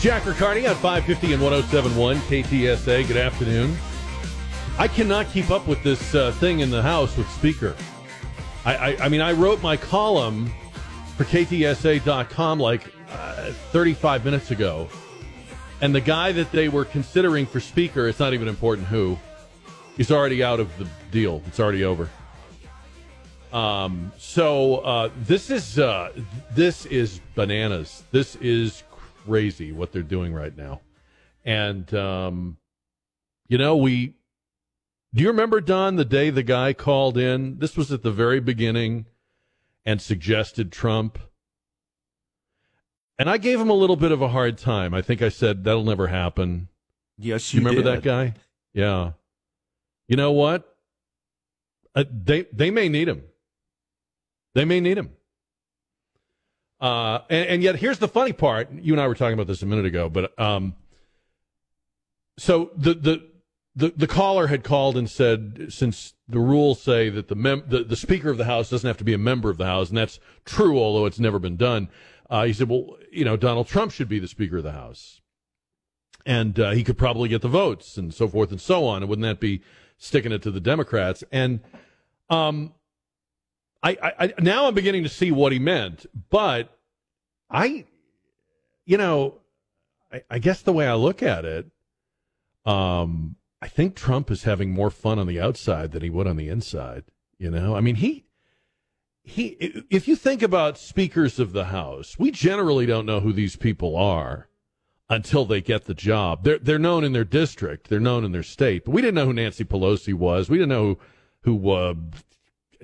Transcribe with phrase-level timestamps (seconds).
[0.00, 3.06] Jack Riccardi on 550 and 1071 KTSA.
[3.06, 3.76] Good afternoon.
[4.78, 7.76] I cannot keep up with this uh, thing in the house with Speaker.
[8.64, 10.50] I, I, I mean, I wrote my column
[11.18, 14.88] for KTSA.com like uh, 35 minutes ago.
[15.82, 19.18] And the guy that they were considering for Speaker, it's not even important who,
[19.98, 21.42] he's already out of the deal.
[21.46, 22.08] It's already over.
[23.52, 26.12] Um, so uh, this is uh,
[26.52, 28.04] this is bananas.
[28.12, 28.84] This is
[29.24, 30.80] crazy what they're doing right now.
[31.44, 32.58] And um,
[33.48, 34.14] you know, we
[35.12, 37.58] do you remember Don the day the guy called in?
[37.58, 39.06] This was at the very beginning
[39.84, 41.18] and suggested Trump.
[43.18, 44.94] And I gave him a little bit of a hard time.
[44.94, 46.68] I think I said that'll never happen.
[47.18, 47.96] Yes, you, you remember did.
[47.96, 48.34] that guy?
[48.72, 49.12] Yeah.
[50.08, 50.76] You know what?
[51.94, 53.24] Uh, they they may need him.
[54.54, 55.10] They may need him.
[56.80, 58.72] Uh, and, and, yet, here's the funny part.
[58.72, 60.74] You and I were talking about this a minute ago, but um,
[62.38, 63.30] so the, the
[63.76, 67.84] the the caller had called and said, since the rules say that the, mem- the
[67.84, 69.98] the Speaker of the House doesn't have to be a member of the House, and
[69.98, 71.88] that's true, although it's never been done.
[72.30, 75.20] Uh, he said, well, you know, Donald Trump should be the Speaker of the House,
[76.24, 79.02] and uh, he could probably get the votes and so forth and so on.
[79.02, 79.62] And wouldn't that be
[79.98, 81.22] sticking it to the Democrats?
[81.30, 81.60] And
[82.30, 82.72] um,
[83.82, 86.76] I, I, now I'm beginning to see what he meant, but
[87.48, 87.86] I,
[88.84, 89.38] you know,
[90.12, 91.66] I, I guess the way I look at it,
[92.66, 96.36] um, I think Trump is having more fun on the outside than he would on
[96.36, 97.04] the inside.
[97.38, 98.26] You know, I mean, he,
[99.22, 103.56] he, if you think about speakers of the House, we generally don't know who these
[103.56, 104.48] people are
[105.08, 106.44] until they get the job.
[106.44, 109.26] They're they're known in their district, they're known in their state, but we didn't know
[109.26, 110.48] who Nancy Pelosi was.
[110.48, 110.98] We didn't know
[111.42, 111.94] who, who uh,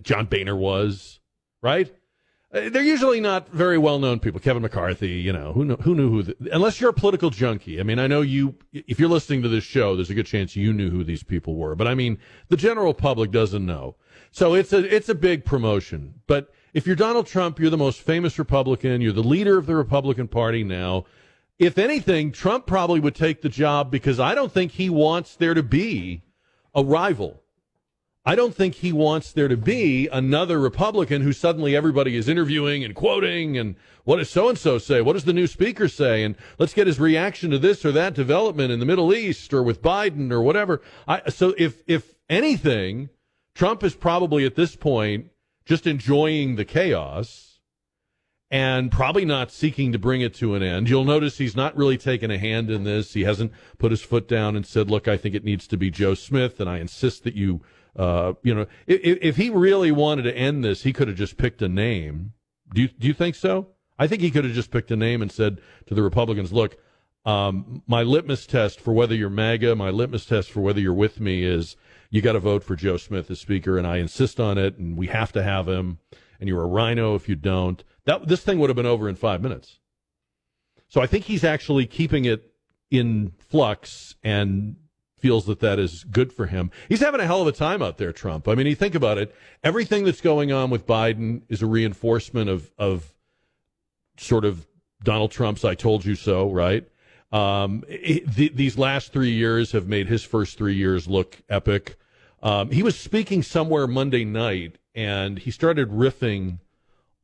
[0.02, 1.20] John Boehner was,
[1.62, 1.92] right?
[2.52, 4.40] Uh, they're usually not very well known people.
[4.40, 7.80] Kevin McCarthy, you know, who knew, who knew who, the, unless you're a political junkie.
[7.80, 10.54] I mean, I know you, if you're listening to this show, there's a good chance
[10.54, 13.96] you knew who these people were, but I mean, the general public doesn't know.
[14.30, 16.14] So it's a, it's a big promotion.
[16.26, 19.74] But if you're Donald Trump, you're the most famous Republican, you're the leader of the
[19.74, 21.04] Republican Party now.
[21.58, 25.54] If anything, Trump probably would take the job because I don't think he wants there
[25.54, 26.22] to be
[26.74, 27.42] a rival.
[28.28, 32.82] I don't think he wants there to be another Republican who suddenly everybody is interviewing
[32.82, 35.00] and quoting and what does so and so say?
[35.00, 36.24] What does the new speaker say?
[36.24, 39.62] And let's get his reaction to this or that development in the Middle East or
[39.62, 40.82] with Biden or whatever.
[41.06, 43.10] I, so if if anything,
[43.54, 45.26] Trump is probably at this point
[45.64, 47.60] just enjoying the chaos
[48.50, 50.88] and probably not seeking to bring it to an end.
[50.88, 53.12] You'll notice he's not really taken a hand in this.
[53.12, 55.90] He hasn't put his foot down and said, "Look, I think it needs to be
[55.90, 57.62] Joe Smith, and I insist that you."
[57.96, 61.36] Uh, you know, if, if he really wanted to end this, he could have just
[61.36, 62.32] picked a name.
[62.74, 63.68] Do you, do you think so?
[63.98, 66.76] I think he could have just picked a name and said to the Republicans, look,
[67.24, 71.18] um, my litmus test for whether you're MAGA, my litmus test for whether you're with
[71.18, 71.76] me is
[72.10, 74.96] you got to vote for Joe Smith as Speaker, and I insist on it, and
[74.96, 75.98] we have to have him,
[76.38, 77.82] and you're a rhino if you don't.
[78.04, 79.80] That this thing would have been over in five minutes.
[80.88, 82.52] So I think he's actually keeping it
[82.90, 84.76] in flux and
[85.18, 86.70] feels that that is good for him.
[86.88, 88.48] He's having a hell of a time out there, Trump.
[88.48, 89.34] I mean, you think about it.
[89.64, 93.14] Everything that's going on with Biden is a reinforcement of of
[94.18, 94.66] sort of
[95.02, 96.86] Donald Trump's "I told you so," right?
[97.32, 101.96] Um, it, the, these last three years have made his first three years look epic.
[102.42, 106.60] Um, he was speaking somewhere Monday night, and he started riffing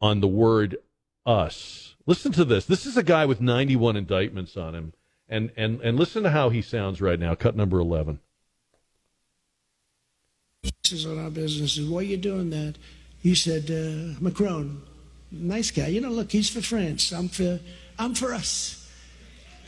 [0.01, 0.79] on the word
[1.27, 2.65] "us." Listen to this.
[2.65, 4.93] This is a guy with 91 indictments on him
[5.33, 7.35] and and and listen to how he sounds right now.
[7.35, 8.21] Cut number eleven.
[10.63, 11.89] This is on our businesses.
[11.89, 12.77] Why are you doing that?
[13.21, 14.83] He said, uh, Macron,
[15.31, 15.89] nice guy.
[15.89, 17.13] You know, look, he's for France.
[17.13, 17.59] I'm for,
[17.99, 18.89] I'm for us.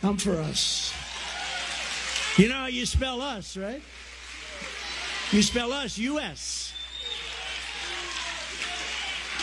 [0.02, 0.92] I'm for us.
[2.36, 3.82] You know how you spell us, right?
[5.30, 6.72] You spell us, U.S.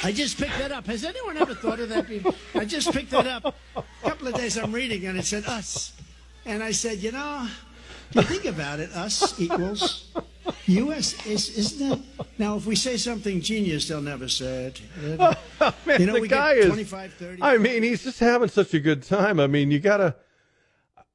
[0.04, 0.88] I just picked that up.
[0.88, 2.36] Has anyone ever thought of that?
[2.56, 3.56] I just picked it up.
[3.76, 5.94] A couple of days I'm reading and it said us.
[6.46, 7.48] And I said, you know,
[8.14, 10.12] you think about it, us equals
[10.66, 11.26] U.S.
[11.26, 12.28] Is, isn't that?
[12.38, 14.82] Now, if we say something genius, they'll never say it.
[15.64, 16.66] Oh, man, you know, the we guy is.
[16.66, 17.44] 25, 30.
[17.44, 19.40] I mean, he's just having such a good time.
[19.40, 20.16] I mean, you gotta.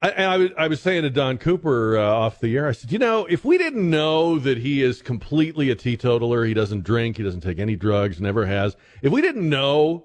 [0.00, 2.92] I, I, was- I was saying to Don Cooper uh, off the air, I said,
[2.92, 7.16] you know, if we didn't know that he is completely a teetotaler, he doesn't drink,
[7.16, 8.76] he doesn't take any drugs, never has.
[9.02, 10.04] If we didn't know,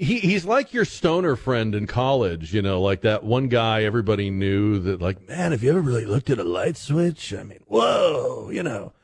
[0.00, 4.30] he he's like your stoner friend in college, you know, like that one guy everybody
[4.30, 7.34] knew that, like, man, have you ever really looked at a light switch?
[7.34, 8.94] I mean, whoa, you know.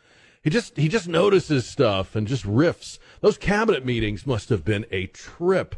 [0.43, 2.99] He just he just notices stuff and just riffs.
[3.21, 5.77] Those cabinet meetings must have been a trip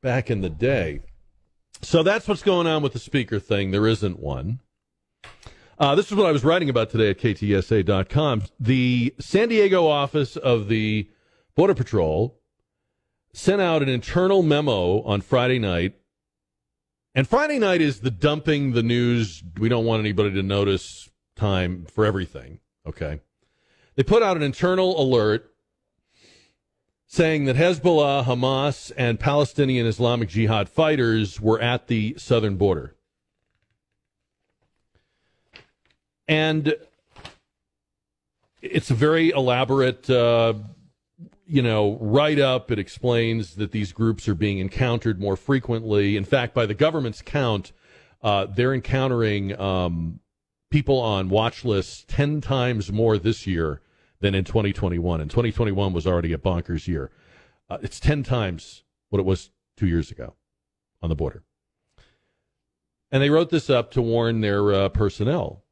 [0.00, 1.02] back in the day.
[1.80, 3.70] So that's what's going on with the speaker thing.
[3.70, 4.58] There isn't one.
[5.78, 8.42] Uh, this is what I was writing about today at ktsa.com.
[8.58, 11.08] The San Diego office of the
[11.54, 12.37] Border Patrol
[13.32, 15.94] sent out an internal memo on Friday night.
[17.14, 19.42] And Friday night is the dumping the news.
[19.58, 22.60] We don't want anybody to notice time for everything.
[22.86, 23.20] Okay.
[23.96, 25.52] They put out an internal alert
[27.06, 32.94] saying that Hezbollah, Hamas, and Palestinian Islamic Jihad fighters were at the southern border.
[36.28, 36.74] And
[38.60, 40.54] it's a very elaborate, uh,
[41.48, 42.70] you know, write up.
[42.70, 46.16] It explains that these groups are being encountered more frequently.
[46.16, 47.72] In fact, by the government's count,
[48.22, 50.20] uh, they're encountering um,
[50.70, 53.80] people on watch lists 10 times more this year
[54.20, 55.20] than in 2021.
[55.20, 57.10] And 2021 was already a bonkers year.
[57.70, 60.34] Uh, it's 10 times what it was two years ago
[61.00, 61.44] on the border.
[63.10, 65.64] And they wrote this up to warn their uh, personnel.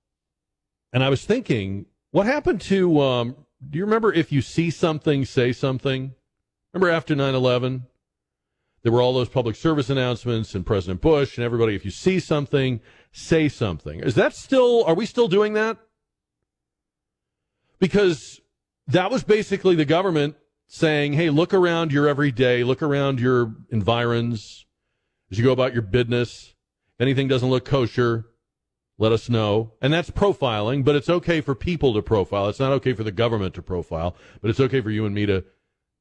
[0.92, 3.36] And I was thinking, what happened to, um,
[3.68, 6.14] do you remember if you see something, say something?
[6.72, 7.86] Remember after 9 11?
[8.82, 12.20] There were all those public service announcements and President Bush and everybody, if you see
[12.20, 12.80] something,
[13.10, 14.00] say something.
[14.00, 15.78] Is that still, are we still doing that?
[17.78, 18.40] because
[18.86, 20.36] that was basically the government
[20.68, 24.66] saying, hey, look around your everyday, look around your environs
[25.30, 26.54] as you go about your business.
[26.98, 28.26] If anything doesn't look kosher,
[28.98, 29.72] let us know.
[29.80, 32.48] And that's profiling, but it's okay for people to profile.
[32.48, 35.26] It's not okay for the government to profile, but it's okay for you and me
[35.26, 35.44] to,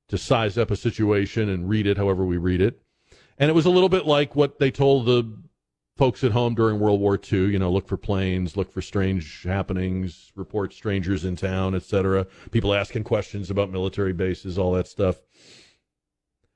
[0.10, 2.82] to size up a situation and read it however we read it.
[3.38, 5.30] And it was a little bit like what they told the
[5.98, 9.44] folks at home during World War II, you know, look for planes, look for strange
[9.44, 12.28] happenings, report strangers in town, etc.
[12.52, 15.18] People asking questions about military bases, all that stuff.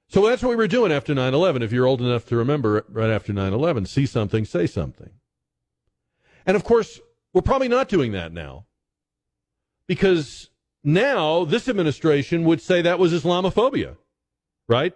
[0.08, 1.62] So that's what we were doing after 9 11.
[1.62, 5.12] If you're old enough to remember, right after 9 11, see something, say something.
[6.50, 7.00] And of course,
[7.32, 8.66] we're probably not doing that now.
[9.86, 10.50] Because
[10.84, 13.98] now this administration would say that was Islamophobia,
[14.68, 14.96] right?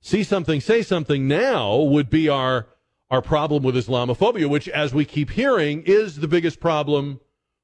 [0.00, 2.68] See something, say something now would be our
[3.10, 7.18] our problem with Islamophobia, which, as we keep hearing, is the biggest problem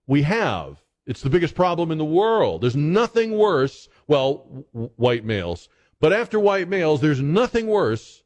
[0.09, 0.83] we have.
[1.07, 2.63] It's the biggest problem in the world.
[2.63, 5.69] There's nothing worse, well, w- white males,
[6.01, 8.25] but after white males, there's nothing worse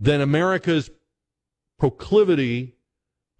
[0.00, 0.90] than America's
[1.78, 2.77] proclivity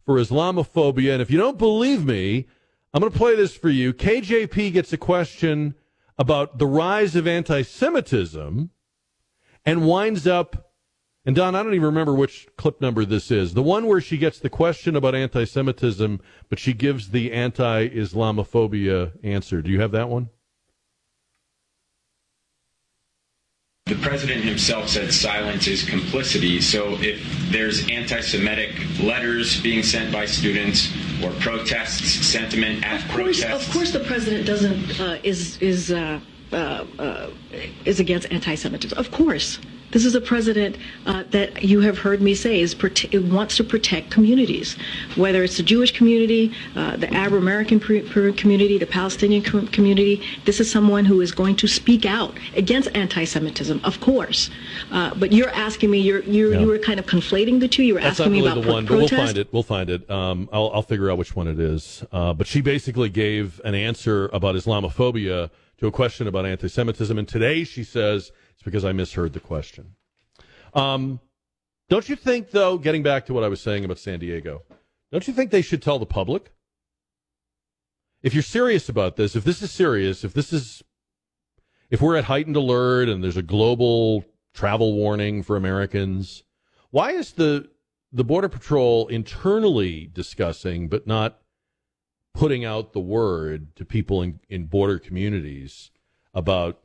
[0.08, 1.12] for Islamophobia.
[1.12, 2.46] And if you don't believe me,
[2.94, 3.92] I'm going to play this for you.
[3.92, 5.74] KJP gets a question
[6.16, 8.70] about the rise of anti Semitism
[9.66, 10.72] and winds up
[11.26, 13.52] and Don, I don't even remember which clip number this is.
[13.52, 17.90] The one where she gets the question about anti Semitism, but she gives the anti
[17.90, 19.60] Islamophobia answer.
[19.60, 20.30] Do you have that one?
[23.88, 26.60] The president himself said silence is complicity.
[26.60, 30.92] So if there's anti Semitic letters being sent by students
[31.24, 33.66] or protests, sentiment at of course, protests.
[33.66, 36.20] Of course, the president doesn't uh, is is uh,
[36.52, 37.30] uh, uh
[37.84, 38.96] is against anti-Semitism.
[38.98, 39.58] Of course,
[39.90, 40.76] this is a president
[41.06, 44.76] uh, that you have heard me say is prote- wants to protect communities,
[45.16, 50.22] whether it's the Jewish community, uh, the Arab American community, the Palestinian community.
[50.44, 54.50] This is someone who is going to speak out against anti-Semitism, of course.
[54.90, 56.60] Uh, but you're asking me, you're, you're yeah.
[56.60, 57.82] you were kind of conflating the two.
[57.82, 59.10] You were That's asking me about the one, protest.
[59.10, 59.52] but we'll find it.
[59.52, 60.10] We'll find it.
[60.10, 62.04] Um, I'll, I'll figure out which one it is.
[62.12, 67.28] Uh, but she basically gave an answer about Islamophobia to a question about anti-Semitism, and
[67.28, 69.94] today she says it's because I misheard the question.
[70.74, 71.20] Um,
[71.88, 74.62] don't you think, though, getting back to what I was saying about San Diego,
[75.12, 76.52] don't you think they should tell the public?
[78.20, 80.82] If you're serious about this, if this is serious, if this is,
[81.88, 86.42] if we're at heightened alert and there's a global travel warning for Americans,
[86.90, 87.70] why is the
[88.10, 91.38] the border patrol internally discussing but not
[92.34, 95.90] putting out the word to people in, in border communities
[96.32, 96.80] about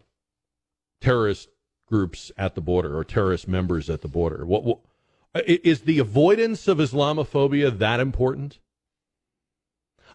[0.99, 1.49] terrorist
[1.93, 4.47] groups at the border or terrorist members at the border?
[4.47, 4.79] What, what
[5.45, 8.57] is the avoidance of Islamophobia that important?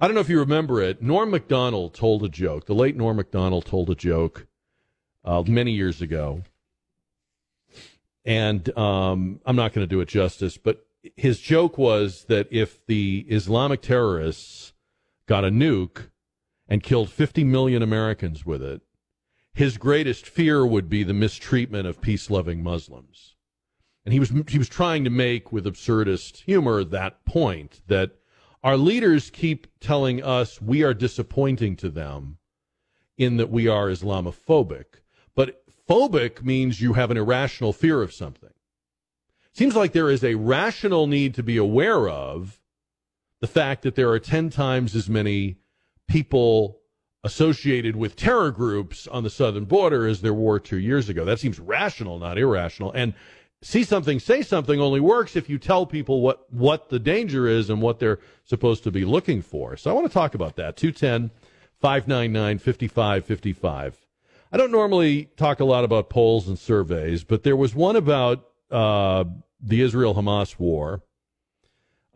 [0.00, 1.00] I don't know if you remember it.
[1.00, 2.66] Norm Macdonald told a joke.
[2.66, 4.49] The late Norm Macdonald told a joke
[5.25, 6.42] uh, many years ago,
[8.25, 10.56] and um, I'm not going to do it justice.
[10.56, 14.73] But his joke was that if the Islamic terrorists
[15.26, 16.11] got a nuke
[16.68, 18.82] and killed 50 million Americans with it,
[19.59, 23.35] his greatest fear would be the mistreatment of peace loving Muslims.
[24.05, 28.12] And he was, he was trying to make, with absurdist humor, that point that
[28.62, 32.38] our leaders keep telling us we are disappointing to them
[33.17, 35.00] in that we are Islamophobic.
[35.35, 38.55] But phobic means you have an irrational fear of something.
[39.53, 42.61] Seems like there is a rational need to be aware of
[43.41, 45.57] the fact that there are 10 times as many
[46.07, 46.79] people
[47.28, 51.26] associated with terror groups on the southern border as there were two years ago.
[51.26, 52.90] That seems rational, not irrational.
[52.92, 53.12] And
[53.61, 57.68] see something, say something only works if you tell people what, what the danger is
[57.68, 59.76] and what they're supposed to be looking for.
[59.76, 60.78] So I want to talk about that.
[60.78, 61.30] 210
[61.82, 64.06] 599 5555.
[64.50, 68.47] I don't normally talk a lot about polls and surveys, but there was one about
[68.70, 69.25] uh,
[69.61, 71.02] the Israel Hamas war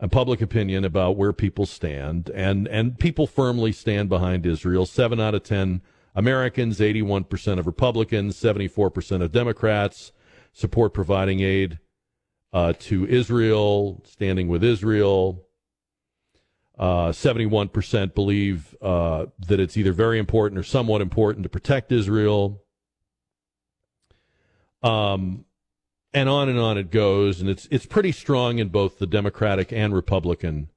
[0.09, 4.85] public opinion about where people stand, and, and people firmly stand behind Israel.
[4.85, 5.81] Seven out of 10
[6.15, 10.11] Americans, 81% of Republicans, 74% of Democrats
[10.51, 11.79] support providing aid
[12.53, 15.43] uh, to Israel, standing with Israel.
[16.77, 22.63] Uh, 71% believe uh, that it's either very important or somewhat important to protect Israel.
[24.81, 25.45] Um,
[26.13, 29.71] and on and on it goes, and it's it's pretty strong in both the Democratic
[29.71, 30.69] and Republican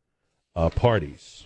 [0.55, 1.45] uh, parties.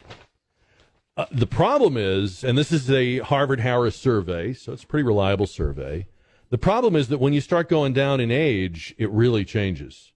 [1.16, 5.06] Uh, the problem is, and this is a Harvard Harris survey, so it's a pretty
[5.06, 6.06] reliable survey.
[6.50, 10.12] The problem is that when you start going down in age, it really changes.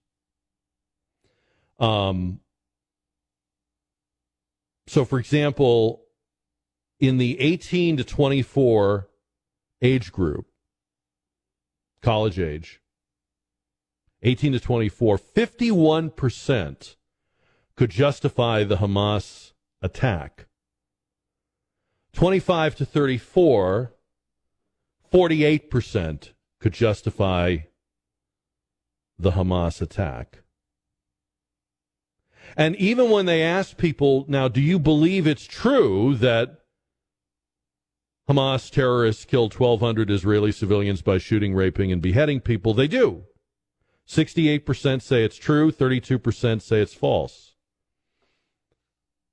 [1.79, 2.39] Um,
[4.87, 6.03] so, for example,
[6.99, 9.09] in the 18 to 24
[9.81, 10.47] age group,
[12.01, 12.81] college age,
[14.25, 16.95] 18 to 24, 51%
[17.75, 19.51] could justify the Hamas
[19.83, 20.47] attack.
[22.13, 23.93] 25 to 34,
[25.13, 26.29] 48%
[26.59, 27.57] could justify
[29.19, 30.39] the Hamas attack.
[32.57, 36.61] And even when they ask people, now, do you believe it's true that
[38.27, 42.73] Hamas terrorists killed 1,200 Israeli civilians by shooting, raping, and beheading people?
[42.73, 43.25] They do.
[44.07, 47.55] 68% say it's true, 32% say it's false.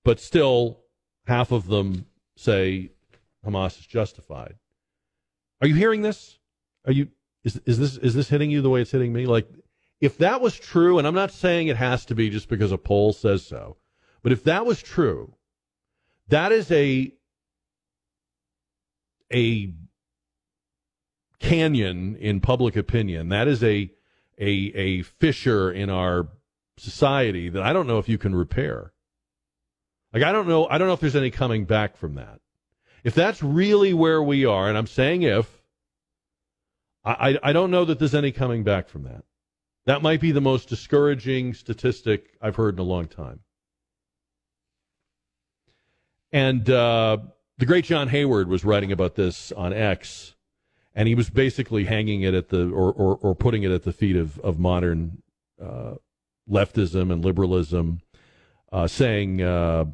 [0.04, 0.80] But still,
[1.26, 2.92] half of them say
[3.46, 4.56] Hamas is justified.
[5.60, 6.38] Are you hearing this?
[6.86, 7.08] Are you
[7.44, 9.26] is is this is this hitting you the way it's hitting me?
[9.26, 9.48] Like
[10.00, 12.78] if that was true, and I'm not saying it has to be just because a
[12.78, 13.76] poll says so,
[14.22, 15.34] but if that was true,
[16.28, 17.12] that is a
[19.32, 19.72] a
[21.38, 23.28] canyon in public opinion.
[23.28, 23.90] That is a
[24.38, 26.28] a a fissure in our
[26.78, 28.92] society that I don't know if you can repair.
[30.12, 32.40] Like I don't know I don't know if there's any coming back from that.
[33.04, 35.62] If that's really where we are, and I'm saying if,
[37.04, 39.24] I, I don't know that there's any coming back from that.
[39.86, 43.40] That might be the most discouraging statistic I've heard in a long time.
[46.30, 47.18] And uh,
[47.58, 50.34] the great John Hayward was writing about this on X,
[50.94, 53.92] and he was basically hanging it at the or or, or putting it at the
[53.92, 55.22] feet of of modern
[55.62, 55.94] uh,
[56.50, 58.00] leftism and liberalism,
[58.72, 59.84] uh, saying uh,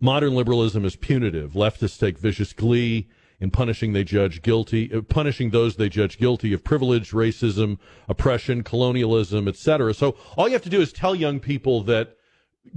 [0.00, 1.52] modern liberalism is punitive.
[1.52, 3.08] Leftists take vicious glee
[3.40, 8.62] in punishing they judge guilty, uh, punishing those they judge guilty of privilege, racism, oppression,
[8.62, 9.94] colonialism, etc.
[9.94, 12.16] So all you have to do is tell young people that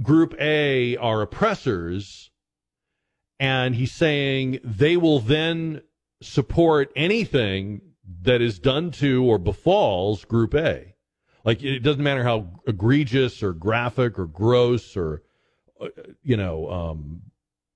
[0.02, 2.30] Group A are oppressors,
[3.40, 5.82] and he's saying they will then
[6.20, 7.80] support anything
[8.22, 10.94] that is done to or befalls Group A.
[11.44, 15.22] Like it doesn't matter how egregious or graphic or gross or
[15.80, 15.88] uh,
[16.22, 17.22] you know um,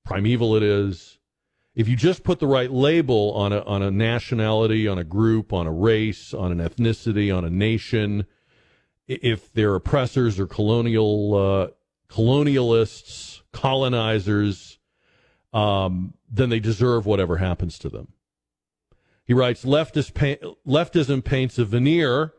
[0.04, 1.18] primeval it is
[1.74, 5.52] if you just put the right label on a on a nationality, on a group,
[5.52, 8.26] on a race, on an ethnicity, on a nation,
[9.08, 11.68] if they're oppressors or colonial uh,
[12.12, 14.78] colonialists, colonizers,
[15.52, 18.08] um, then they deserve whatever happens to them.
[19.32, 20.12] He writes, Leftist
[20.68, 22.34] leftism paints a veneer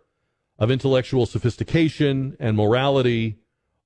[0.59, 3.39] of intellectual sophistication and morality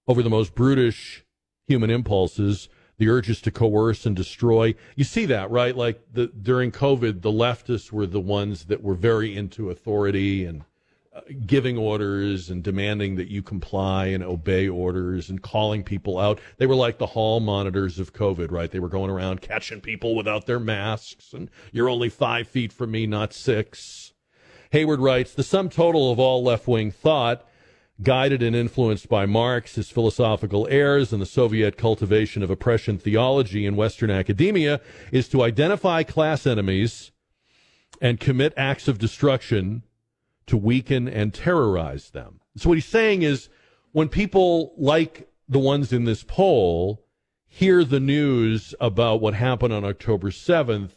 [0.10, 1.24] over the most brutish
[1.66, 4.76] human impulses the urges to coerce and destroy.
[4.98, 5.74] You see that, right?
[5.74, 10.66] Like the during COVID, the leftists were the ones that were very into authority and
[11.46, 16.40] giving orders and demanding that you comply and obey orders and calling people out.
[16.58, 18.72] They were like the hall monitors of COVID, right?
[18.72, 22.92] They were going around catching people without their masks and you're only five feet from
[22.92, 24.14] me, not six.
[24.72, 27.46] Hayward writes, the sum total of all left wing thought
[28.04, 33.66] guided and influenced by Marx, his philosophical heirs, and the Soviet cultivation of oppression theology
[33.66, 34.80] in Western academia,
[35.12, 37.12] is to identify class enemies
[38.00, 39.84] and commit acts of destruction
[40.48, 42.40] to weaken and terrorize them.
[42.56, 43.50] So, what he's saying is
[43.92, 47.06] when people like the ones in this poll
[47.46, 50.92] hear the news about what happened on October 7th,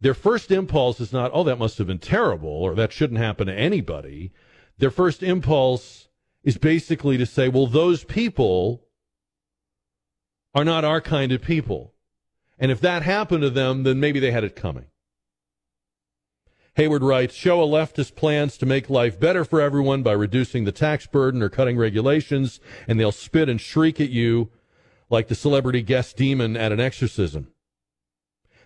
[0.00, 3.46] their first impulse is not, oh, that must have been terrible or that shouldn't happen
[3.46, 4.32] to anybody
[4.78, 6.08] their first impulse
[6.42, 8.84] is basically to say, well, those people
[10.54, 11.94] are not our kind of people.
[12.58, 14.86] And if that happened to them, then maybe they had it coming.
[16.76, 20.72] Hayward writes, show a leftist plans to make life better for everyone by reducing the
[20.72, 24.50] tax burden or cutting regulations, and they'll spit and shriek at you
[25.08, 27.48] like the celebrity guest demon at an exorcism.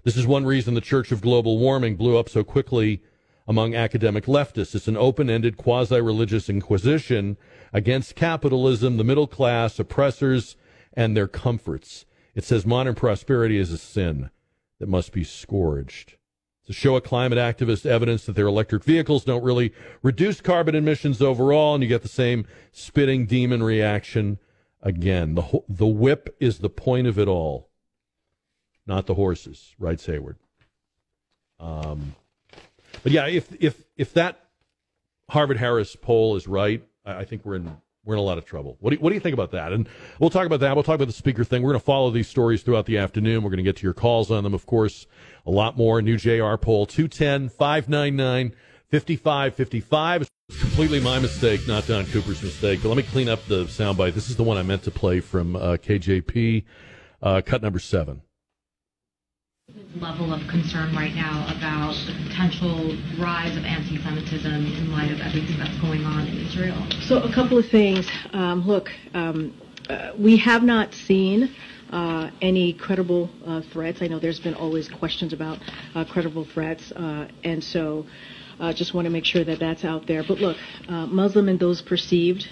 [0.02, 3.00] This is one reason the Church of Global Warming blew up so quickly
[3.46, 4.74] among academic leftists.
[4.74, 7.36] It's an open ended, quasi religious inquisition
[7.72, 10.56] against capitalism, the middle class, oppressors,
[10.94, 12.06] and their comforts.
[12.34, 14.30] It says modern prosperity is a sin
[14.80, 16.16] that must be scourged.
[16.70, 19.72] To show a climate activist evidence that their electric vehicles don't really
[20.04, 24.38] reduce carbon emissions overall, and you get the same spitting demon reaction
[24.80, 25.34] again.
[25.34, 27.70] The, the whip is the point of it all
[28.86, 30.36] not the horses, writes Hayward.
[31.58, 32.14] Um,
[33.02, 34.38] but yeah, if if if that
[35.28, 38.44] Harvard Harris poll is right, I, I think we're in we're in a lot of
[38.44, 38.76] trouble.
[38.80, 39.72] What do, you, what do you think about that?
[39.72, 39.88] And
[40.18, 40.74] we'll talk about that.
[40.74, 41.62] We'll talk about the speaker thing.
[41.62, 43.42] We're going to follow these stories throughout the afternoon.
[43.42, 45.06] We're going to get to your calls on them, of course.
[45.46, 46.00] A lot more.
[46.00, 48.54] New JR poll 210 599
[48.90, 50.22] 5555.
[50.22, 52.80] It's completely my mistake, not Don Cooper's mistake.
[52.82, 54.14] But let me clean up the soundbite.
[54.14, 56.64] This is the one I meant to play from uh, KJP,
[57.22, 58.22] uh, cut number seven
[59.96, 65.58] level of concern right now about the potential rise of anti-Semitism in light of everything
[65.58, 66.86] that's going on in Israel?
[67.02, 68.08] So, a couple of things.
[68.32, 69.54] Um, look, um,
[69.88, 71.54] uh, we have not seen
[71.90, 74.00] uh, any credible uh, threats.
[74.00, 75.58] I know there's been always questions about
[75.94, 78.06] uh, credible threats, uh, and so.
[78.58, 80.22] Uh, just want to make sure that that's out there.
[80.22, 82.46] But look, Muslim and those perceived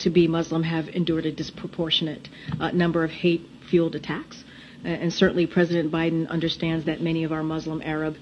[0.00, 2.28] to be Muslim have endured a disproportionate
[2.72, 4.42] number of hate-fueled attacks
[4.84, 8.16] and certainly President Biden understands that many of our Muslim, Arab,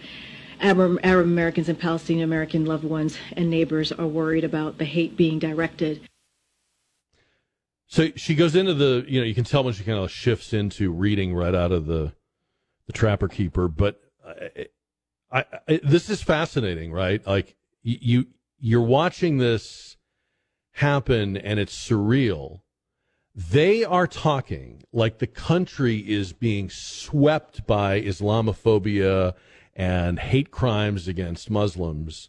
[0.60, 5.38] Arab, Americans and Palestinian American loved ones and neighbors are worried about the hate being
[5.38, 6.08] directed.
[7.86, 10.52] So she goes into the, you know, you can tell when she kind of shifts
[10.52, 12.12] into reading right out of the,
[12.86, 13.68] the Trapper Keeper.
[13.68, 14.66] But I,
[15.32, 17.26] I, I, this is fascinating, right?
[17.26, 18.26] Like you,
[18.60, 19.96] you're watching this
[20.72, 22.60] happen, and it's surreal
[23.48, 29.34] they are talking like the country is being swept by Islamophobia
[29.74, 32.28] and hate crimes against Muslims.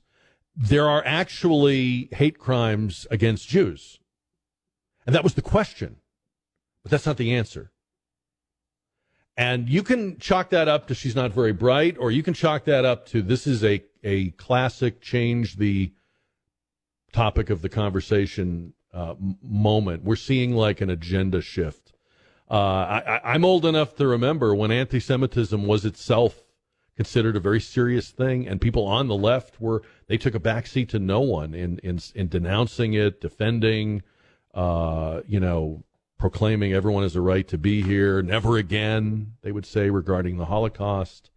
[0.56, 4.00] There are actually hate crimes against Jews.
[5.06, 5.98] And that was the question.
[6.84, 7.72] But that's not the answer.
[9.36, 12.66] And you can chalk that up to she's not very bright, or you can chalk
[12.66, 15.94] that up to this is a, a classic change the
[17.12, 20.04] topic of the conversation uh, moment.
[20.04, 21.94] We're seeing like an agenda shift.
[22.50, 26.44] Uh, I, am old enough to remember when anti-Semitism was itself
[26.98, 30.90] considered a very serious thing, and people on the left were they took a backseat
[30.90, 34.02] to no one in in, in denouncing it, defending,
[34.54, 35.84] uh, you know,
[36.20, 38.22] proclaiming everyone has a right to be here.
[38.22, 41.32] Never again, they would say regarding the Holocaust.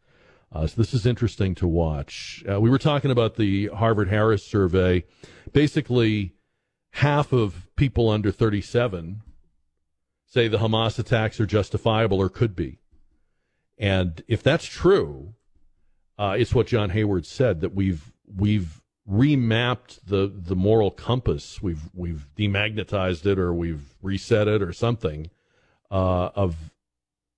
[0.52, 2.44] Uh, so this is interesting to watch.
[2.48, 5.04] Uh, we were talking about the Harvard Harris survey.
[5.52, 6.34] Basically,
[6.94, 9.20] half of people under 37
[10.26, 12.78] say the Hamas attacks are justifiable or could be.
[13.76, 15.34] And if that's true,
[16.18, 18.80] uh, it's what John Hayward said that we've we've
[19.10, 21.60] remapped the the moral compass.
[21.60, 25.30] We've we've demagnetized it or we've reset it or something
[25.90, 26.56] uh, of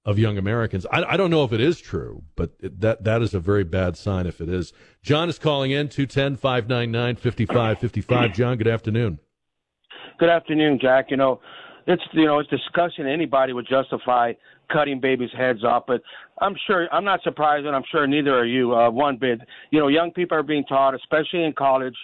[0.05, 0.85] of young Americans.
[0.93, 3.65] I, I, don't know if it is true, but it, that that is a very
[3.65, 4.75] bad sign if it is.
[5.03, 8.35] John is calling in 210 599 5555.
[8.35, 9.19] John, good afternoon.
[10.19, 11.11] Good afternoon, Jack.
[11.11, 11.41] You know,
[11.87, 14.33] it's you know it's discussion anybody would justify
[14.73, 16.01] cutting babies' heads off, but
[16.39, 18.75] I'm sure I'm not surprised, and I'm sure neither are you.
[18.75, 21.95] Uh, one bit, you know, young people are being taught, especially in college,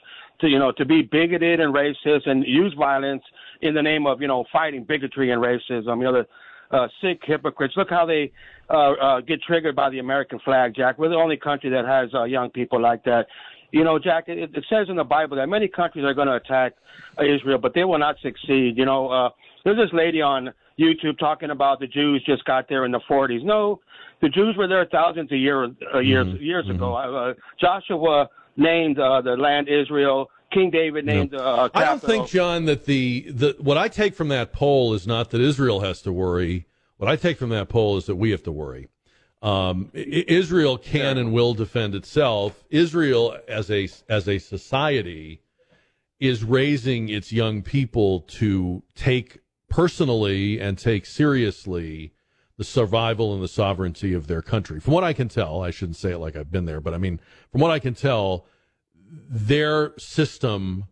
[0.42, 3.22] to you know to be bigoted and racist and use violence
[3.62, 5.96] in the name of you know fighting bigotry and racism.
[5.96, 7.74] You know, the uh, sick hypocrites.
[7.78, 8.30] Look how they
[8.68, 10.98] uh, uh, get triggered by the American flag, Jack.
[10.98, 13.26] We're the only country that has uh, young people like that.
[13.72, 16.34] You know, Jack, it, it says in the Bible that many countries are going to
[16.34, 16.74] attack
[17.18, 18.76] uh, Israel, but they will not succeed.
[18.76, 19.30] You know, uh,
[19.64, 23.42] there's this lady on YouTube talking about the Jews just got there in the 40s.
[23.42, 23.80] No,
[24.20, 26.42] the Jews were there thousands of year, uh, years mm-hmm.
[26.42, 26.76] years mm-hmm.
[26.76, 26.94] ago.
[26.94, 30.30] Uh, Joshua named uh, the land Israel.
[30.52, 31.32] King David named.
[31.32, 31.38] No.
[31.38, 35.06] Uh, I don't think, John, that the, the what I take from that poll is
[35.06, 36.66] not that Israel has to worry.
[36.98, 38.88] What I take from that poll is that we have to worry.
[39.42, 42.62] Um, Israel can and will defend itself.
[42.70, 45.42] Israel, as a as a society,
[46.20, 52.12] is raising its young people to take personally and take seriously
[52.56, 54.78] the survival and the sovereignty of their country.
[54.78, 56.98] From what I can tell, I shouldn't say it like I've been there, but I
[56.98, 57.18] mean,
[57.50, 58.46] from what I can tell,
[59.10, 60.84] their system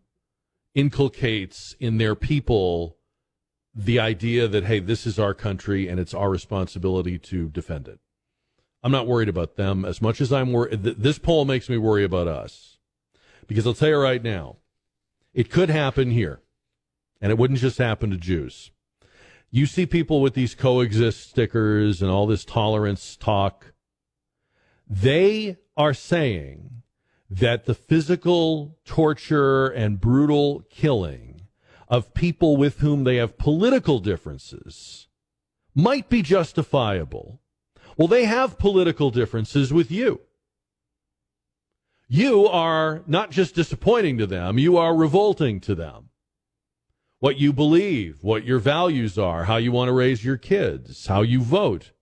[0.74, 2.96] inculcates in their people
[3.72, 8.00] the idea that, hey, this is our country and it's our responsibility to defend it.
[8.82, 10.82] I'm not worried about them as much as I'm worried.
[10.82, 12.78] This poll makes me worry about us.
[13.46, 14.56] Because I'll tell you right now,
[15.34, 16.40] it could happen here.
[17.20, 18.70] And it wouldn't just happen to Jews.
[19.50, 23.72] You see people with these coexist stickers and all this tolerance talk.
[24.88, 26.82] They are saying
[27.28, 31.42] that the physical torture and brutal killing
[31.88, 35.08] of people with whom they have political differences
[35.74, 37.40] might be justifiable.
[38.00, 40.22] Well, they have political differences with you.
[42.08, 46.08] You are not just disappointing to them, you are revolting to them.
[47.18, 51.20] What you believe, what your values are, how you want to raise your kids, how
[51.20, 51.92] you vote,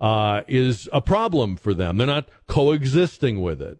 [0.00, 1.98] uh, is a problem for them.
[1.98, 3.78] They're not coexisting with it.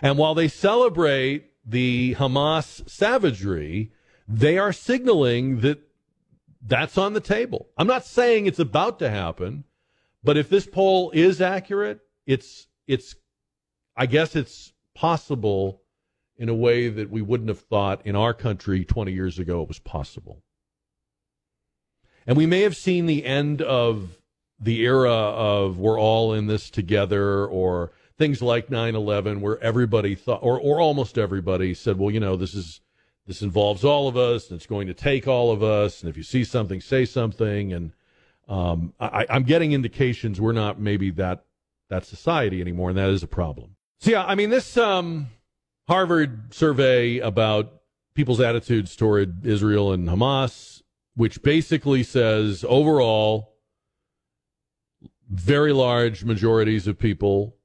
[0.00, 3.90] And while they celebrate the Hamas savagery,
[4.28, 5.80] they are signaling that
[6.62, 7.70] that's on the table.
[7.76, 9.64] I'm not saying it's about to happen,
[10.22, 13.14] but if this poll is accurate, it's it's
[13.96, 15.82] I guess it's possible
[16.36, 19.68] in a way that we wouldn't have thought in our country 20 years ago it
[19.68, 20.42] was possible.
[22.26, 24.18] And we may have seen the end of
[24.60, 30.40] the era of we're all in this together or things like 9/11 where everybody thought
[30.42, 32.80] or or almost everybody said, well, you know, this is
[33.26, 36.16] this involves all of us and it's going to take all of us and if
[36.16, 37.92] you see something say something and
[38.48, 41.44] um, I, I'm getting indications we're not maybe that
[41.90, 43.76] that society anymore and that is a problem.
[44.00, 45.28] So yeah, I mean this um,
[45.88, 47.80] Harvard survey about
[48.14, 50.82] people's attitudes toward Israel and Hamas,
[51.14, 53.54] which basically says overall,
[55.30, 57.56] very large majorities of people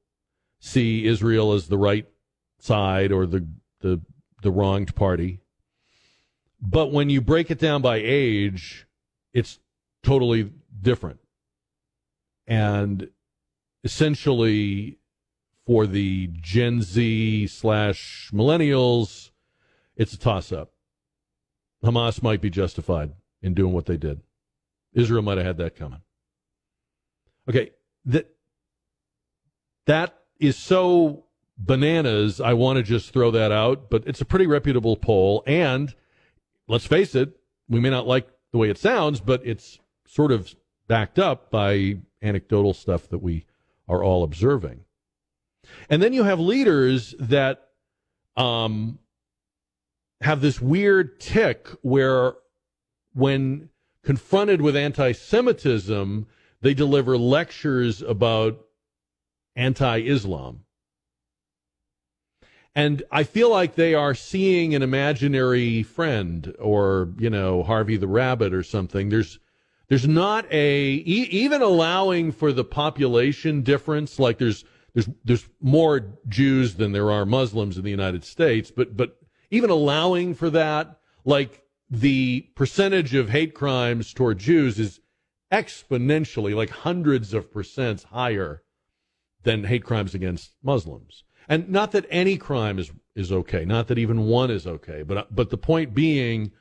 [0.59, 2.07] see Israel as the right
[2.59, 3.47] side or the
[3.81, 4.01] the
[4.41, 5.39] the wronged party.
[6.61, 8.87] But when you break it down by age,
[9.33, 9.59] it's
[10.01, 10.51] totally
[10.83, 11.19] different.
[12.45, 13.09] And
[13.83, 14.99] essentially
[15.65, 19.31] for the Gen Z slash millennials,
[19.95, 20.71] it's a toss up.
[21.83, 24.21] Hamas might be justified in doing what they did.
[24.93, 26.01] Israel might have had that coming.
[27.49, 27.71] Okay,
[28.05, 28.29] that
[29.85, 31.25] that is so
[31.57, 32.39] bananas.
[32.39, 35.93] I want to just throw that out, but it's a pretty reputable poll, and
[36.67, 40.55] let's face it, we may not like the way it sounds, but it's sort of
[40.87, 43.45] backed up by anecdotal stuff that we
[43.87, 44.81] are all observing.
[45.89, 47.69] And then you have leaders that
[48.35, 48.99] um,
[50.21, 52.33] have this weird tick where,
[53.13, 53.69] when
[54.03, 56.27] confronted with anti Semitism,
[56.61, 58.59] they deliver lectures about
[59.55, 60.61] anti Islam.
[62.75, 68.07] And I feel like they are seeing an imaginary friend or, you know, Harvey the
[68.07, 69.09] Rabbit or something.
[69.09, 69.37] There's
[69.87, 76.17] there's not a e- even allowing for the population difference like there's there's there's more
[76.27, 79.17] Jews than there are Muslims in the United States, but but
[79.51, 84.99] even allowing for that, like the percentage of hate crimes toward Jews is
[85.51, 88.63] exponentially, like hundreds of percents higher
[89.43, 91.23] than hate crimes against Muslims.
[91.47, 95.33] And not that any crime is is okay, not that even one is okay, but
[95.35, 96.51] but the point being,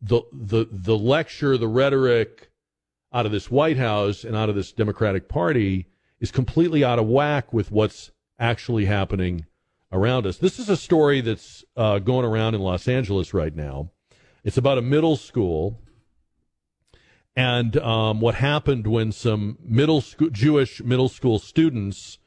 [0.00, 2.49] the the the lecture, the rhetoric
[3.12, 5.86] out of this White House and out of this Democratic Party
[6.20, 9.46] is completely out of whack with what's actually happening
[9.92, 10.36] around us.
[10.36, 13.90] This is a story that's uh, going around in Los Angeles right now.
[14.44, 15.80] It's about a middle school
[17.36, 22.18] and um, what happened when some middle Jewish middle school students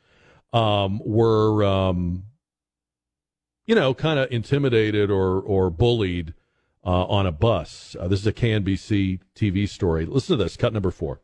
[0.53, 2.23] um, were, um,
[3.65, 6.33] you know, kind of intimidated or or bullied
[6.85, 7.95] uh, on a bus.
[7.99, 10.05] Uh, this is a KNBC TV story.
[10.05, 11.21] Listen to this, cut number four.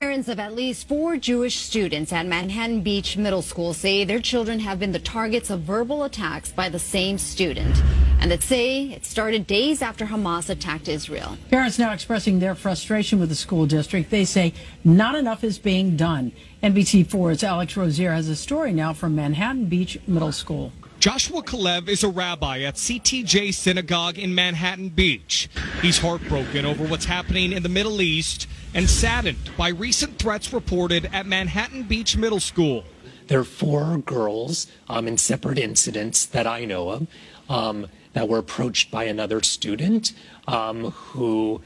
[0.00, 4.58] Parents of at least four Jewish students at Manhattan Beach Middle School say their children
[4.58, 7.80] have been the targets of verbal attacks by the same student
[8.22, 11.36] and that say it started days after Hamas attacked Israel.
[11.50, 14.10] Parents now expressing their frustration with the school district.
[14.10, 16.30] They say not enough is being done.
[16.62, 20.72] NBC4's Alex Rozier has a story now from Manhattan Beach Middle School.
[21.02, 25.50] Joshua Kalev is a rabbi at CTJ Synagogue in Manhattan Beach.
[25.80, 31.10] He's heartbroken over what's happening in the Middle East and saddened by recent threats reported
[31.12, 32.84] at Manhattan Beach Middle School.
[33.26, 37.06] There are four girls um, in separate incidents that I know of
[37.48, 40.12] um, that were approached by another student
[40.46, 41.62] um, who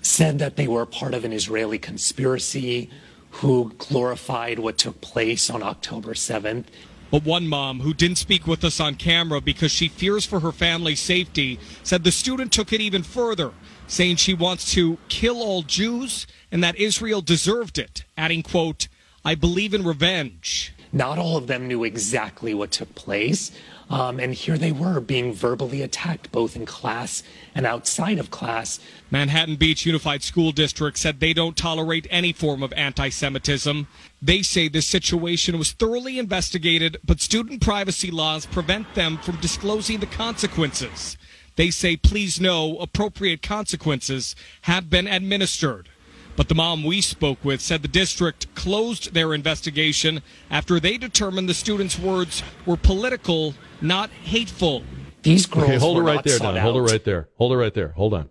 [0.00, 2.88] said that they were part of an Israeli conspiracy,
[3.30, 6.64] who glorified what took place on October 7th
[7.10, 10.52] But one mom who didn't speak with us on camera because she fears for her
[10.52, 13.52] family's safety said the student took it even further,
[13.86, 18.88] saying she wants to kill all Jews and that Israel deserved it, adding, quote,
[19.24, 20.74] I believe in revenge.
[20.92, 23.52] Not all of them knew exactly what took place.
[23.90, 27.22] Um, and here they were being verbally attacked both in class
[27.54, 28.80] and outside of class.
[29.10, 33.86] Manhattan Beach Unified School District said they don't tolerate any form of anti Semitism.
[34.20, 40.00] They say this situation was thoroughly investigated, but student privacy laws prevent them from disclosing
[40.00, 41.16] the consequences.
[41.54, 45.88] They say, please know, appropriate consequences have been administered.
[46.36, 51.48] But the mom we spoke with said the district closed their investigation after they determined
[51.48, 54.84] the students' words were political, not hateful.
[55.22, 56.62] These girls Okay, hold it right not there, sought Don.
[56.62, 57.28] Hold it right there.
[57.38, 57.88] Hold it right there.
[57.88, 58.30] Hold on.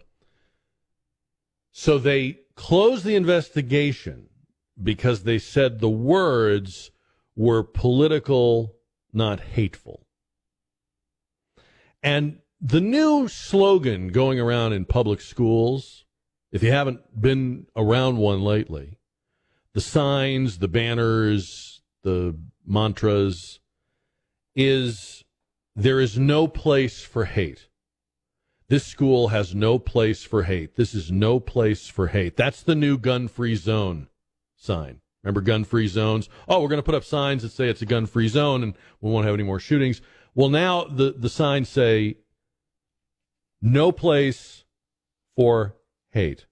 [1.73, 4.26] So they closed the investigation
[4.81, 6.91] because they said the words
[7.35, 8.75] were political,
[9.13, 10.05] not hateful.
[12.03, 16.05] And the new slogan going around in public schools,
[16.51, 18.97] if you haven't been around one lately,
[19.73, 23.59] the signs, the banners, the mantras,
[24.55, 25.23] is
[25.75, 27.67] there is no place for hate.
[28.69, 30.75] This school has no place for hate.
[30.75, 32.35] This is no place for hate.
[32.35, 34.07] That's the new gun free zone
[34.57, 34.99] sign.
[35.23, 36.29] Remember gun free zones?
[36.47, 38.73] Oh, we're going to put up signs that say it's a gun free zone and
[39.01, 40.01] we won't have any more shootings.
[40.35, 42.17] Well, now the, the signs say
[43.61, 44.65] no place
[45.35, 45.75] for
[46.11, 46.45] hate.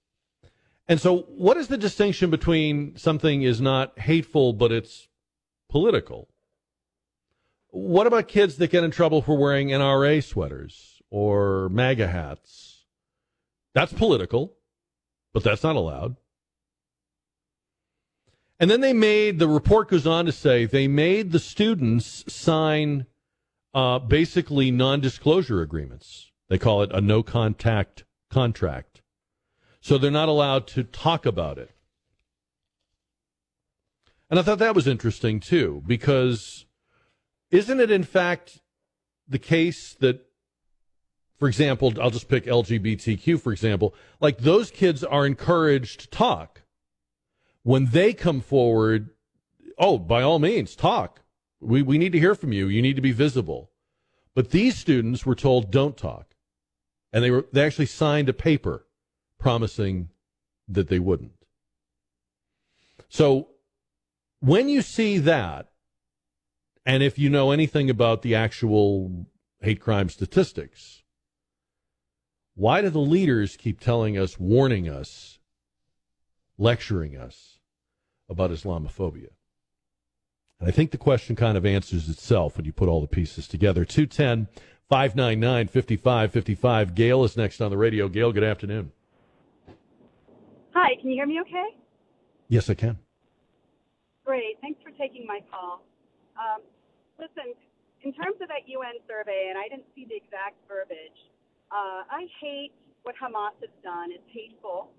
[0.87, 5.07] And so, what is the distinction between something is not hateful but it's
[5.69, 6.29] political?
[7.69, 12.85] What about kids that get in trouble for wearing NRA sweaters or MAGA hats?
[13.73, 14.53] That's political,
[15.33, 16.15] but that's not allowed.
[18.59, 23.05] And then they made, the report goes on to say, they made the students sign
[23.73, 26.31] uh, basically non disclosure agreements.
[26.47, 29.01] They call it a no contact contract.
[29.81, 31.71] So they're not allowed to talk about it.
[34.29, 36.65] And I thought that was interesting too, because
[37.51, 38.61] isn't it in fact
[39.27, 40.25] the case that,
[41.37, 46.61] for example, I'll just pick LGBTQ, for example, like those kids are encouraged to talk.
[47.65, 49.09] When they come forward,
[49.79, 51.21] oh, by all means, talk.
[51.59, 52.67] We, we need to hear from you.
[52.67, 53.71] You need to be visible.
[54.35, 56.35] But these students were told, don't talk.
[57.11, 58.85] And they were, they actually signed a paper
[59.39, 60.09] promising
[60.67, 61.31] that they wouldn't.
[63.09, 63.47] So
[64.41, 65.71] when you see that,
[66.85, 69.25] and if you know anything about the actual
[69.61, 71.01] hate crime statistics,
[72.53, 75.39] why do the leaders keep telling us, warning us,
[76.59, 77.54] lecturing us
[78.29, 79.29] about Islamophobia?
[80.59, 83.47] And I think the question kind of answers itself when you put all the pieces
[83.47, 83.85] together.
[83.85, 84.47] 210
[84.89, 86.95] 599 5555.
[86.95, 88.07] Gail is next on the radio.
[88.07, 88.91] Gail, good afternoon.
[90.73, 91.75] Hi, can you hear me okay?
[92.47, 92.99] Yes, I can.
[94.25, 94.57] Great.
[94.61, 95.83] Thanks for taking my call.
[96.35, 96.61] Um,
[97.19, 97.53] listen,
[98.03, 101.19] in terms of that UN survey, and I didn't see the exact verbiage,
[101.71, 102.71] uh, I hate
[103.03, 104.11] what Hamas has done.
[104.11, 104.91] It's hateful.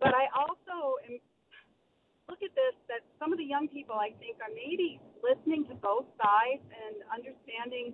[0.00, 1.20] But I also am,
[2.28, 5.74] look at this that some of the young people, I think, are maybe listening to
[5.76, 7.92] both sides and understanding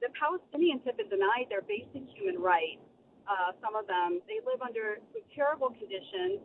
[0.00, 2.84] the Palestinians have been denied their basic human rights.
[3.26, 6.38] Uh, some of them, they live under some terrible conditions,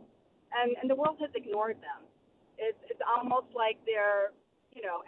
[0.50, 2.02] and, and the world has ignored them.
[2.58, 4.34] It's, it's almost like they're,
[4.74, 5.04] you know,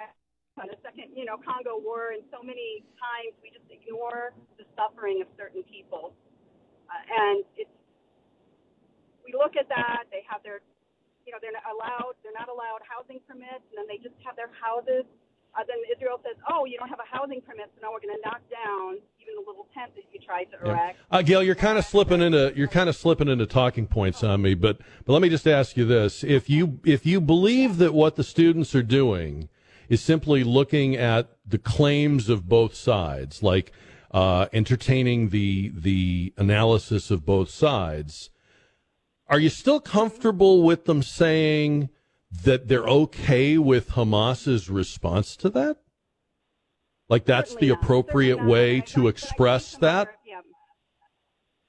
[0.60, 4.64] on the second, you know, Congo War, and so many times we just ignore the
[4.78, 6.14] suffering of certain people.
[6.86, 7.74] Uh, and it's,
[9.26, 10.62] we look at that, they have their,
[11.26, 14.36] you know, they're not allowed, they're not allowed housing permits, and then they just have
[14.36, 15.04] their houses.
[15.54, 18.14] Uh, then Israel says, oh, you don't have a housing permit, so now we're going
[18.14, 20.98] to knock down even the little tent that you tried to erect.
[21.10, 24.42] Uh, Gail, you're kind of slipping into you're kind of slipping into talking points on
[24.42, 27.94] me, but but let me just ask you this: if you if you believe that
[27.94, 29.48] what the students are doing
[29.88, 33.72] is simply looking at the claims of both sides, like
[34.10, 38.30] uh, entertaining the the analysis of both sides,
[39.28, 41.88] are you still comfortable with them saying
[42.44, 45.78] that they're okay with Hamas's response to that?
[47.08, 48.46] Like that's Certainly the appropriate not.
[48.46, 50.08] way to express that?
[50.26, 50.40] Yeah.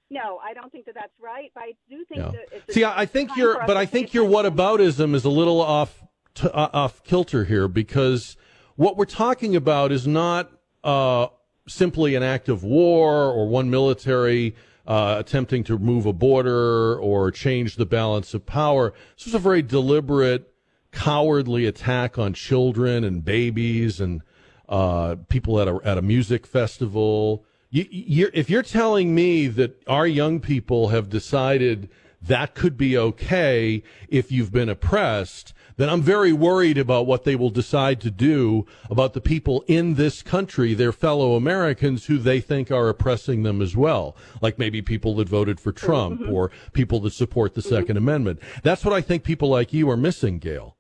[0.10, 1.52] No, I don't think that that's right.
[1.54, 2.32] But I do think Yeah.
[2.32, 4.56] that it's See, I I think time your, for us but I think your attention.
[4.58, 6.04] whataboutism is a little off
[6.36, 8.38] t- uh, off kilter here because
[8.76, 10.52] what we're talking about is not
[10.84, 11.28] uh,
[11.68, 14.56] simply an act of war or one military
[14.88, 18.93] uh, attempting to move a border or change the balance of power.
[19.15, 20.54] This was a very deliberate,
[20.91, 24.21] cowardly attack on children and babies and
[24.69, 27.45] uh, people at a at a music festival.
[27.69, 31.89] You, you're, if you're telling me that our young people have decided
[32.21, 37.36] that could be okay if you've been oppressed, then I'm very worried about what they
[37.36, 42.40] will decide to do about the people in this country, their fellow Americans who they
[42.40, 44.16] think are oppressing them as well.
[44.42, 46.34] Like maybe people that voted for Trump Mm-hmm.
[46.34, 48.40] or people that support the 2nd Amendment.
[48.64, 50.76] That's what I think people like you are missing, Gail.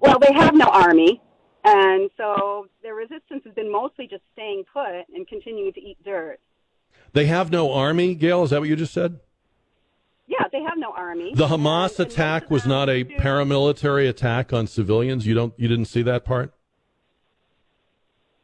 [0.00, 1.22] Well, they have no army,
[1.64, 6.38] and so their resistance has been mostly just staying put and continuing to eat dirt.
[7.12, 8.42] They have no army, Gail.
[8.42, 9.20] Is that what you just said?
[10.32, 11.32] Yeah, they have no army.
[11.34, 15.26] The Hamas attack was not a paramilitary attack on civilians.
[15.26, 16.54] You don't you didn't see that part?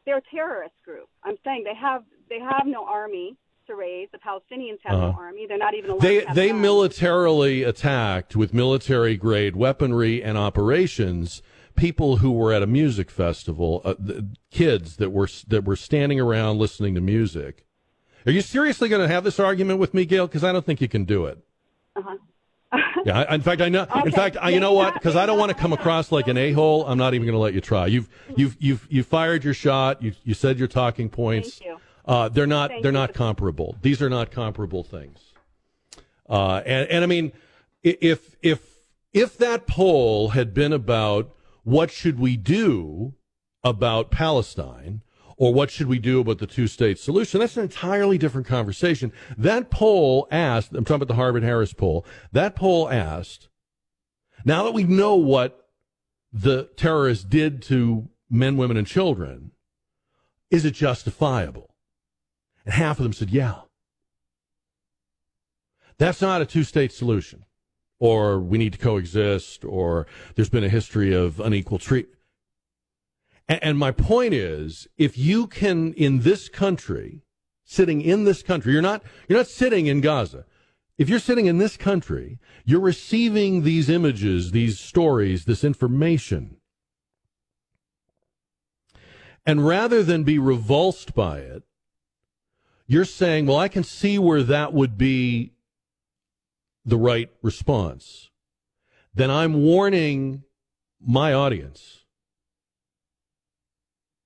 [0.05, 1.07] They're a terrorist group.
[1.23, 3.35] I'm saying they have they have no army
[3.67, 4.07] to raise.
[4.11, 5.11] The Palestinians have Uh-huh.
[5.11, 5.45] no army.
[5.47, 6.61] They're not even allowed They they guns.
[6.61, 11.41] militarily attacked with military grade weaponry and operations
[11.75, 16.19] people who were at a music festival, uh, the kids that were that were standing
[16.19, 17.65] around listening to music.
[18.25, 20.27] Are you seriously going to have this argument with me, Gail?
[20.27, 21.39] Because I don't think you can do it.
[21.95, 22.17] Uh-huh.
[23.05, 23.87] Yeah, I, in fact, I know.
[24.05, 24.93] In fact, I, you know what?
[24.93, 26.85] Because I don't want to come across like an a hole.
[26.85, 27.87] I'm not even going to let you try.
[27.87, 30.03] You've you've you've you fired your shot.
[30.03, 31.57] You you said your talking points.
[31.57, 31.77] Thank you.
[32.05, 33.75] Uh, they're not Thank they're not comparable.
[33.81, 35.33] These are not comparable things.
[36.29, 37.31] Uh, and and I mean,
[37.81, 38.61] if if
[39.13, 43.15] if that poll had been about what should we do
[43.63, 45.01] about Palestine
[45.39, 49.13] or what should we do about the two state solution, that's an entirely different conversation.
[49.37, 50.73] That poll asked.
[50.73, 52.05] I'm talking about the Harvard Harris poll.
[52.33, 53.47] That poll asked.
[54.43, 55.69] Now that we know what
[56.31, 59.51] the terrorists did to men, women, and children,
[60.51, 61.73] is it justifiable?
[62.65, 63.61] And half of them said, yeah.
[65.97, 67.45] That's not a two state solution.
[67.97, 72.18] Or we need to coexist, or there's been a history of unequal treatment.
[73.49, 77.23] And, my point is, if you can, in this country,
[77.65, 80.45] sitting in this country, you're not, you're not sitting in Gaza.
[80.99, 86.57] If you're sitting in this country, you're receiving these images, these stories, this information.
[89.47, 91.63] And rather than be revulsed by it,
[92.85, 95.53] you're saying, well, I can see where that would be
[96.85, 98.29] the right response.
[99.15, 100.43] Then I'm warning
[100.99, 101.98] my audience,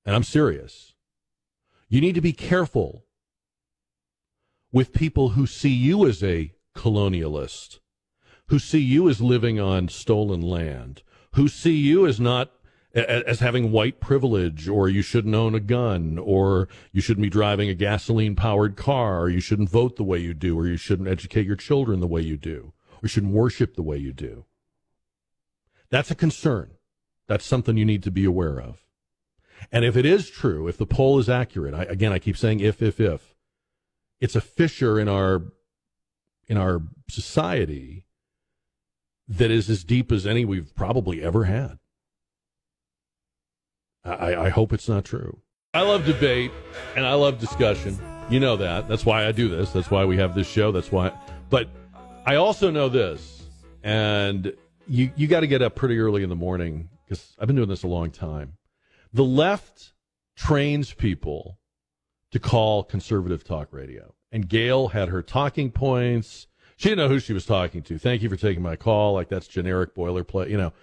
[0.06, 0.94] and I'm serious.
[1.89, 3.06] You need to be careful
[4.72, 7.80] with people who see you as a colonialist,
[8.48, 11.04] who see you as living on stolen land,
[11.36, 12.52] who see you as not
[12.94, 17.68] as having white privilege or you shouldn't own a gun or you shouldn't be driving
[17.68, 21.10] a gasoline powered car or you shouldn't vote the way you do or you shouldn't
[21.10, 24.46] educate your children the way you do or you shouldn't worship the way you do.
[25.89, 26.72] That's a concern.
[27.28, 28.83] That's something you need to be aware of.
[29.72, 32.60] And if it is true, if the poll is accurate, I, again, I keep saying
[32.60, 33.34] if, if, if,
[34.20, 35.42] it's a fissure in our
[36.48, 38.06] in our society
[39.28, 41.80] that is as deep as any we've probably ever had.
[44.06, 45.42] I, I hope it's not true.
[45.74, 46.52] I love debate
[46.96, 47.98] and I love discussion.
[48.30, 48.88] You know that.
[48.88, 49.72] That's why I do this.
[49.72, 50.72] That's why we have this show.
[50.72, 51.12] That's why.
[51.50, 51.70] But
[52.26, 53.44] I also know this,
[53.84, 54.54] and
[54.88, 57.70] you you got to get up pretty early in the morning because I've been doing
[57.70, 58.54] this a long time.
[59.13, 59.93] The left
[60.36, 61.60] trains people
[62.32, 66.47] to call conservative talk radio, and Gail had her talking points.
[66.78, 67.99] She didn't know who she was talking to.
[67.99, 69.13] Thank you for taking my call.
[69.13, 70.73] Like that's generic boilerplate, you know.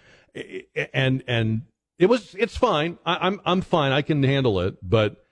[0.94, 1.62] And and
[1.98, 2.98] it was it's fine.
[3.04, 3.90] I, I'm I'm fine.
[3.90, 4.76] I can handle it.
[4.80, 5.24] But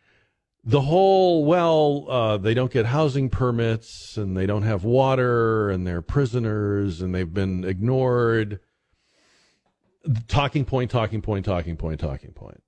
[0.65, 5.87] the whole well, uh, they don't get housing permits and they don't have water and
[5.87, 8.61] they're prisoners and they've been ignored.
[10.27, 12.63] Talking point, talking point, talking point, talking point.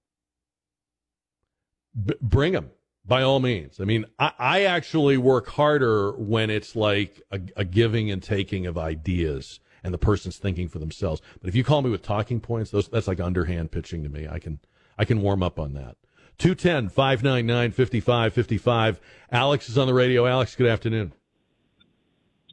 [2.05, 2.71] B- bring them
[3.05, 3.81] by all means.
[3.81, 8.67] I mean, I, I actually work harder when it's like a, a giving and taking
[8.67, 11.21] of ideas and the person's thinking for themselves.
[11.41, 14.29] But if you call me with talking points, those that's like underhand pitching to me.
[14.29, 14.61] I can
[14.99, 15.97] I can warm up on that.
[16.39, 19.01] 210 599 5555.
[19.31, 20.27] Alex is on the radio.
[20.27, 21.13] Alex, good afternoon.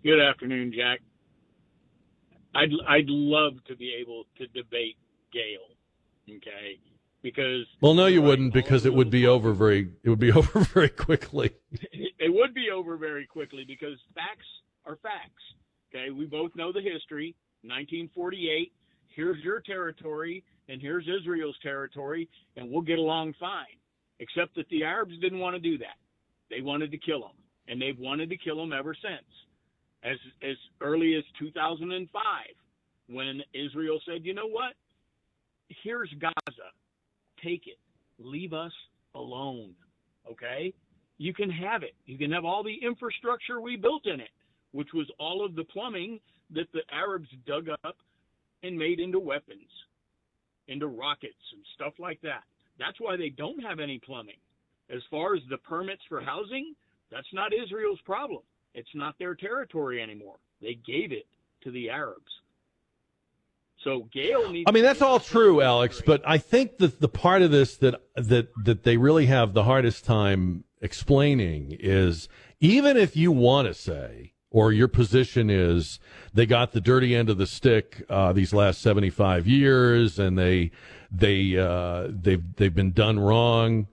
[0.04, 1.02] Good afternoon, Jack.
[2.56, 4.98] I'd I'd love to be able to debate
[5.32, 5.76] Gail,
[6.38, 6.80] okay?
[7.22, 10.60] Because Well, no, you wouldn't because it would be over very it would be over
[10.60, 11.52] very quickly.
[11.72, 14.46] it would be over very quickly because facts
[14.86, 15.44] are facts.
[15.94, 17.36] Okay, we both know the history.
[17.64, 18.72] 1948.
[19.08, 23.66] Here's your territory, and here's Israel's territory, and we'll get along fine.
[24.20, 25.98] Except that the Arabs didn't want to do that.
[26.50, 27.38] They wanted to kill them,
[27.68, 29.28] and they've wanted to kill them ever since.
[30.04, 32.12] As as early as 2005,
[33.10, 34.74] when Israel said, "You know what?
[35.84, 36.70] Here's Gaza.
[37.44, 37.78] Take it.
[38.20, 38.72] Leave us
[39.16, 39.74] alone.
[40.30, 40.74] Okay?
[41.18, 41.96] You can have it.
[42.06, 44.30] You can have all the infrastructure we built in it,
[44.72, 46.20] which was all of the plumbing
[46.52, 47.98] that the Arabs dug up
[48.64, 49.70] and made into weapons,
[50.68, 52.44] into rockets and stuff like that.
[52.80, 54.38] That's why they don't have any plumbing.
[54.90, 56.74] As far as the permits for housing,
[57.12, 58.44] that's not Israel's problem.
[58.74, 60.38] It's not their territory anymore.
[60.62, 61.26] They gave it
[61.64, 62.32] to the Arabs.
[63.88, 64.66] So Gail needs.
[64.68, 66.02] I mean, that's all true, Alex.
[66.06, 69.64] But I think that the part of this that that that they really have the
[69.64, 72.28] hardest time explaining is
[72.60, 76.00] even if you want to say or your position is
[76.34, 80.72] they got the dirty end of the stick uh, these last 75 years and they
[81.10, 83.88] they uh, they've they've been done wrong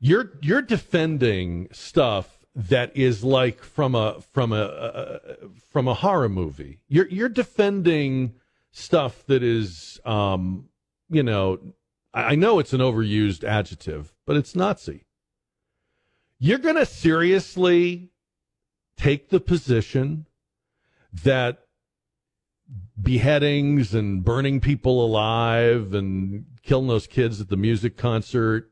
[0.00, 5.18] you're you're defending stuff that is like from a from a uh,
[5.70, 8.34] from a horror movie you're you're defending
[8.72, 10.68] stuff that is um
[11.08, 11.58] you know
[12.12, 15.06] I know it's an overused adjective but it's nazi.
[16.38, 18.10] You're going to seriously
[18.96, 20.26] take the position
[21.24, 21.64] that
[23.00, 28.70] beheadings and burning people alive and killing those kids at the music concert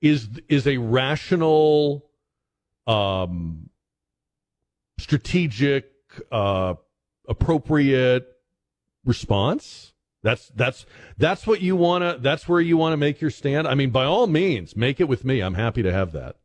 [0.00, 2.06] is is a rational
[2.86, 3.68] um
[4.98, 5.92] strategic
[6.32, 6.74] uh
[7.28, 8.31] appropriate
[9.04, 9.92] response
[10.22, 10.86] that's that's
[11.18, 13.90] that's what you want to that's where you want to make your stand i mean
[13.90, 16.36] by all means make it with me i'm happy to have that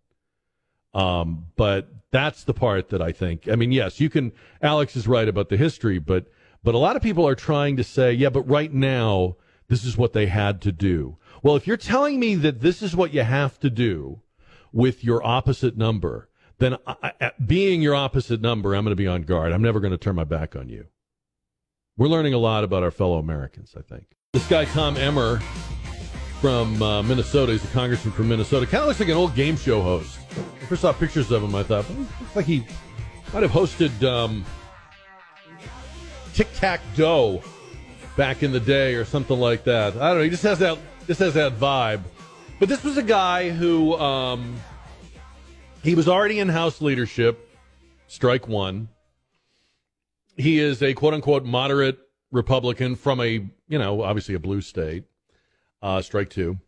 [0.94, 3.50] um but that's the part that I think.
[3.50, 4.32] I mean, yes, you can.
[4.62, 6.26] Alex is right about the history, but
[6.64, 9.36] but a lot of people are trying to say, yeah, but right now
[9.68, 11.18] this is what they had to do.
[11.44, 14.22] Well, if you're telling me that this is what you have to do
[14.72, 19.24] with your opposite number, then I, being your opposite number, I'm going to be on
[19.24, 19.52] guard.
[19.52, 20.88] I'm never going to turn my back on you.
[21.98, 24.06] We're learning a lot about our fellow Americans, I think.
[24.34, 25.40] This guy, Tom Emmer
[26.40, 29.58] from uh, Minnesota, he's a congressman from Minnesota, kind of looks like an old game
[29.58, 30.20] show host.
[30.62, 32.64] I first saw pictures of him, I thought, well, looks like he
[33.34, 34.46] might have hosted um,
[36.36, 37.42] Tic Tac Dough
[38.16, 39.96] back in the day or something like that.
[39.96, 40.24] I don't know.
[40.24, 40.78] He just has that
[41.08, 42.02] just has that vibe.
[42.60, 44.56] But this was a guy who um,
[45.84, 47.50] he was already in House leadership,
[48.08, 48.90] strike one.
[50.38, 51.98] He is a quote unquote moderate
[52.32, 55.04] Republican from a you know obviously a blue state,
[55.82, 56.60] uh, strike two.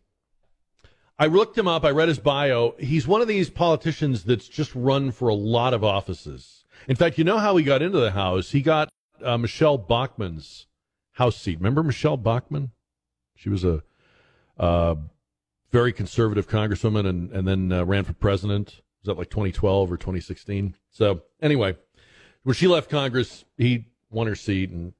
[1.18, 1.84] I looked him up.
[1.84, 2.74] I read his bio.
[2.78, 6.64] He's one of these politicians that's just run for a lot of offices.
[6.88, 8.52] In fact, you know how he got into the House?
[8.52, 8.88] He got
[9.22, 10.66] uh, Michele Bachmann's
[11.12, 11.58] House seat.
[11.58, 12.70] Remember Michele Bachmann?
[13.36, 13.82] She was a
[14.58, 14.94] uh,
[15.70, 18.80] very conservative congresswoman and, and then uh, ran for president.
[19.02, 20.74] Was that like 2012 or 2016?
[20.90, 21.76] So, anyway,
[22.42, 24.92] when she left Congress, he won her seat and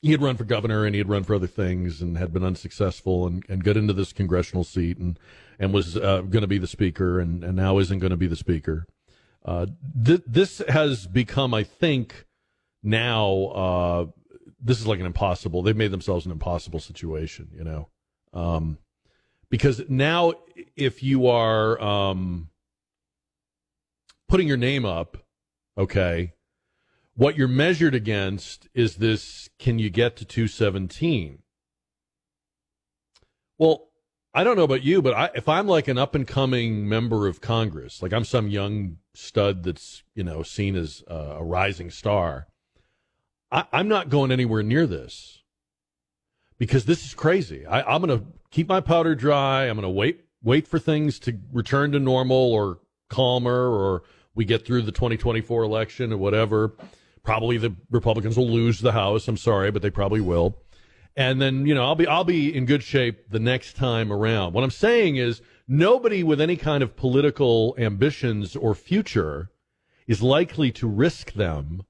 [0.00, 2.42] he had run for governor and he had run for other things and had been
[2.42, 5.18] unsuccessful and, and got into this congressional seat and
[5.58, 8.26] and was uh, going to be the speaker and, and now isn't going to be
[8.26, 8.86] the speaker.
[9.44, 9.66] Uh,
[10.04, 12.26] th- this has become, I think,
[12.82, 14.06] now uh,
[14.60, 15.62] this is like an impossible.
[15.62, 17.88] They've made themselves an impossible situation, you know,
[18.32, 18.78] um,
[19.50, 20.32] because now
[20.76, 22.48] if you are um,
[24.28, 25.16] putting your name up,
[25.78, 26.32] okay,
[27.14, 31.42] what you're measured against is this can you get to 217?
[33.58, 33.88] Well,
[34.34, 37.26] I don't know about you, but I, if I'm like an up and coming member
[37.26, 41.90] of Congress, like I'm some young stud that's, you know, seen as uh, a rising
[41.90, 42.48] star,
[43.50, 45.42] I, I'm not going anywhere near this
[46.58, 47.66] because this is crazy.
[47.66, 49.64] I, I'm going to keep my powder dry.
[49.64, 52.78] I'm going to wait, wait for things to return to normal or
[53.10, 54.02] calmer or
[54.34, 56.72] we get through the 2024 election or whatever
[57.24, 59.28] Probably the Republicans will lose the House.
[59.28, 60.58] I'm sorry, but they probably will.
[61.14, 64.54] And then, you know, I'll be I'll be in good shape the next time around.
[64.54, 69.50] What I'm saying is nobody with any kind of political ambitions or future
[70.06, 71.82] is likely to risk them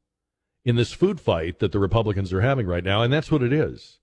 [0.64, 3.53] in this food fight that the Republicans are having right now, and that's what it
[3.53, 3.99] is.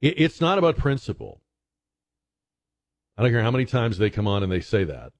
[0.00, 1.40] It, it's not about principle.
[3.16, 5.12] I don't care how many times they come on and they say that.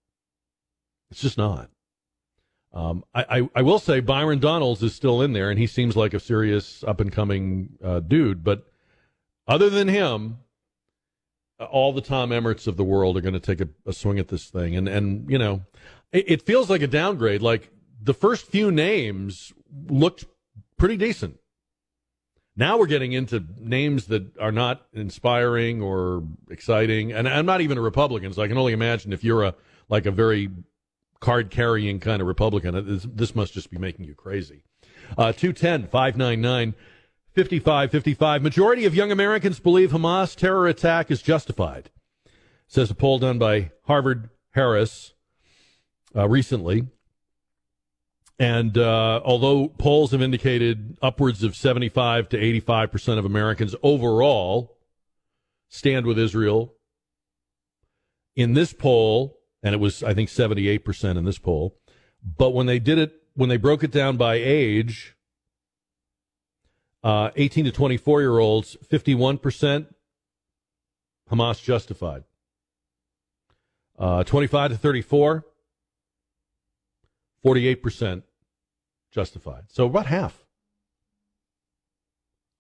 [1.11, 1.71] It's just not.
[2.75, 5.97] Um, I, I, I, will say Byron Donalds is still in there, and he seems
[5.97, 8.43] like a serious up and coming uh, dude.
[8.43, 8.67] But
[9.47, 10.39] other than him,
[11.61, 14.19] uh, all the Tom Emmers of the world are going to take a, a, swing
[14.19, 15.63] at this thing, and and you know,
[16.11, 17.43] it, it, feels like a downgrade.
[17.43, 17.71] Like
[18.03, 19.53] the first few names
[19.89, 20.25] looked
[20.77, 21.39] pretty decent.
[22.57, 27.79] Now we're getting into names that are not inspiring or exciting, and I'm not even
[27.79, 29.55] a Republican, so I can only imagine if you're a
[29.89, 30.51] like a very
[31.25, 32.75] card carrying kind of Republican.
[32.87, 34.63] This, this, must just be making you crazy.
[35.17, 36.75] Uh, 210 599
[37.35, 38.43] 5555.
[38.43, 41.91] Majority of young Americans believe Hamas terror attack is justified.
[42.67, 45.15] Says a poll done by Harvard Harris
[46.15, 46.89] uh, recently.
[48.39, 54.77] And uh, although polls have indicated upwards of 75 to 85 percent of Americans overall
[55.71, 56.75] stand with Israel,
[58.37, 61.77] in this poll, and it was, I think, 78 percent in this poll,
[62.39, 65.17] but when they did it, when they broke it down by age,
[67.03, 69.89] uh, 18 to 24 year olds, 51 percent
[71.31, 72.25] Hamas justified.
[73.99, 75.45] Uh, 25 to 34,
[77.45, 78.23] 48%
[79.13, 79.65] justified.
[79.69, 80.45] So about half.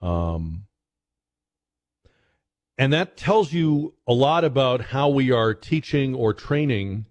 [0.01, 0.67] Um,
[2.77, 7.07] and that tells you a lot about how we are teaching or training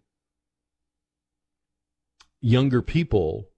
[2.41, 3.49] younger people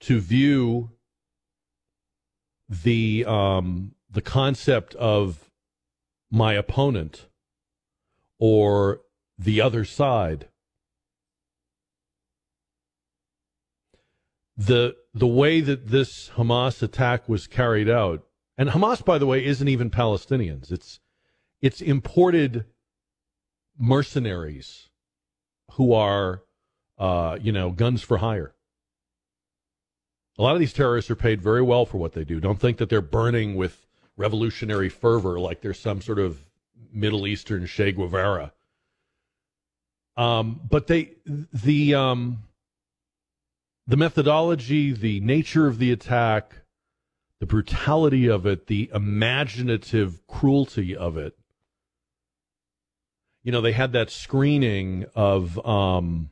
[0.00, 0.90] to view
[2.68, 5.50] the um, the concept of
[6.30, 7.26] my opponent
[8.38, 9.00] or
[9.38, 10.48] the other side.
[14.56, 18.24] The the way that this Hamas attack was carried out,
[18.56, 20.70] and Hamas, by the way, isn't even Palestinians.
[20.70, 21.00] It's
[21.66, 22.64] it's imported
[23.76, 24.88] mercenaries
[25.72, 26.44] who are,
[26.96, 28.54] uh, you know, guns for hire.
[30.38, 32.38] A lot of these terrorists are paid very well for what they do.
[32.38, 33.84] Don't think that they're burning with
[34.16, 36.38] revolutionary fervor like there's some sort of
[36.92, 38.52] Middle Eastern Che Guevara.
[40.16, 41.14] Um, but they
[41.52, 42.44] the um,
[43.88, 46.62] the methodology, the nature of the attack,
[47.40, 51.36] the brutality of it, the imaginative cruelty of it.
[53.46, 56.30] You know, they had that screening of um,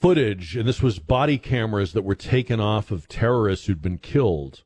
[0.00, 4.62] footage, and this was body cameras that were taken off of terrorists who'd been killed.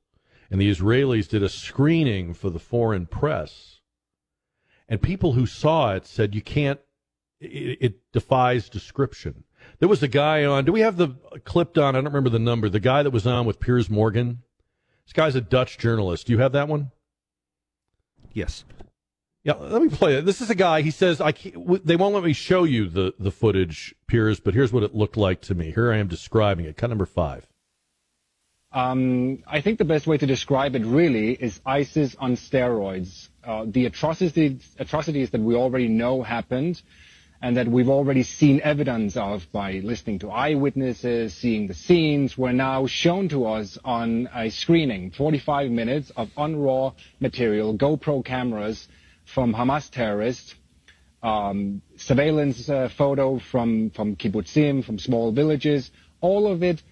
[0.51, 3.81] And the Israelis did a screening for the foreign press.
[4.91, 6.81] And people who saw it said, you can't
[7.41, 9.45] it, it, defies description.
[9.79, 10.67] There was a guy on.
[10.67, 11.97] Do we have the clipped on?
[11.97, 12.69] I don't remember the number.
[12.69, 14.43] The guy that was on with Piers Morgan.
[15.07, 16.27] This guy's a Dutch journalist.
[16.27, 16.91] Do you have that one?
[18.35, 18.65] Yes.
[19.47, 20.25] Yeah, let me play it.
[20.25, 20.83] This is a guy.
[20.83, 24.55] He says I can't, they won't let me show you the the footage, Piers, but
[24.55, 25.71] here's what it looked like to me.
[25.71, 26.77] Here I am describing it.
[26.77, 27.47] Cut number five.
[28.73, 33.29] Um, I think the best way to describe it really is ISIS on steroids.
[33.45, 36.83] Uh, the atrocities atrocities that we already know happened
[37.41, 42.53] and that we've already seen evidence of by listening to eyewitnesses, seeing the scenes, were
[42.53, 45.13] now shown to us on a screening.
[45.13, 48.89] 45 minutes of unraw material, GoPro cameras
[49.27, 50.55] from Hamas terrorists,
[51.23, 56.83] um, surveillance uh, photo from, from kibbutzim, from small villages, all of it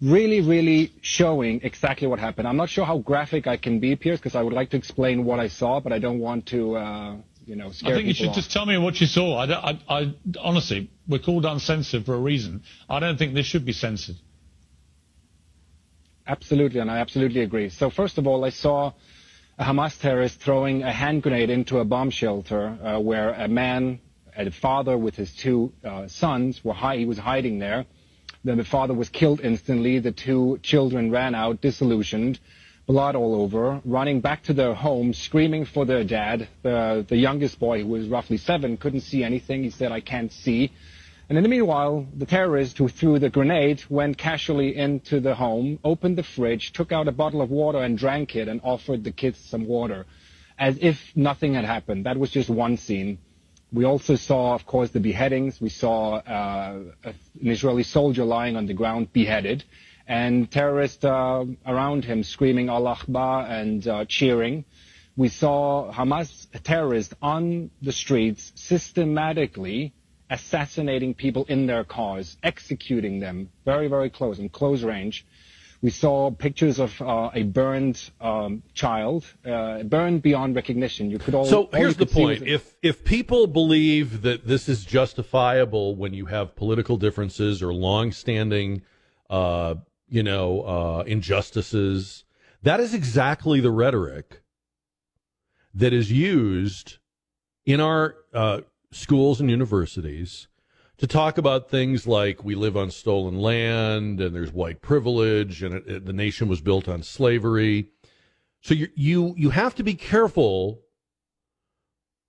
[0.00, 2.48] really, really showing exactly what happened.
[2.48, 5.24] I'm not sure how graphic I can be, Piers, because I would like to explain
[5.24, 7.16] what I saw, but I don't want to uh,
[7.46, 9.36] you know, I think you should just tell me what you saw.
[9.36, 12.62] I, I, I, honestly, we're called uncensored for a reason.
[12.88, 14.16] I don't think this should be censored.
[16.26, 17.68] Absolutely, and I absolutely agree.
[17.68, 18.92] So first of all, I saw
[19.56, 24.00] a Hamas terrorist throwing a hand grenade into a bomb shelter uh, where a man,
[24.36, 27.86] a father with his two uh, sons, were hi- he was hiding there.
[28.42, 30.00] Then the father was killed instantly.
[30.00, 32.40] The two children ran out, disillusioned
[32.86, 36.48] blood all over, running back to their home, screaming for their dad.
[36.62, 39.62] The, the youngest boy, who was roughly seven, couldn't see anything.
[39.62, 40.72] He said, I can't see.
[41.28, 45.78] And in the meanwhile, the terrorist who threw the grenade went casually into the home,
[45.82, 49.12] opened the fridge, took out a bottle of water and drank it and offered the
[49.12, 50.04] kids some water
[50.58, 52.06] as if nothing had happened.
[52.06, 53.18] That was just one scene.
[53.72, 55.60] We also saw, of course, the beheadings.
[55.60, 59.64] We saw uh, an Israeli soldier lying on the ground beheaded
[60.06, 64.64] and terrorists uh, around him screaming Al Akbar and uh, cheering.
[65.16, 69.94] We saw Hamas terrorists on the streets systematically
[70.34, 75.26] assassinating people in their cars, executing them very, very close, in close range.
[75.82, 81.10] We saw pictures of uh, a burned um, child, uh, burned beyond recognition.
[81.10, 81.44] You could all.
[81.44, 82.50] So all here's the point: was...
[82.56, 88.80] if if people believe that this is justifiable when you have political differences or long-standing
[89.28, 89.74] uh,
[90.08, 92.24] you know, uh, injustices.
[92.62, 94.42] That is exactly the rhetoric
[95.74, 96.98] that is used
[97.66, 98.60] in our uh,
[98.94, 100.48] schools and universities
[100.98, 105.74] to talk about things like we live on stolen land and there's white privilege and
[105.74, 107.90] it, it, the nation was built on slavery.
[108.62, 110.80] So you you you have to be careful,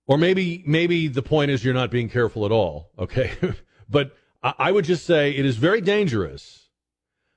[0.06, 2.90] or maybe maybe the point is you're not being careful at all.
[2.98, 3.32] Okay,
[3.88, 6.68] but I, I would just say it is very dangerous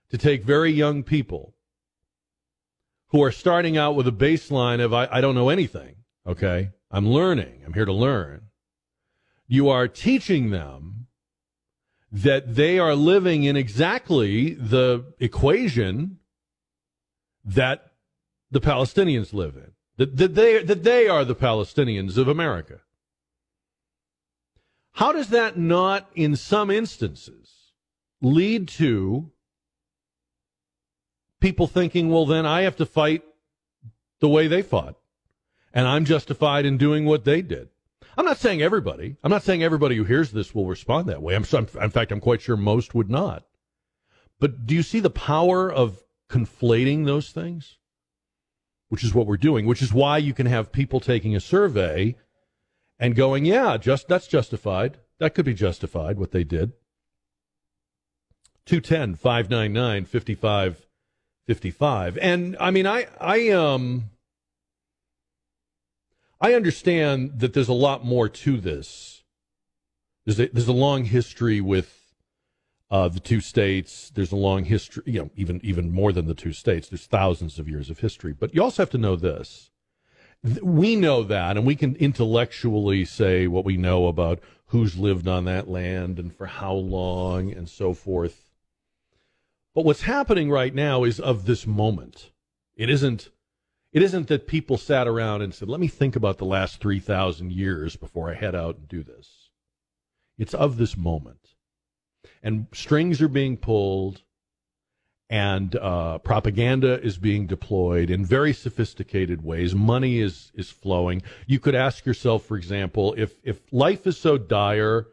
[0.09, 1.55] to take very young people
[3.09, 5.95] who are starting out with a baseline of I, I don't know anything.
[6.27, 7.61] Okay, I'm learning.
[7.65, 8.48] I'm here to learn.
[9.49, 11.07] You are teaching them
[12.11, 16.19] that they are living in exactly the equation
[17.43, 17.93] that
[18.51, 19.71] the Palestinians live in.
[19.97, 22.81] That, that, they, that they are the Palestinians of America.
[24.93, 27.73] How does that not, in some instances,
[28.21, 29.31] lead to
[31.39, 33.23] people thinking, well, then I have to fight
[34.19, 34.95] the way they fought,
[35.73, 37.69] and I'm justified in doing what they did?
[38.19, 39.15] I'm not saying everybody.
[39.23, 41.35] I'm not saying everybody who hears this will respond that way.
[41.35, 41.45] I'm,
[41.81, 43.45] in fact, I'm quite sure most would not.
[44.41, 47.77] But do you see the power of conflating those things?
[48.89, 52.17] Which is what we're doing, which is why you can have people taking a survey
[52.99, 54.97] and going, yeah, just that's justified.
[55.19, 56.73] That could be justified what they did.
[58.65, 62.17] 210 599 5555.
[62.17, 64.09] And I mean, I, I, um,
[66.41, 69.23] I understand that there's a lot more to this.
[70.25, 71.99] There's a, there's a long history with
[72.91, 74.09] uh, the two states.
[74.13, 76.89] There's a long history, you know, even even more than the two states.
[76.89, 78.33] There's thousands of years of history.
[78.33, 79.71] But you also have to know this.
[80.61, 85.45] We know that, and we can intellectually say what we know about who's lived on
[85.45, 88.49] that land and for how long and so forth.
[89.75, 92.31] But what's happening right now is of this moment.
[92.75, 93.29] It isn't
[93.91, 97.51] it isn't that people sat around and said, let me think about the last 3,000
[97.51, 99.49] years before I head out and do this.
[100.37, 101.55] It's of this moment.
[102.43, 104.21] And strings are being pulled,
[105.29, 109.73] and uh, propaganda is being deployed in very sophisticated ways.
[109.73, 111.21] Money is, is flowing.
[111.47, 115.07] You could ask yourself, for example, if, if life is so dire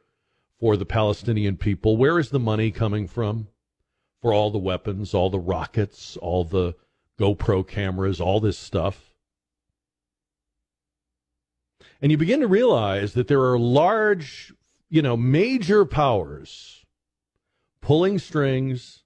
[0.61, 3.49] for the Palestinian people, where is the money coming from?
[4.22, 6.74] For all the weapons, all the rockets, all the
[7.19, 9.14] GoPro cameras, all this stuff.
[12.01, 14.53] And you begin to realize that there are large,
[14.91, 16.85] you know, major powers
[17.81, 19.03] pulling strings,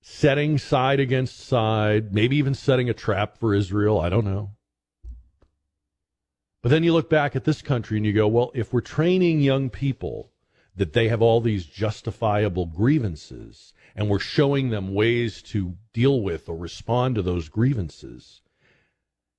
[0.00, 4.00] setting side against side, maybe even setting a trap for Israel.
[4.00, 4.50] I don't know.
[6.62, 9.40] But then you look back at this country and you go, well, if we're training
[9.40, 10.32] young people
[10.74, 16.48] that they have all these justifiable grievances and we're showing them ways to deal with
[16.48, 18.42] or respond to those grievances.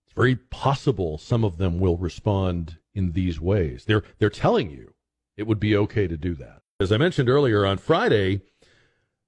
[0.06, 3.86] It's very possible some of them will respond in these ways.
[3.86, 4.94] They're they're telling you
[5.38, 6.62] it would be okay to do that.
[6.80, 8.42] As I mentioned earlier on Friday,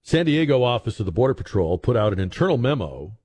[0.01, 3.17] San Diego office of the Border Patrol put out an internal memo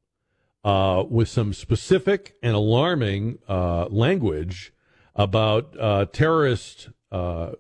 [0.65, 4.73] uh, with some specific and alarming uh, language
[5.15, 7.53] about uh, terrorist uh,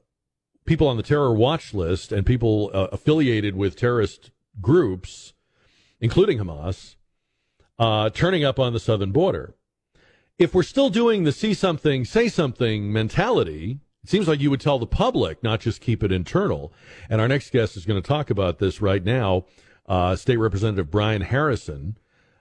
[0.65, 4.31] people on the terror watch list and people uh, affiliated with terrorist
[4.61, 5.33] groups,
[6.01, 6.97] including Hamas,
[7.79, 9.55] uh, turning up on the southern border.
[10.39, 14.61] If we're still doing the see something, say something mentality, it seems like you would
[14.61, 16.73] tell the public, not just keep it internal.
[17.09, 19.45] And our next guest is going to talk about this right now.
[19.87, 21.99] Uh, State Representative Brian Harrison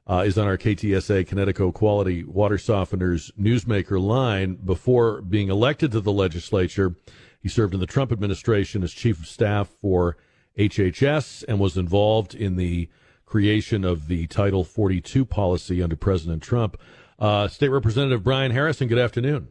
[0.08, 4.56] uh, is on our KTSA Kinetico Quality Water Softeners Newsmaker line.
[4.56, 6.96] Before being elected to the legislature,
[7.42, 10.18] he served in the Trump administration as chief of staff for
[10.58, 12.90] HHS and was involved in the
[13.26, 16.78] creation of the Title 42 policy under President Trump.
[17.18, 19.50] Uh, State Representative Brian Harrison, good afternoon.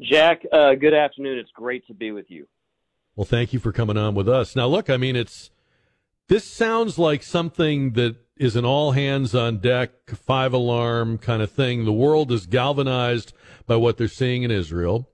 [0.00, 1.38] Jack, uh, good afternoon.
[1.38, 2.46] It's great to be with you.
[3.14, 4.56] Well, thank you for coming on with us.
[4.56, 5.50] Now, look, I mean, it's
[6.28, 11.50] this sounds like something that is an all hands on deck, five alarm kind of
[11.50, 11.84] thing.
[11.84, 13.34] The world is galvanized
[13.66, 15.10] by what they're seeing in Israel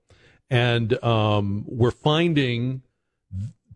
[0.51, 2.83] and um, we're finding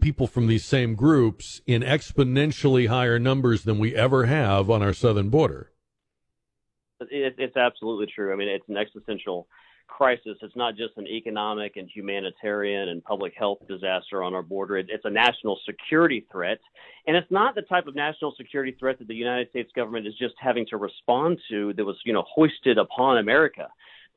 [0.01, 4.93] people from these same groups in exponentially higher numbers than we ever have on our
[4.93, 5.71] southern border.
[7.01, 8.33] It, it's absolutely true.
[8.33, 9.47] I mean, it's an existential
[9.87, 10.37] crisis.
[10.43, 14.79] It's not just an economic and humanitarian and public health disaster on our border.
[14.79, 16.59] It, it's a national security threat.
[17.07, 20.15] And it's not the type of national security threat that the United States government is
[20.19, 23.69] just having to respond to that was, you know, hoisted upon America.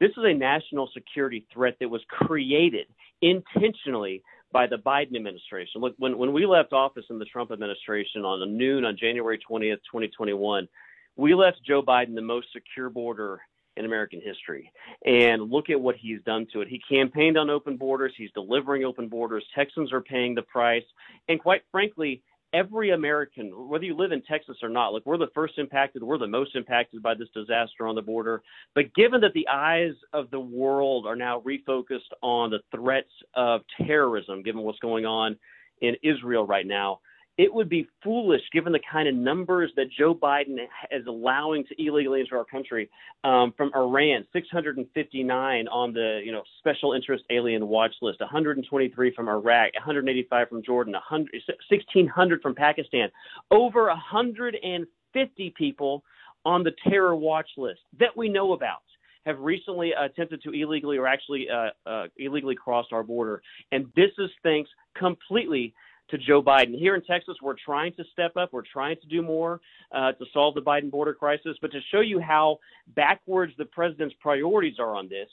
[0.04, 2.88] This is a national security threat that was created
[3.22, 5.80] intentionally by the Biden administration.
[5.80, 9.40] Look, when, when we left office in the Trump administration on the noon on January
[9.50, 10.68] 20th, 2021,
[11.16, 13.40] we left Joe Biden the most secure border
[13.78, 14.70] in American history.
[15.06, 16.68] And look at what he's done to it.
[16.68, 18.12] He campaigned on open borders.
[18.18, 19.46] He's delivering open borders.
[19.56, 20.84] Texans are paying the price.
[21.30, 22.22] And quite frankly,
[22.54, 26.18] every American, whether you live in Texas or not, look, we're the first impacted, we're
[26.18, 28.44] the most impacted by this disaster on the border.
[28.76, 33.62] But given that the eyes of the world are now refocused on the threats of
[33.86, 35.38] terrorism, given what's going on
[35.82, 37.00] in Israel right now,
[37.38, 40.58] it would be foolish given the kind of numbers that Joe Biden
[40.92, 42.90] is allowing to illegally enter our country
[43.24, 49.30] um, from Iran, 659 on the you know special interest alien watch list, 123 from
[49.30, 51.32] Iraq, 185 from Jordan, 100,
[51.70, 53.10] 1600 from Pakistan,
[53.50, 56.04] over 150 people
[56.46, 58.82] on the terror watch list that we know about
[59.26, 63.42] have recently attempted to illegally or actually uh, uh, illegally crossed our border.
[63.72, 65.74] And this is thanks completely
[66.10, 66.78] to Joe Biden.
[66.78, 68.54] Here in Texas, we're trying to step up.
[68.54, 71.58] We're trying to do more uh, to solve the Biden border crisis.
[71.62, 72.60] But to show you how
[72.96, 75.30] backwards the president's priorities are on this,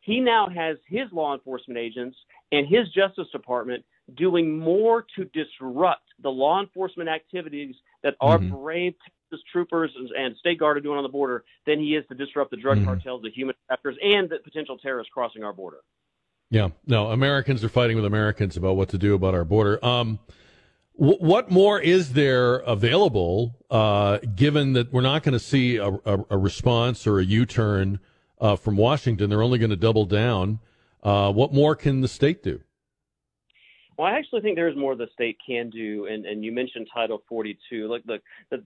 [0.00, 2.16] he now has his law enforcement agents
[2.50, 3.84] and his Justice Department
[4.16, 8.56] doing more to disrupt the law enforcement activities that our mm-hmm.
[8.56, 12.14] brave Texas troopers and state guard are doing on the border than he is to
[12.14, 12.86] disrupt the drug mm-hmm.
[12.86, 15.78] cartels, the human traffickers, and the potential terrorists crossing our border.
[16.52, 19.82] Yeah, no, Americans are fighting with Americans about what to do about our border.
[19.82, 20.18] Um,
[21.00, 25.88] w- what more is there available, uh, given that we're not going to see a,
[25.88, 28.00] a, a, response or a U turn
[28.38, 29.30] uh, from Washington?
[29.30, 30.58] They're only going to double down.
[31.02, 32.60] Uh, what more can the state do?
[33.98, 37.22] Well, I actually think there's more the state can do, and, and you mentioned Title
[37.28, 37.88] 42.
[37.88, 38.18] Look, the,
[38.50, 38.58] the,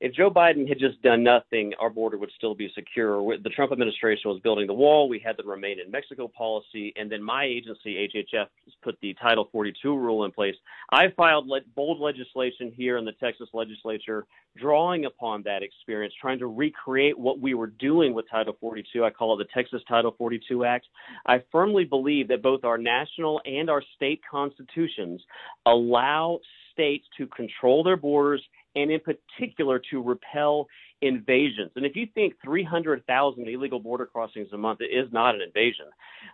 [0.00, 3.36] if Joe Biden had just done nothing, our border would still be secure.
[3.42, 5.08] The Trump administration was building the wall.
[5.08, 8.46] We had the Remain in Mexico policy, and then my agency, HHS,
[8.82, 10.54] put the Title 42 rule in place.
[10.90, 14.24] I filed le- bold legislation here in the Texas legislature,
[14.56, 19.04] drawing upon that experience, trying to recreate what we were doing with Title 42.
[19.04, 20.86] I call it the Texas Title 42 Act.
[21.26, 25.20] I firmly believe that both our national and our state constitutions constitutions
[25.66, 26.38] allow
[26.72, 28.42] states to control their borders
[28.76, 30.66] and, in particular, to repel
[31.00, 31.70] invasions.
[31.76, 35.86] And if you think 300,000 illegal border crossings a month is not an invasion,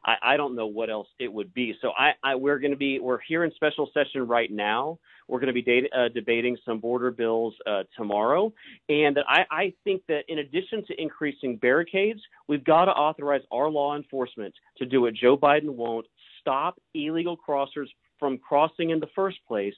[0.04, 1.74] I, I don't know what else it would be.
[1.82, 4.98] So I, I we're going to be we're here in special session right now.
[5.28, 8.52] We're going to be data, uh, debating some border bills uh, tomorrow,
[8.88, 13.68] and I, I think that in addition to increasing barricades, we've got to authorize our
[13.70, 16.06] law enforcement to do what Joe Biden won't:
[16.40, 17.86] stop illegal crossers
[18.20, 19.74] from crossing in the first place.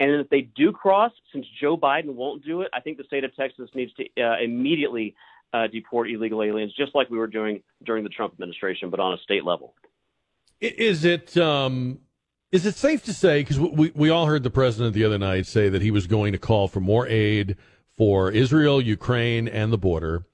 [0.00, 3.24] And if they do cross, since Joe Biden won't do it, I think the state
[3.24, 5.14] of Texas needs to uh, immediately
[5.54, 9.14] uh, deport illegal aliens, just like we were doing during the Trump administration, but on
[9.14, 9.74] a state level.
[10.60, 12.00] Is it um,
[12.50, 15.46] is it safe to say because we we all heard the president the other night
[15.46, 17.56] say that he was going to call for more aid
[17.96, 20.26] for Israel, Ukraine, and the border.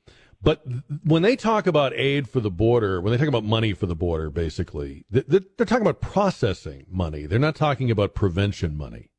[0.42, 0.62] But
[1.04, 3.94] when they talk about aid for the border, when they talk about money for the
[3.94, 7.26] border, basically, they're talking about processing money.
[7.26, 9.10] They're not talking about prevention money.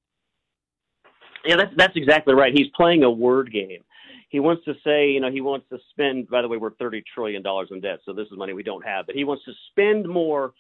[1.46, 2.54] Yeah, that's that's exactly right.
[2.56, 3.84] He's playing a word game.
[4.30, 6.30] He wants to say, you know, he wants to spend.
[6.30, 8.86] By the way, we're thirty trillion dollars in debt, so this is money we don't
[8.86, 9.06] have.
[9.06, 10.54] But he wants to spend more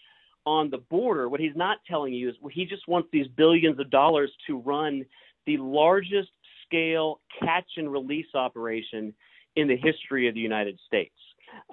[0.45, 1.29] on the border.
[1.29, 5.05] What he's not telling you is he just wants these billions of dollars to run
[5.45, 6.29] the largest
[6.65, 9.13] scale catch and release operation
[9.55, 11.13] in the history of the United States.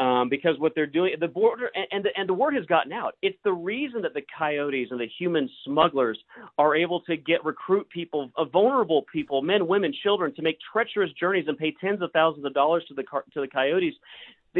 [0.01, 2.93] Um, because what they're doing, the border, and, and the, and the word has gotten
[2.93, 3.15] out.
[3.23, 6.19] It's the reason that the coyotes and the human smugglers
[6.57, 11.11] are able to get recruit people, uh, vulnerable people, men, women, children, to make treacherous
[11.13, 13.95] journeys and pay tens of thousands of dollars to the to the coyotes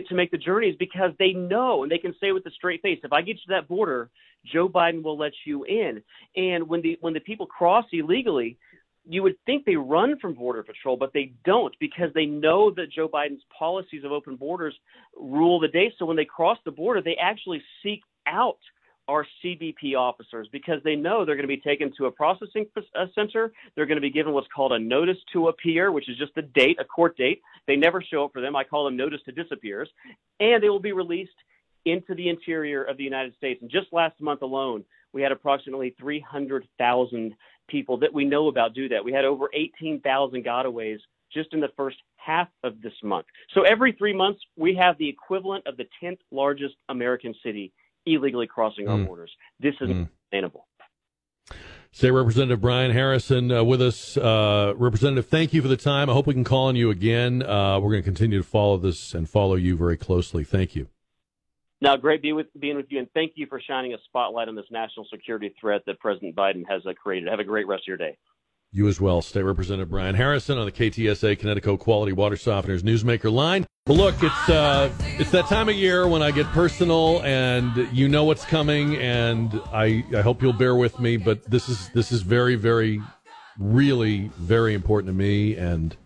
[0.09, 3.01] to make the journeys because they know and they can say with a straight face,
[3.03, 4.11] if I get you to that border,
[4.47, 6.03] Joe Biden will let you in.
[6.37, 8.57] And when the when the people cross illegally,
[9.09, 12.93] you would think they run from Border Patrol, but they don't because they know that
[12.93, 14.75] Joe Biden's policies of open borders
[15.19, 15.93] rule the day.
[15.99, 18.59] So when they cross the border, they actually seek out
[19.09, 23.07] our CBP officers because they know they're going to be taken to a processing uh,
[23.15, 23.51] center.
[23.75, 26.43] They're going to be given what's called a notice to appear, which is just a
[26.43, 27.41] date, a court date.
[27.67, 28.55] They never show up for them.
[28.55, 29.89] I call them notice to disappears.
[30.41, 31.33] And they will be released
[31.87, 33.63] into the interior of the United States.
[33.63, 34.85] And just last month alone,
[35.15, 37.35] we had approximately 300,000
[37.69, 39.05] people that we know about do that.
[39.05, 40.99] We had over 18,000 gotaways
[41.33, 43.27] just in the first half of this month.
[43.55, 47.73] So every three months, we have the equivalent of the 10th largest American city
[48.07, 48.91] illegally crossing mm.
[48.91, 49.31] our borders.
[49.61, 50.09] This is mm.
[50.25, 50.67] sustainable.
[51.91, 54.17] Say, Representative Brian Harrison uh, with us.
[54.17, 56.11] Uh, Representative, thank you for the time.
[56.11, 57.43] I hope we can call on you again.
[57.43, 60.45] Uh, we're going to continue to follow this and follow you very closely.
[60.45, 60.89] Thank you.
[61.81, 64.57] Now, great be with, being with you, and thank you for shining a spotlight on
[64.57, 67.29] this national security threat that President Biden has uh, created.
[67.29, 68.17] Have a great rest of your day.
[68.73, 73.33] You as well, State Representative Brian Harrison on the KTSA Kinetico Quality Water Softeners Newsmaker
[73.33, 73.65] line.
[73.87, 78.25] Look, it's uh, it's that time of year when I get personal, and you know
[78.25, 81.17] what's coming, and I I hope you'll bear with me.
[81.17, 83.01] But this is this is very very,
[83.59, 85.97] really very important to me, and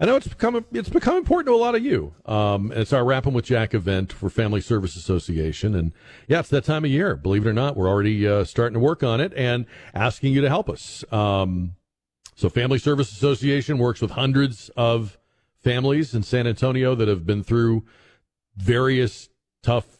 [0.00, 2.14] I know it's become it's become important to a lot of you.
[2.24, 5.92] Um, it's our Wrapping with Jack event for Family Service Association, and
[6.26, 7.16] yeah, it's that time of year.
[7.16, 10.40] Believe it or not, we're already uh, starting to work on it and asking you
[10.40, 11.04] to help us.
[11.12, 11.74] Um,
[12.34, 15.18] So, Family Service Association works with hundreds of
[15.62, 17.84] families in San Antonio that have been through
[18.56, 19.28] various
[19.62, 19.99] tough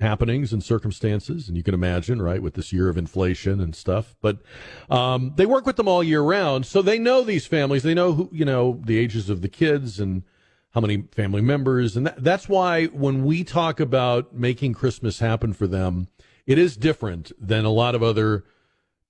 [0.00, 4.16] happenings and circumstances, and you can imagine, right, with this year of inflation and stuff.
[4.20, 4.38] But
[4.88, 7.82] um, they work with them all year round, so they know these families.
[7.82, 10.22] They know who, you know, the ages of the kids and
[10.70, 15.52] how many family members, and that, that's why when we talk about making Christmas happen
[15.52, 16.06] for them,
[16.46, 18.44] it is different than a lot of other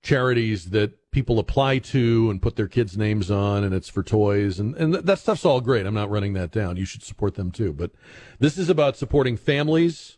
[0.01, 4.59] charities that people apply to and put their kids' names on, and it's for toys,
[4.59, 5.85] and, and that stuff's all great.
[5.85, 6.77] I'm not running that down.
[6.77, 7.73] You should support them too.
[7.73, 7.91] But
[8.39, 10.17] this is about supporting families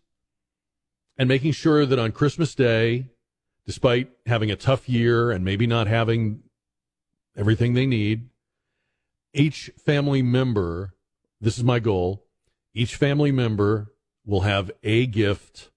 [1.17, 3.07] and making sure that on Christmas Day,
[3.65, 6.43] despite having a tough year and maybe not having
[7.35, 8.29] everything they need,
[9.33, 10.93] each family member,
[11.39, 12.25] this is my goal,
[12.73, 13.93] each family member
[14.25, 15.69] will have a gift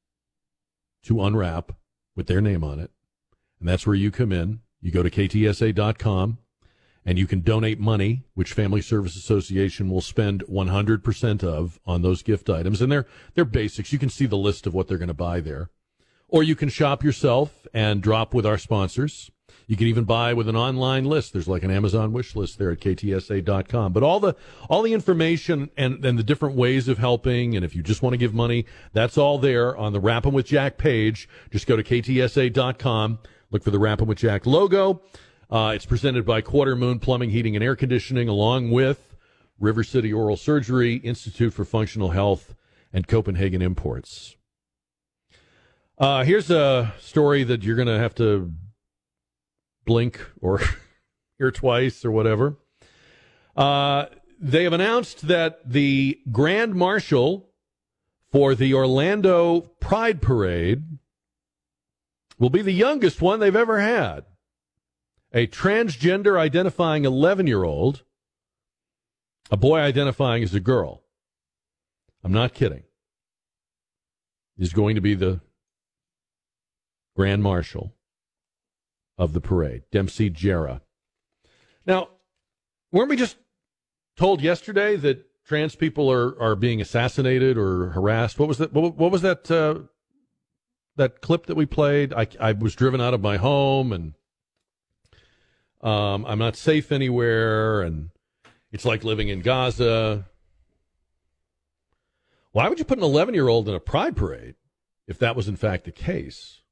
[1.02, 1.72] to unwrap
[2.14, 2.90] with their name on it.
[3.60, 4.60] And that's where you come in.
[4.80, 6.38] You go to ktsa.com
[7.06, 12.22] and you can donate money, which Family Service Association will spend 100% of on those
[12.22, 12.82] gift items.
[12.82, 13.92] And they're, they're basics.
[13.92, 15.70] You can see the list of what they're going to buy there.
[16.28, 19.30] Or you can shop yourself and drop with our sponsors.
[19.68, 21.32] You can even buy with an online list.
[21.32, 23.92] There's like an Amazon wish list there at ktsa.com.
[23.92, 24.34] But all the
[24.68, 28.14] all the information and, and the different ways of helping, and if you just want
[28.14, 31.28] to give money, that's all there on the Wrapping with Jack page.
[31.50, 33.18] Just go to ktsa.com,
[33.50, 35.02] look for the Wrapping with Jack logo.
[35.48, 39.14] Uh, it's presented by Quarter Moon Plumbing, Heating, and Air Conditioning, along with
[39.60, 42.56] River City Oral Surgery, Institute for Functional Health,
[42.92, 44.36] and Copenhagen Imports.
[45.98, 48.52] Uh, here's a story that you're going to have to
[49.84, 50.60] blink or
[51.38, 52.56] hear twice or whatever.
[53.56, 54.06] Uh,
[54.40, 57.50] they have announced that the Grand Marshal
[58.32, 60.98] for the Orlando Pride Parade
[62.36, 64.24] will be the youngest one they've ever had
[65.36, 68.02] a transgender identifying 11 year old,
[69.50, 71.02] a boy identifying as a girl.
[72.24, 72.84] I'm not kidding.
[74.56, 75.42] Is going to be the
[77.14, 77.94] Grand Marshal
[79.18, 80.80] of the parade, Dempsey Jera.
[81.84, 82.08] Now,
[82.90, 83.36] weren't we just
[84.16, 88.38] told yesterday that trans people are, are being assassinated or harassed?
[88.38, 88.72] What was that?
[88.72, 89.50] What, what was that?
[89.50, 89.80] Uh,
[90.96, 92.14] that clip that we played?
[92.14, 94.14] I, I was driven out of my home and
[95.86, 98.10] um, I'm not safe anywhere, and
[98.72, 100.26] it's like living in Gaza.
[102.50, 104.56] Why would you put an 11 year old in a pride parade
[105.06, 106.62] if that was in fact the case?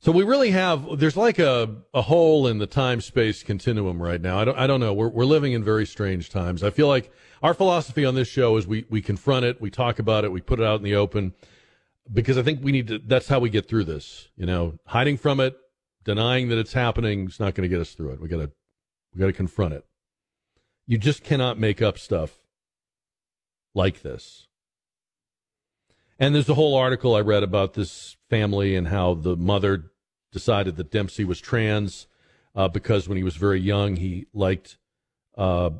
[0.00, 4.20] So we really have there's like a, a hole in the time space continuum right
[4.20, 4.38] now.
[4.38, 4.92] I don't I don't know.
[4.92, 6.62] We're we're living in very strange times.
[6.62, 7.10] I feel like
[7.42, 10.42] our philosophy on this show is we we confront it, we talk about it, we
[10.42, 11.32] put it out in the open
[12.12, 14.28] because I think we need to that's how we get through this.
[14.36, 15.56] You know, hiding from it,
[16.06, 18.20] denying that it's happening is not going to get us through it.
[18.20, 18.50] We got to
[19.12, 19.84] we got to confront it.
[20.86, 22.38] You just cannot make up stuff
[23.74, 24.46] like this.
[26.18, 29.90] And there's a whole article I read about this family and how the mother
[30.32, 32.06] decided that Dempsey was trans
[32.54, 34.78] uh, because when he was very young, he liked
[35.36, 35.70] uh,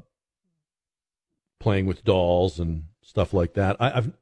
[1.61, 3.77] playing with dolls and stuff like that.
[3.81, 4.13] I, have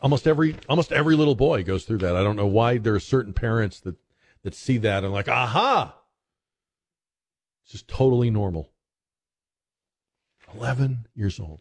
[0.00, 2.16] almost every almost every little boy goes through that.
[2.16, 3.96] I don't know why there are certain parents that
[4.42, 5.94] that see that and like, aha,
[7.66, 8.70] this is totally normal.
[10.54, 11.60] Eleven years old.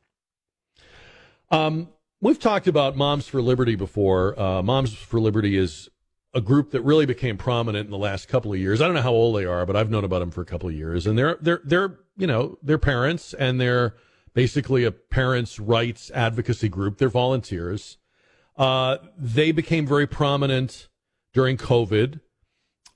[1.52, 4.40] Um, We've talked about Moms for Liberty before.
[4.40, 5.88] Uh, Moms for Liberty is
[6.34, 8.82] a group that really became prominent in the last couple of years.
[8.82, 10.68] I don't know how old they are, but I've known about them for a couple
[10.68, 11.06] of years.
[11.06, 13.96] And they're they're they're you know they're parents and they're
[14.34, 16.98] basically a parents' rights advocacy group.
[16.98, 17.98] They're volunteers.
[18.58, 20.88] Uh, they became very prominent
[21.34, 22.20] during COVID.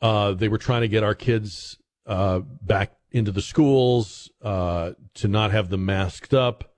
[0.02, 5.28] Uh, they were trying to get our kids uh, back into the schools uh, to
[5.28, 6.76] not have them masked up.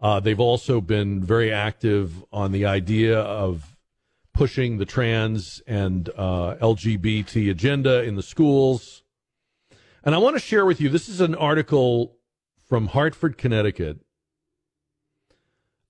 [0.00, 3.76] Uh, they've also been very active on the idea of
[4.34, 9.02] pushing the trans and uh, LGBT agenda in the schools.
[10.04, 12.16] And I want to share with you this is an article
[12.64, 13.98] from Hartford, Connecticut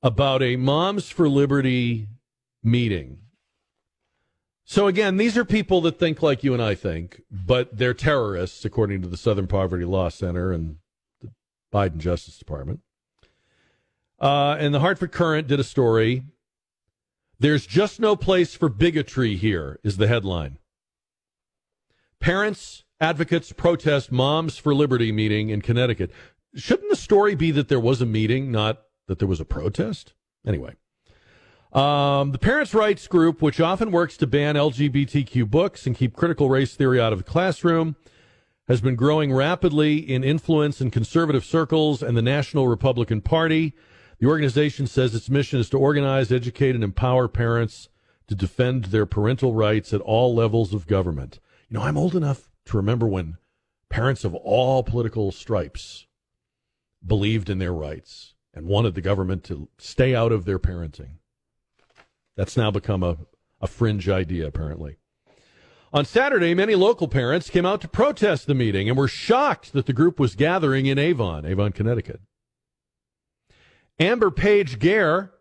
[0.02, 2.08] about a Moms for Liberty
[2.62, 3.18] meeting.
[4.64, 8.64] So, again, these are people that think like you and I think, but they're terrorists,
[8.64, 10.76] according to the Southern Poverty Law Center and
[11.20, 11.30] the
[11.72, 12.80] Biden Justice Department.
[14.20, 16.22] Uh, and the Hartford Courant did a story.
[17.40, 20.58] There's just no place for bigotry here, is the headline.
[22.20, 26.12] Parents, advocates protest Moms for Liberty meeting in Connecticut.
[26.54, 30.14] Shouldn't the story be that there was a meeting, not that there was a protest?
[30.46, 30.76] Anyway.
[31.72, 36.50] Um, the parents' rights group, which often works to ban LGBTQ books and keep critical
[36.50, 37.96] race theory out of the classroom,
[38.68, 43.74] has been growing rapidly in influence in conservative circles and the National Republican Party.
[44.18, 47.88] The organization says its mission is to organize, educate, and empower parents
[48.28, 51.40] to defend their parental rights at all levels of government.
[51.68, 53.38] You know, I'm old enough to remember when
[53.88, 56.06] parents of all political stripes
[57.04, 61.16] believed in their rights and wanted the government to stay out of their parenting.
[62.36, 63.18] That's now become a,
[63.60, 64.96] a fringe idea, apparently.
[65.92, 69.84] On Saturday, many local parents came out to protest the meeting and were shocked that
[69.84, 72.20] the group was gathering in Avon, Avon, Connecticut.
[74.00, 75.32] Amber Page Gare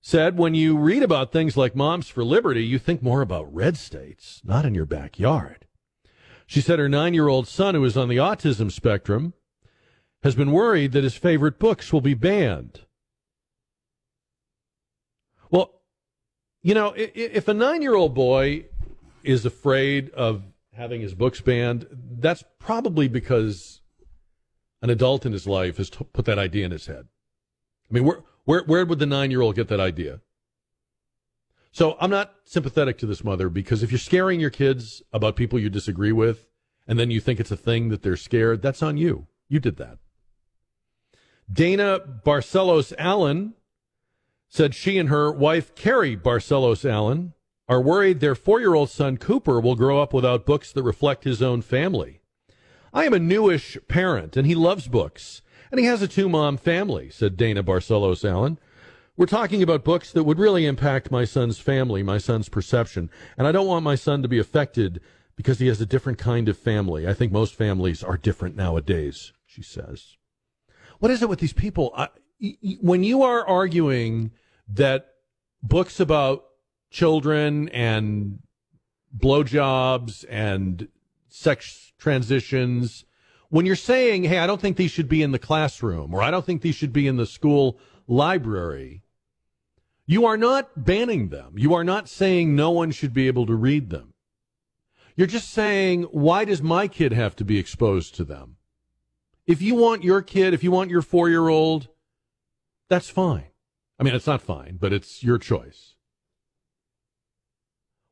[0.00, 3.76] said, when you read about things like Moms for Liberty, you think more about red
[3.76, 5.66] states, not in your backyard.
[6.44, 9.32] She said her nine year old son, who is on the autism spectrum,
[10.24, 12.80] has been worried that his favorite books will be banned.
[15.50, 15.81] Well,
[16.62, 18.66] you know, if a nine year old boy
[19.22, 20.42] is afraid of
[20.72, 21.86] having his books banned,
[22.18, 23.80] that's probably because
[24.80, 27.08] an adult in his life has put that idea in his head.
[27.90, 30.20] I mean, where, where, where would the nine year old get that idea?
[31.72, 35.58] So I'm not sympathetic to this mother because if you're scaring your kids about people
[35.58, 36.46] you disagree with
[36.86, 39.26] and then you think it's a thing that they're scared, that's on you.
[39.48, 39.98] You did that.
[41.50, 43.54] Dana Barcelos Allen
[44.52, 47.32] said she and her wife, Carrie Barcelos Allen,
[47.70, 51.24] are worried their four year old son, Cooper, will grow up without books that reflect
[51.24, 52.20] his own family.
[52.92, 55.40] I am a newish parent, and he loves books,
[55.70, 58.58] and he has a two mom family, said Dana Barcelos Allen.
[59.16, 63.46] We're talking about books that would really impact my son's family, my son's perception, and
[63.46, 65.00] I don't want my son to be affected
[65.34, 67.08] because he has a different kind of family.
[67.08, 70.18] I think most families are different nowadays, she says.
[70.98, 71.96] What is it with these people?
[72.82, 74.32] When you are arguing
[74.74, 75.08] that
[75.62, 76.44] books about
[76.90, 78.40] children and
[79.16, 80.88] blowjobs and
[81.28, 83.04] sex transitions,
[83.48, 86.30] when you're saying, hey, I don't think these should be in the classroom or I
[86.30, 89.02] don't think these should be in the school library,
[90.06, 91.54] you are not banning them.
[91.56, 94.14] You are not saying no one should be able to read them.
[95.16, 98.56] You're just saying, why does my kid have to be exposed to them?
[99.46, 101.88] If you want your kid, if you want your four year old,
[102.88, 103.51] that's fine.
[103.98, 105.94] I mean, it's not fine, but it's your choice.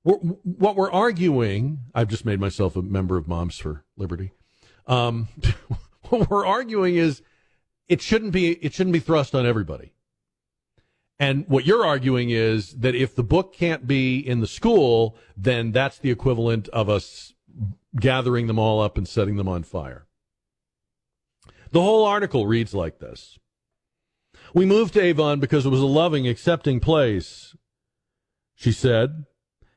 [0.04, 4.32] We're, what we're arguing, I've just made myself a member of Moms for Liberty.
[4.86, 5.28] Um,
[6.08, 7.22] what we're arguing is
[7.88, 9.92] it shouldn't be it shouldn't be thrust on everybody.
[11.18, 15.70] And what you're arguing is that if the book can't be in the school, then
[15.70, 17.34] that's the equivalent of us
[17.98, 20.06] gathering them all up and setting them on fire.
[21.72, 23.38] The whole article reads like this.
[24.54, 27.56] We moved to Avon because it was a loving, accepting place,
[28.54, 29.24] she said.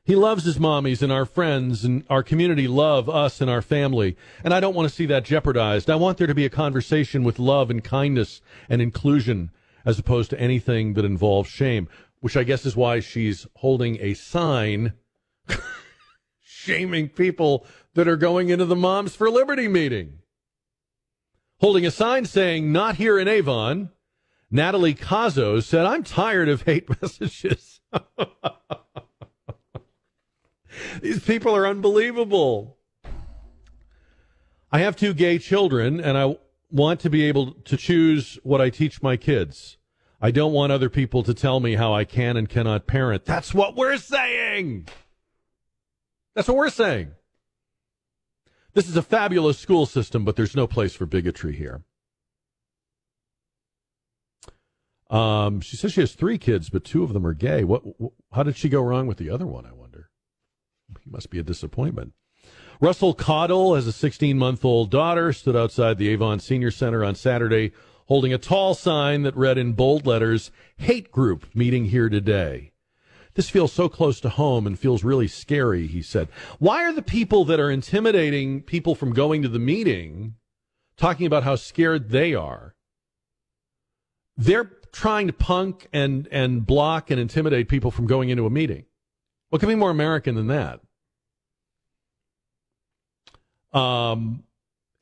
[0.04, 4.16] He loves his mommies and our friends and our community love us and our family.
[4.42, 5.88] And I don't want to see that jeopardized.
[5.88, 9.50] I want there to be a conversation with love and kindness and inclusion
[9.86, 11.88] as opposed to anything that involves shame,
[12.20, 14.92] which I guess is why she's holding a sign
[16.42, 20.18] shaming people that are going into the Moms for Liberty meeting.
[21.60, 23.90] Holding a sign saying, not here in Avon,
[24.50, 27.80] Natalie Cazo said, I'm tired of hate messages.
[31.00, 32.78] These people are unbelievable.
[34.70, 36.36] I have two gay children, and I
[36.70, 39.76] want to be able to choose what I teach my kids.
[40.20, 43.24] I don't want other people to tell me how I can and cannot parent.
[43.24, 44.88] That's what we're saying.
[46.34, 47.12] That's what we're saying.
[48.72, 51.82] This is a fabulous school system, but there's no place for bigotry here.
[55.10, 57.64] Um, she says she has three kids, but two of them are gay.
[57.64, 57.82] What?
[58.32, 59.66] How did she go wrong with the other one?
[59.66, 60.10] I wonder.
[61.02, 62.12] He must be a disappointment.
[62.80, 67.14] Russell Caudle has a 16 month old daughter, stood outside the Avon Senior Center on
[67.14, 67.72] Saturday
[68.06, 72.72] holding a tall sign that read in bold letters, Hate Group meeting here today.
[73.34, 76.28] This feels so close to home and feels really scary, he said.
[76.58, 80.36] Why are the people that are intimidating people from going to the meeting
[80.96, 82.76] talking about how scared they are?
[84.36, 88.86] They're trying to punk and, and block and intimidate people from going into a meeting.
[89.50, 90.80] What can be more American than that?
[93.78, 94.44] Um,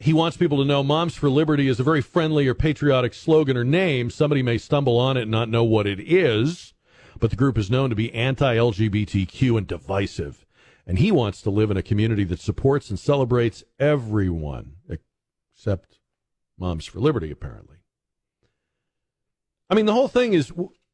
[0.00, 3.56] he wants people to know Moms for Liberty is a very friendly or patriotic slogan
[3.56, 4.10] or name.
[4.10, 6.72] Somebody may stumble on it and not know what it is,
[7.20, 10.46] but the group is known to be anti LGBTQ and divisive.
[10.86, 15.98] And he wants to live in a community that supports and celebrates everyone, except
[16.58, 17.76] Moms for Liberty, apparently.
[19.72, 20.52] I mean, the whole thing is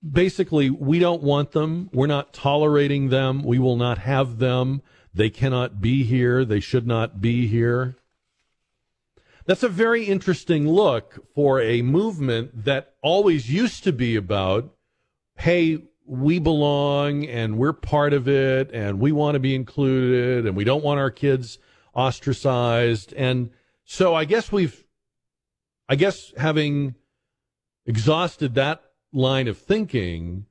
[0.09, 1.91] basically we don't want them.
[1.93, 3.43] We're not tolerating them.
[3.43, 4.83] We will not have them.
[5.13, 6.45] They cannot be here.
[6.45, 7.97] They should not be here.
[9.47, 14.73] That's a very interesting look for a movement that always used to be about,
[15.35, 20.57] hey, we belong and we're part of it and we want to be included and
[20.57, 21.59] we don't want our kids
[21.95, 23.13] ostracized.
[23.15, 23.51] And
[23.85, 24.85] so I guess we've,
[25.89, 26.95] I guess having
[27.89, 28.83] exhausted that
[29.13, 30.47] line of thinking,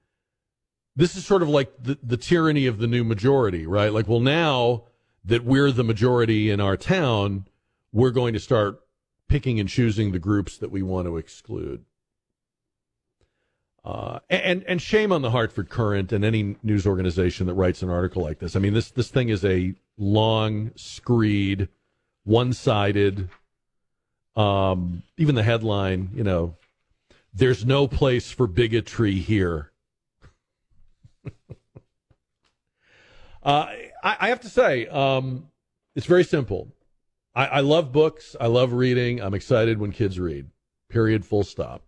[0.95, 3.93] this is sort of like the, the tyranny of the new majority, right?
[3.93, 4.83] Like, well, now
[5.23, 7.45] that we're the majority in our town,
[7.93, 8.81] we're going to start
[9.29, 11.85] picking and choosing the groups that we want to exclude.
[13.85, 17.89] Uh, and and shame on the Hartford Courant and any news organization that writes an
[17.89, 18.53] article like this.
[18.53, 21.69] I mean, this this thing is a long, screed,
[22.25, 23.29] one sided.
[24.35, 26.55] Um, even the headline, you know,
[27.38, 29.71] there's no place for bigotry here.
[33.43, 33.67] uh,
[34.03, 35.49] I, I, have to say, um,
[35.95, 36.73] it's very simple.
[37.35, 38.35] I, I love books.
[38.41, 39.21] I love reading.
[39.21, 40.47] I'm excited when kids read.
[40.89, 41.25] Period.
[41.25, 41.83] Full stop.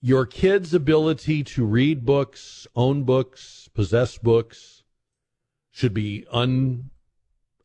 [0.00, 4.84] Your kids' ability to read books, own books, possess books
[5.72, 6.90] should be un,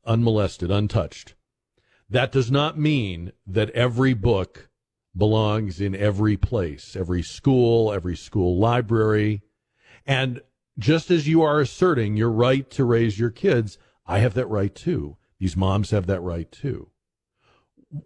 [0.04, 1.36] unmolested, untouched.
[2.10, 4.72] That does not mean that every book
[5.16, 9.42] belongs in every place, every school, every school library.
[10.06, 10.42] And
[10.78, 14.74] just as you are asserting your right to raise your kids, I have that right
[14.74, 15.18] too.
[15.40, 16.90] These moms have that right too.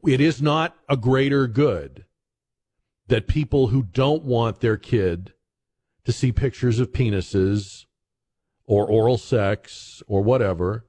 [0.06, 2.06] It is not a greater good
[3.08, 5.34] that people who don't want their kid
[6.04, 7.86] to see pictures of penises
[8.66, 10.86] or oral sex or whatever,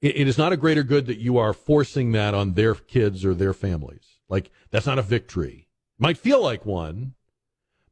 [0.00, 3.34] it, is not a greater good that you are forcing that on their kids or
[3.34, 4.15] their families.
[4.28, 5.68] Like that's not a victory.
[5.98, 7.14] Might feel like one,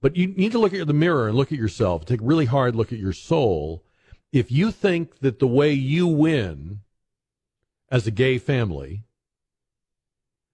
[0.01, 2.05] but you need to look at the mirror and look at yourself.
[2.05, 3.85] Take a really hard look at your soul.
[4.33, 6.81] If you think that the way you win
[7.91, 9.05] as a gay family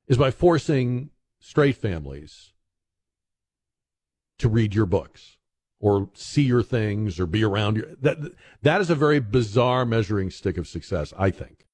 [0.06, 2.52] is by forcing straight families
[4.38, 5.38] to read your books
[5.78, 7.96] or see your things or be around you.
[8.00, 8.18] that
[8.62, 11.66] that is a very bizarre measuring stick of success, I think.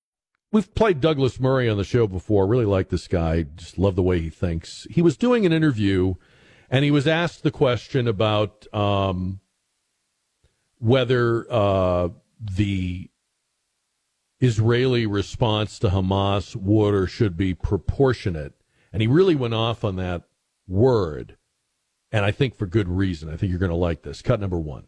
[0.57, 2.47] We've played Douglas Murray on the show before.
[2.47, 3.43] Really like this guy.
[3.43, 4.87] Just love the way he thinks.
[4.89, 6.15] He was doing an interview,
[6.71, 9.41] and he was asked the question about um,
[10.79, 12.09] whether uh,
[12.41, 13.11] the
[14.41, 18.55] Israeli response to Hamas would or should be proportionate.
[18.95, 20.23] And he really went off on that
[20.67, 21.37] word.
[22.11, 23.29] And I think for good reason.
[23.29, 24.23] I think you're going to like this.
[24.23, 24.87] Cut number one.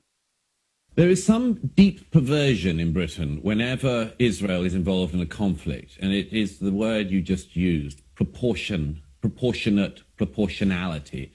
[0.98, 6.12] There is some deep perversion in Britain whenever Israel is involved in a conflict, and
[6.12, 11.30] it is the word you just used proportion, proportionate, proportionality.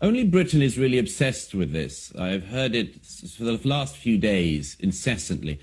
[0.00, 2.14] Only Britain is really obsessed with this.
[2.14, 3.04] I've heard it
[3.36, 5.58] for the last few days incessantly.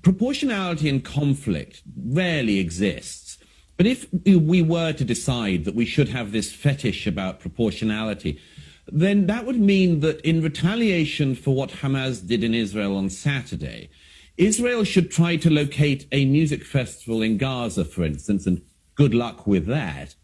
[0.00, 3.36] Proportionality in conflict rarely exists.
[3.76, 8.40] But if we were to decide that we should have this fetish about proportionality,
[8.88, 13.90] then that would mean that in retaliation for what Hamas did in Israel on Saturday,
[14.36, 18.62] Israel should try to locate a music festival in Gaza, for instance, and
[18.94, 20.14] good luck with that,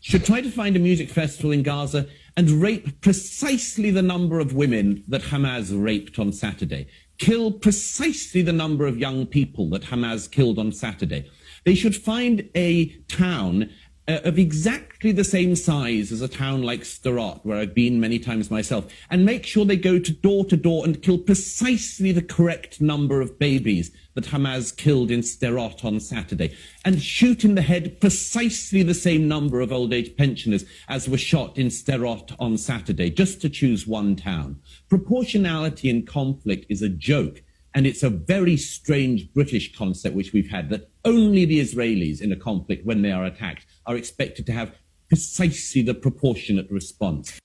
[0.00, 2.06] should try to find a music festival in Gaza
[2.36, 6.86] and rape precisely the number of women that Hamas raped on Saturday,
[7.18, 11.28] kill precisely the number of young people that Hamas killed on Saturday.
[11.64, 13.70] They should find a town
[14.08, 18.18] uh, of exactly the same size as a town like Sderot, where I've been many
[18.18, 22.22] times myself, and make sure they go to door to door and kill precisely the
[22.22, 27.62] correct number of babies that Hamas killed in Sderot on Saturday, and shoot in the
[27.62, 32.56] head precisely the same number of old age pensioners as were shot in Sderot on
[32.56, 34.58] Saturday, just to choose one town.
[34.88, 37.42] Proportionality in conflict is a joke.
[37.74, 42.32] And it's a very strange British concept which we've had that only the Israelis in
[42.32, 44.72] a conflict, when they are attacked, are expected to have
[45.08, 47.40] precisely the proportionate response.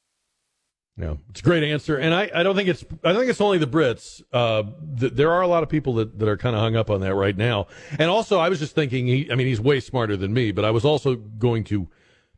[0.96, 3.58] Yeah, it's a great answer, and I, I don't think it's I think it's only
[3.58, 4.22] the Brits.
[4.32, 4.62] Uh,
[5.00, 7.02] th- there are a lot of people that, that are kind of hung up on
[7.02, 7.66] that right now.
[7.98, 10.66] And also, I was just thinking, he, I mean, he's way smarter than me, but
[10.66, 11.88] I was also going to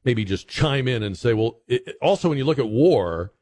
[0.05, 3.33] maybe just chime in and say, well, it, also when you look at war,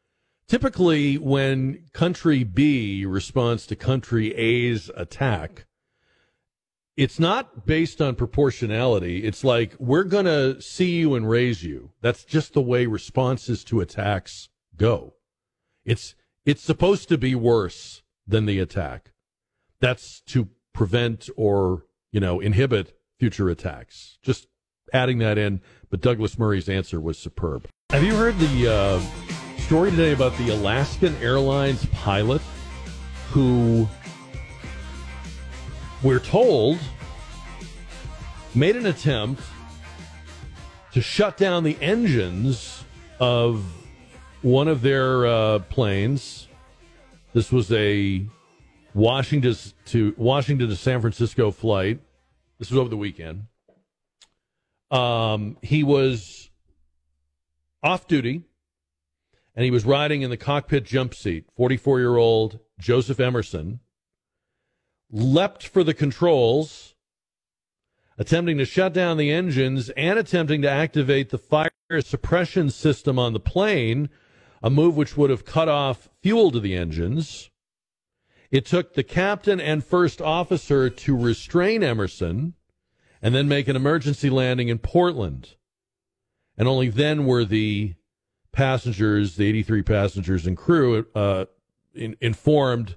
[0.48, 5.68] typically when country B responds to country A's attack,
[6.96, 9.24] it's not based on proportionality.
[9.24, 11.92] It's like we're going to see you and raise you.
[12.02, 15.16] That's just the way responses to attacks go.
[15.86, 16.16] It's
[16.46, 19.12] it's supposed to be worse than the attack.
[19.80, 24.18] That's to prevent or, you know, inhibit future attacks.
[24.22, 24.48] Just
[24.92, 27.68] adding that in, but Douglas Murray's answer was superb.
[27.90, 29.02] Have you heard the uh,
[29.62, 32.42] story today about the Alaskan Airlines pilot
[33.30, 33.88] who
[36.04, 36.78] we're told,
[38.54, 39.42] made an attempt
[40.92, 42.84] to shut down the engines
[43.20, 43.64] of
[44.42, 46.48] one of their uh, planes.
[47.34, 48.26] This was a
[48.94, 49.56] Washington
[49.86, 52.00] to Washington to San Francisco flight.
[52.60, 53.48] This was over the weekend.
[54.92, 56.52] Um, he was
[57.82, 58.44] off duty,
[59.56, 61.46] and he was riding in the cockpit jump seat.
[61.56, 63.80] Forty-four-year-old Joseph Emerson
[65.14, 66.96] leapt for the controls,
[68.18, 71.70] attempting to shut down the engines and attempting to activate the fire
[72.02, 74.10] suppression system on the plane,
[74.64, 77.52] a move which would have cut off fuel to the engines.
[78.50, 82.56] It took the captain and first officer to restrain Emerson
[83.22, 85.56] and then make an emergency landing in Portland.
[86.58, 87.94] And only then were the
[88.52, 91.46] passengers, the 83 passengers and crew, uh,
[91.94, 92.96] in, informed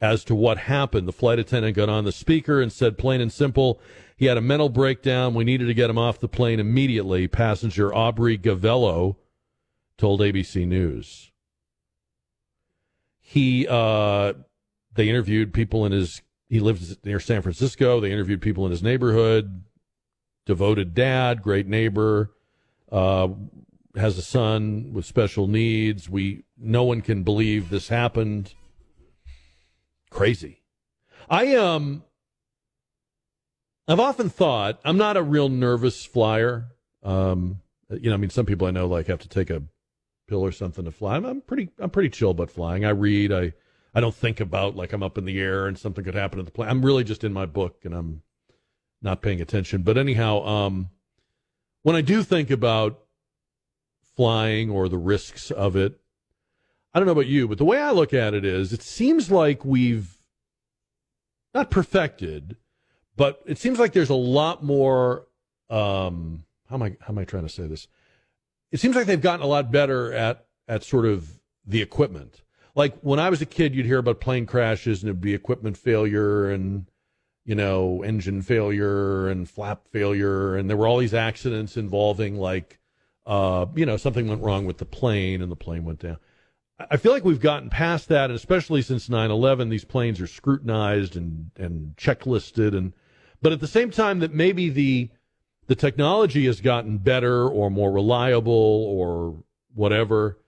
[0.00, 1.08] as to what happened.
[1.08, 3.80] The flight attendant got on the speaker and said, plain and simple,
[4.16, 5.34] he had a mental breakdown.
[5.34, 7.28] We needed to get him off the plane immediately.
[7.28, 9.16] Passenger Aubrey Gavello
[9.96, 11.30] told ABC News.
[13.18, 14.34] He, uh,
[14.94, 18.00] they interviewed people in his, he lives near San Francisco.
[18.00, 19.64] They interviewed people in his neighborhood.
[20.44, 22.30] Devoted dad, great neighbor,
[22.92, 23.28] uh,
[23.96, 26.08] has a son with special needs.
[26.08, 28.54] We, no one can believe this happened.
[30.16, 30.62] Crazy.
[31.28, 32.02] I, um,
[33.86, 36.68] I've often thought I'm not a real nervous flyer.
[37.02, 37.60] Um,
[37.90, 39.62] you know, I mean, some people I know like have to take a
[40.26, 41.16] pill or something to fly.
[41.16, 42.86] I'm, I'm pretty, I'm pretty chill about flying.
[42.86, 43.30] I read.
[43.30, 43.52] I,
[43.94, 46.44] I don't think about like I'm up in the air and something could happen to
[46.44, 46.70] the plane.
[46.70, 48.22] I'm really just in my book and I'm
[49.02, 49.82] not paying attention.
[49.82, 50.88] But anyhow, um,
[51.82, 53.00] when I do think about
[54.16, 56.00] flying or the risks of it,
[56.94, 59.30] I don't know about you, but the way I look at it is, it seems
[59.30, 60.16] like we've
[61.54, 62.56] not perfected
[63.16, 65.26] but it seems like there's a lot more.
[65.70, 66.96] Um, how am I?
[67.00, 67.88] How am I trying to say this?
[68.70, 72.42] It seems like they've gotten a lot better at at sort of the equipment.
[72.74, 75.78] Like when I was a kid, you'd hear about plane crashes and it'd be equipment
[75.78, 76.86] failure and
[77.44, 82.78] you know engine failure and flap failure, and there were all these accidents involving like
[83.24, 86.18] uh, you know something went wrong with the plane and the plane went down.
[86.78, 91.16] I feel like we've gotten past that, and especially since 9/11, these planes are scrutinized
[91.16, 92.92] and and checklisted and
[93.42, 95.10] but at the same time that maybe the
[95.66, 99.42] the technology has gotten better or more reliable or
[99.74, 100.38] whatever,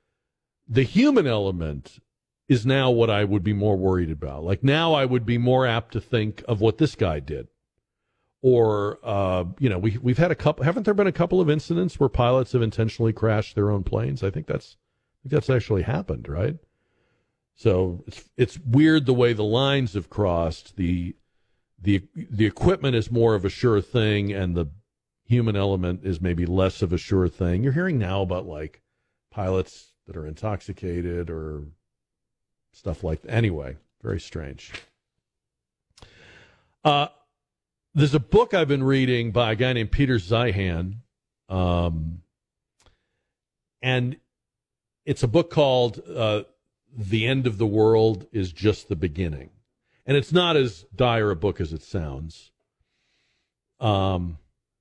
[0.68, 1.98] the human element
[2.48, 4.44] is now what I would be more worried about.
[4.44, 7.48] Like now I would be more apt to think of what this guy did.
[8.40, 11.50] Or uh, you know, we we've had a couple haven't there been a couple of
[11.50, 14.22] incidents where pilots have intentionally crashed their own planes?
[14.22, 14.76] I think that's
[15.24, 16.56] that's actually happened, right?
[17.54, 20.76] So it's it's weird the way the lines have crossed.
[20.76, 21.16] The
[21.80, 24.68] the the equipment is more of a sure thing and the
[25.24, 27.62] human element is maybe less of a sure thing.
[27.62, 28.82] You're hearing now about like
[29.30, 31.64] pilots that are intoxicated or
[32.72, 33.32] stuff like that.
[33.32, 34.72] Anyway, very strange.
[36.84, 37.08] Uh,
[37.94, 40.98] there's a book I've been reading by a guy named Peter Zeihan.
[41.48, 42.22] Um,
[43.82, 44.16] and
[45.08, 46.42] it's a book called uh,
[46.96, 49.50] The End of the World is Just the Beginning
[50.08, 52.50] and it's not as dire a book as it sounds.
[53.78, 54.38] Um,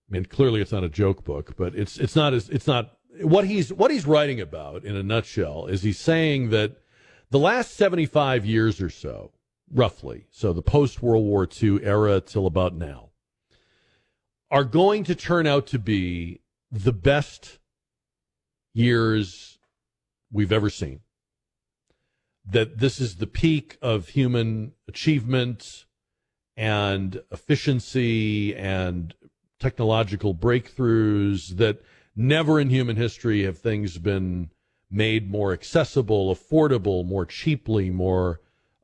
[0.10, 2.98] I mean, clearly it's not a joke book, but it's it's not as it's not
[3.22, 6.78] what he's what he's writing about in a nutshell is he's saying that
[7.30, 9.34] the last seventy five years or so,
[9.70, 13.10] roughly, so the post World War II era till about now,
[14.50, 16.40] are going to turn out to be
[16.72, 17.60] the best
[18.74, 19.57] years
[20.32, 21.02] we've ever seen
[22.50, 25.86] that this is the peak of human achievement
[26.56, 29.14] and efficiency and
[29.60, 31.82] technological breakthroughs that
[32.16, 34.50] never in human history have things been
[34.90, 38.40] made more accessible, affordable, more cheaply, more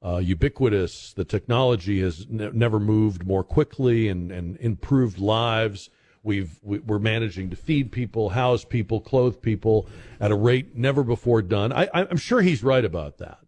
[0.05, 1.13] uh, ubiquitous.
[1.13, 5.89] The technology has ne- never moved more quickly and, and improved lives.
[6.23, 9.89] We've, we, are managing to feed people, house people, clothe people
[10.21, 11.73] at a rate never before done.
[11.73, 13.39] I, I'm sure he's right about that.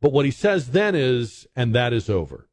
[0.00, 2.48] But what he says then is, and that is over.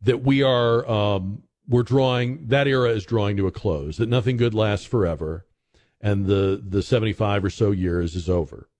[0.00, 4.38] That we are, um, we're drawing, that era is drawing to a close, that nothing
[4.38, 5.46] good lasts forever,
[6.00, 8.70] and the, the 75 or so years is over.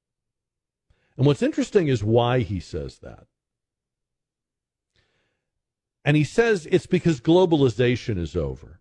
[1.16, 3.26] And what's interesting is why he says that.
[6.04, 8.80] And he says it's because globalization is over.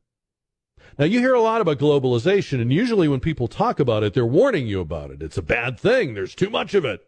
[1.00, 4.26] Now, you hear a lot about globalization, and usually when people talk about it, they're
[4.26, 5.24] warning you about it.
[5.24, 7.02] It's a bad thing, there's too much of it.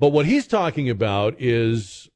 [0.00, 2.08] But what he's talking about is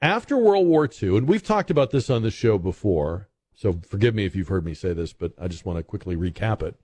[0.00, 4.14] after World War II, and we've talked about this on the show before, So forgive
[4.14, 6.76] me if you've heard me say this, but I just want to quickly recap it.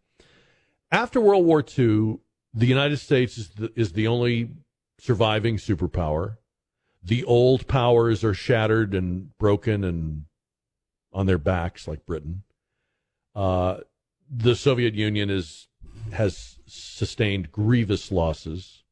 [0.90, 2.18] After World War II,
[2.54, 4.50] the United States is the, is the only
[4.98, 6.36] surviving superpower.
[7.02, 10.24] The old powers are shattered and broken and
[11.12, 12.44] on their backs, like Britain.
[13.34, 13.78] Uh,
[14.30, 15.68] the Soviet Union is
[16.12, 18.82] has sustained grievous losses.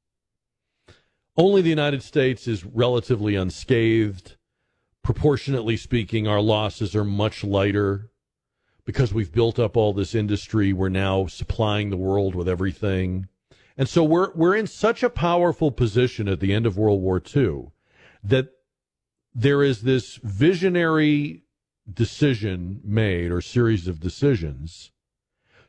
[1.37, 4.37] Only the United States is relatively unscathed.
[5.03, 8.11] Proportionately speaking, our losses are much lighter
[8.85, 10.73] because we've built up all this industry.
[10.73, 13.29] We're now supplying the world with everything.
[13.79, 17.23] And so we're, we're in such a powerful position at the end of World War
[17.35, 17.69] II
[18.23, 18.49] that
[19.35, 21.45] there is this visionary
[21.93, 24.93] decision made or series of decisions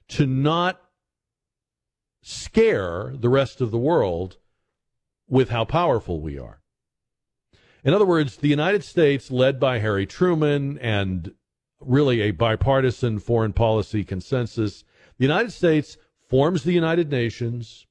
[0.07, 0.81] to not
[2.21, 4.37] scare the rest of the world
[5.27, 6.61] with how powerful we are.
[7.83, 11.33] In other words, the United States, led by Harry Truman and
[11.79, 14.83] really a bipartisan foreign policy consensus,
[15.17, 15.97] the United States
[16.29, 17.87] forms the United Nations,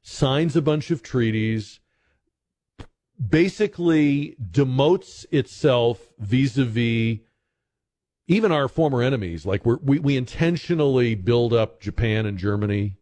[0.00, 1.80] signs a bunch of treaties,
[3.24, 7.18] basically demotes itself vis a vis
[8.28, 9.46] even our former enemies.
[9.46, 12.96] Like we we intentionally build up Japan and Germany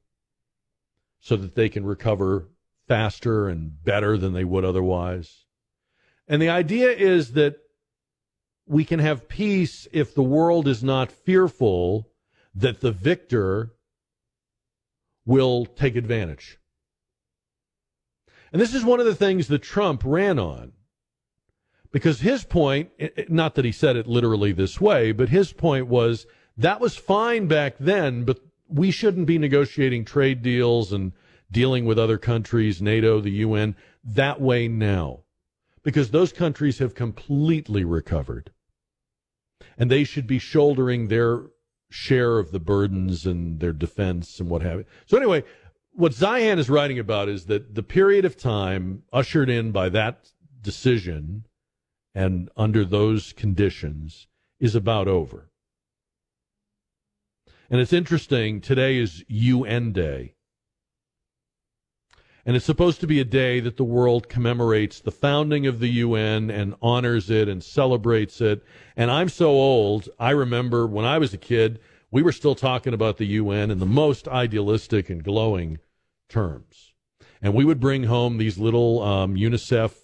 [1.20, 2.48] so that they can recover
[2.86, 5.44] faster and better than they would otherwise.
[6.28, 7.56] And the idea is that
[8.66, 12.10] we can have peace if the world is not fearful
[12.54, 13.72] that the victor
[15.26, 16.58] will take advantage.
[18.54, 20.74] And this is one of the things that Trump ran on.
[21.90, 25.52] Because his point, eh, eh, not that he said it literally this way, but his
[25.52, 26.24] point was
[26.56, 31.10] that was fine back then, but we shouldn't be negotiating trade deals and
[31.50, 33.74] dealing with other countries, NATO, the UN,
[34.04, 35.24] that way now.
[35.82, 38.52] Because those countries have completely recovered.
[39.76, 41.46] And they should be shouldering their
[41.90, 44.84] share of the burdens and their defense and what have you.
[45.06, 45.42] So, anyway,
[45.96, 50.32] what Zeihan is writing about is that the period of time ushered in by that
[50.60, 51.46] decision
[52.14, 54.26] and under those conditions
[54.58, 55.50] is about over.
[57.70, 60.34] And it's interesting, today is UN Day.
[62.44, 65.88] And it's supposed to be a day that the world commemorates the founding of the
[65.88, 68.62] UN and honors it and celebrates it.
[68.96, 71.80] And I'm so old, I remember when I was a kid,
[72.10, 75.78] we were still talking about the UN in the most idealistic and glowing
[76.28, 76.92] terms.
[77.42, 79.94] And we would bring home these little um, UNICEF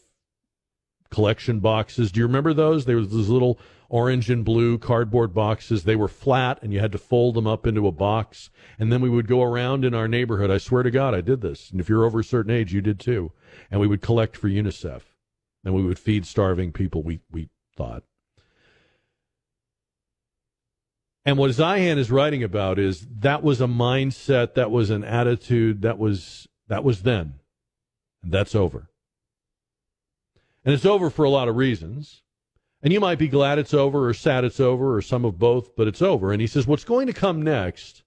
[1.11, 2.13] collection boxes.
[2.13, 2.85] Do you remember those?
[2.85, 5.85] There was those little orange and blue cardboard boxes.
[5.85, 8.51] They were flat and you had to fold them up into a box.
[8.79, 10.51] And then we would go around in our neighborhood.
[10.51, 11.71] I swear to God, I did this.
[11.71, 13.33] And if you're over a certain age, you did too.
[13.71, 15.03] And we would collect for UNICEF
[15.65, 18.05] and we would feed starving people, we, we thought.
[21.25, 25.83] And what Zeihan is writing about is that was a mindset, that was an attitude,
[25.83, 27.35] that was that was then.
[28.23, 28.91] And that's over.
[30.65, 32.23] And it's over for a lot of reasons.
[32.83, 35.77] And you might be glad it's over or sad it's over or some of both,
[35.77, 36.33] but it's over.
[36.33, 38.05] And he says, what's going to come next,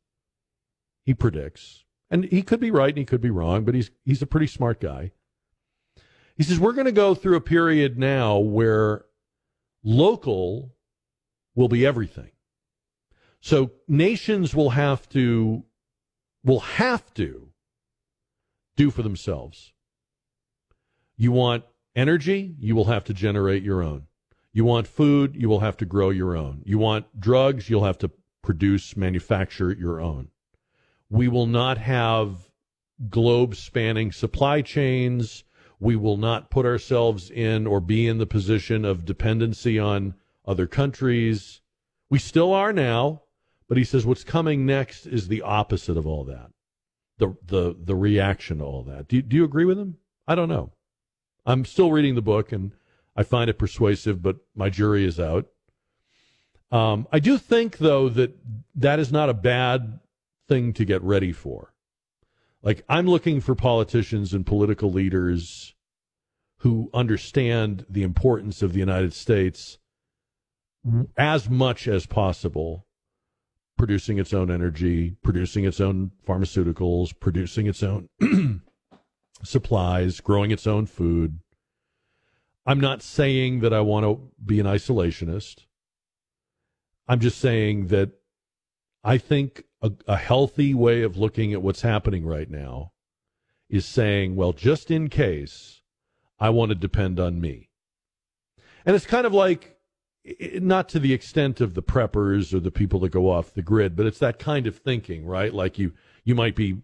[1.03, 4.22] he predicts, and he could be right and he could be wrong, but he's, he's
[4.22, 5.11] a pretty smart guy.
[6.35, 9.06] He says, we're going to go through a period now where
[9.84, 10.73] local
[11.56, 12.31] will be everything.
[13.45, 15.65] So nations will have to,
[16.45, 17.49] will have to
[18.77, 19.73] do for themselves.
[21.17, 24.07] You want energy, you will have to generate your own.
[24.53, 26.61] You want food, you will have to grow your own.
[26.63, 28.11] You want drugs, you'll have to
[28.41, 30.29] produce, manufacture your own.
[31.09, 32.49] We will not have
[33.09, 35.43] globe spanning supply chains.
[35.81, 40.13] We will not put ourselves in or be in the position of dependency on
[40.45, 41.59] other countries.
[42.09, 43.23] We still are now,
[43.68, 46.52] but he says what's coming next is the opposite of all that.
[47.18, 49.07] The the the reaction to all that.
[49.07, 49.98] Do you, do you agree with him?
[50.27, 50.73] I don't know.
[51.45, 52.72] I'm still reading the book and
[53.15, 55.48] I find it persuasive, but my jury is out.
[56.72, 58.35] Um, I do think, though, that
[58.76, 59.99] that is not a bad
[60.48, 61.73] thing to get ready for.
[62.64, 65.76] Like, I'm looking for politicians and political leaders
[66.60, 69.77] who understand the importance of the United States
[71.15, 72.88] as much as possible,
[73.77, 78.09] producing its own energy, producing its own pharmaceuticals, producing its own
[79.43, 81.39] supplies, growing its own food,
[82.65, 85.65] I'm not saying that I want to be an isolationist.
[87.07, 88.11] I'm just saying that
[89.03, 92.93] I think a, a, healthy way of looking at what's happening right now
[93.69, 95.81] is saying, well, just in case,
[96.39, 97.69] I want to depend on me.
[98.85, 99.72] And it's kind of like
[100.27, 103.61] i- not to the extent of the preppers or the people that go off the
[103.61, 105.53] grid, but it's that kind of thinking, right?
[105.53, 105.93] Like you,
[106.23, 106.81] you might be,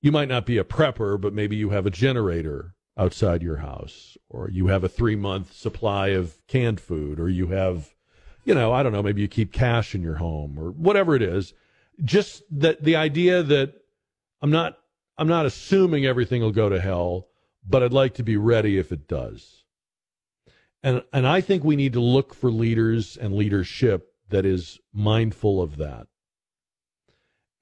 [0.00, 4.18] you might not be a prepper, but maybe you have a generator outside your house,
[4.28, 7.94] or you have a three month supply of canned food, or you have,
[8.44, 11.22] you know, I don't know, maybe you keep cash in your home, or whatever it
[11.22, 11.54] is.
[12.04, 13.74] Just that the idea that
[14.42, 14.78] I'm not,
[15.16, 17.28] I'm not assuming everything will go to hell,
[17.66, 19.61] but I'd like to be ready if it does.
[20.82, 25.62] And and I think we need to look for leaders and leadership that is mindful
[25.62, 26.06] of that.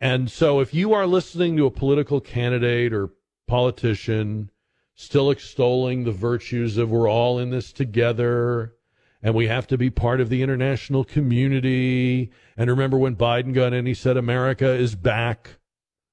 [0.01, 3.11] And so if you are listening to a political candidate or
[3.47, 4.51] politician
[4.95, 8.75] still extolling the virtues of we're all in this together
[9.23, 13.69] and we have to be part of the international community and remember when Biden got
[13.69, 15.59] in and he said America is back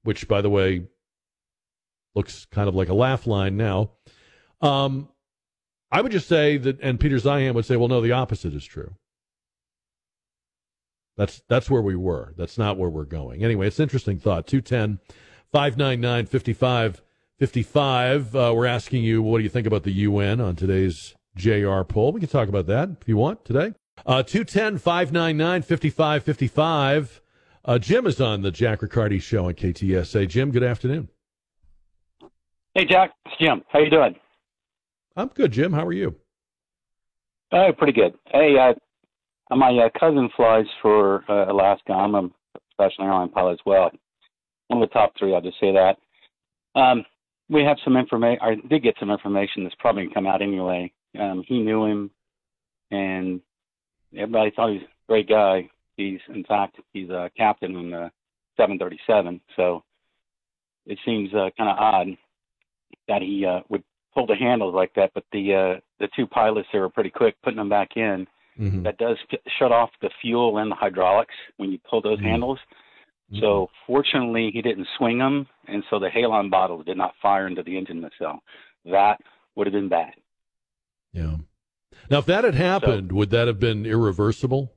[0.03, 0.87] which by the way
[2.15, 3.91] looks kind of like a laugh line now
[4.61, 5.09] um
[5.91, 8.65] I would just say that, and Peter Zeihan would say, well, no, the opposite is
[8.65, 8.95] true.
[11.15, 12.33] That's that's where we were.
[12.37, 13.43] That's not where we're going.
[13.43, 14.45] Anyway, it's an interesting thought.
[14.45, 14.99] 210
[15.51, 18.35] 599 5555.
[18.35, 22.11] Uh, we're asking you, what do you think about the UN on today's JR poll?
[22.11, 23.73] We can talk about that if you want today.
[24.05, 27.21] Uh, 210 599 5555.
[27.65, 30.27] Uh, Jim is on the Jack Riccardi show on KTSA.
[30.27, 31.09] Jim, good afternoon.
[32.75, 33.11] Hey, Jack.
[33.25, 33.63] It's Jim.
[33.69, 34.15] How you doing?
[35.17, 35.73] I'm good, Jim.
[35.73, 36.15] How are you?
[37.51, 38.13] Oh, pretty good.
[38.27, 41.91] Hey, uh, my uh, cousin flies for uh, Alaska.
[41.91, 42.29] I'm a
[42.77, 43.89] professional airline pilot as well.
[44.67, 45.33] One of the top three.
[45.33, 45.97] I'll just say that.
[46.79, 47.03] Um,
[47.49, 48.39] we have some information.
[48.43, 50.93] I did get some information that's probably gonna come out anyway.
[51.19, 52.11] Um, he knew him,
[52.91, 53.41] and
[54.15, 55.67] everybody thought he was a great guy.
[55.95, 58.11] He's, in fact, he's a captain in the
[58.57, 59.41] 737.
[59.55, 59.83] So
[60.85, 62.07] it seems uh, kind of odd
[63.07, 63.83] that he uh, would
[64.17, 65.11] pull the handles like that.
[65.13, 68.27] But the uh, the two pilots they were pretty quick putting them back in.
[68.59, 68.83] Mm-hmm.
[68.83, 72.57] That does f- shut off the fuel and the hydraulics when you pull those handles.
[73.41, 77.61] So fortunately, he didn't swing them, and so the halon bottles did not fire into
[77.61, 78.41] the engine nacelle.
[78.85, 79.17] That
[79.55, 80.13] would have been bad.
[81.11, 81.35] Yeah.
[82.09, 84.71] Now, if that had happened, would that have been irreversible?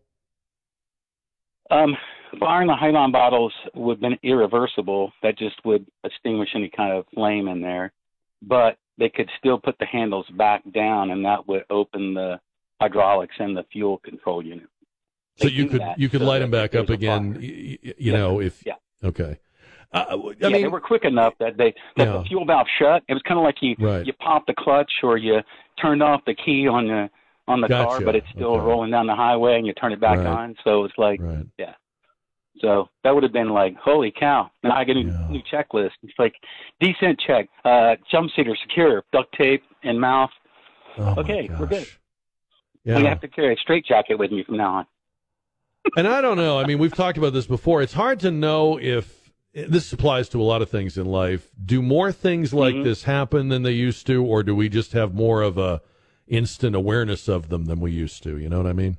[1.71, 1.97] Um,
[2.41, 5.12] firing the halon bottles would have been irreversible.
[5.23, 7.93] That just would extinguish any kind of flame in there.
[8.43, 12.39] But they could still put the handles back down, and that would open the
[12.81, 14.68] hydraulics and the fuel control unit.
[15.36, 17.32] So you could that you could so light them back up again.
[17.35, 17.43] fire.
[17.43, 18.18] y- y- You Yeah.
[18.18, 18.74] know, if Yeah.
[19.02, 19.39] okay.
[19.93, 22.12] Uh, I yeah, mean, they were quick enough that they that Yeah.
[22.18, 23.02] the fuel valve shut.
[23.09, 24.06] It was kind of like you Right.
[24.06, 25.43] you popped the clutch or you
[25.81, 27.10] turned off the key on the
[27.48, 28.64] on the car, but it's still Okay.
[28.64, 30.27] rolling down the highway, and you turn it back Right.
[30.27, 30.56] on.
[30.62, 31.44] So it's like, Right.
[31.59, 31.74] yeah.
[32.61, 34.51] So that would have been like, holy cow!
[34.62, 35.93] Now I get a new, new checklist.
[36.03, 36.35] It's like
[36.81, 40.31] descent check, uh, jump seater secure, duct tape and mouth.
[40.99, 41.87] Oh okay, we're good.
[42.85, 42.97] Yeah.
[42.97, 44.87] We have to carry a straight jacket with me from now on.
[45.97, 46.59] and I don't know.
[46.59, 47.82] I mean, we've talked about this before.
[47.82, 51.51] It's hard to know if this applies to a lot of things in life.
[51.62, 52.85] Do more things like Mm-hmm.
[52.85, 55.81] this happen than they used to, or do we just have more of a
[56.28, 58.39] instant awareness of them than we used to?
[58.39, 58.99] You know what I mean?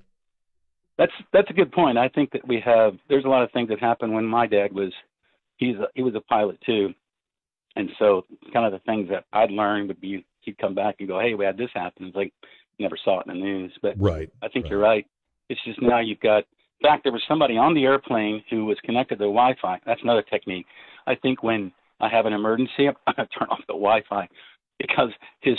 [0.97, 1.97] That's that's a good point.
[1.97, 2.93] I think that we have.
[3.09, 4.91] There's a lot of things that happened when my dad was.
[5.57, 6.93] He's a, he was a pilot too,
[7.75, 11.07] and so kind of the things that I'd learned would be he'd come back and
[11.07, 12.33] go, "Hey, we had this happen." It's like
[12.81, 14.29] never saw it in the news, but Right.
[14.41, 15.05] I think you're right.
[15.49, 16.43] It's just now you've got.
[16.79, 19.79] In fact, there was somebody on the airplane who was connected to Wi-Fi.
[19.85, 20.65] That's another technique.
[21.05, 24.27] I think when I have an emergency, I'm going to turn off the Wi-Fi
[24.79, 25.11] because
[25.41, 25.57] his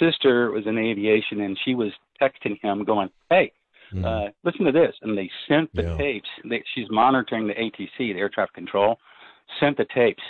[0.00, 3.52] sister was in aviation and she was texting him, going, "Hey,
[4.02, 5.96] uh, listen to this," and they sent the Yeah.
[5.96, 6.28] tapes.
[6.44, 8.98] They, she's monitoring the ATC, the air traffic control,
[9.60, 10.22] sent the tapes.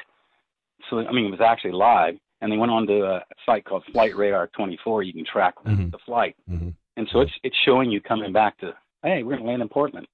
[0.91, 3.85] So I mean, it was actually live, and they went on to a site called
[3.93, 5.03] Flight Radar 24.
[5.03, 5.91] You can track Mm-hmm.
[5.91, 6.74] the flight, Mhm.
[6.97, 9.69] and so it's it's showing you coming back to, hey, we're going to land in
[9.69, 10.07] Portland,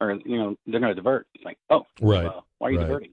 [0.00, 1.26] or you know, they're going to divert.
[1.34, 2.24] It's like, oh, Right.
[2.24, 2.84] well, why are you Right.
[2.86, 3.12] diverting?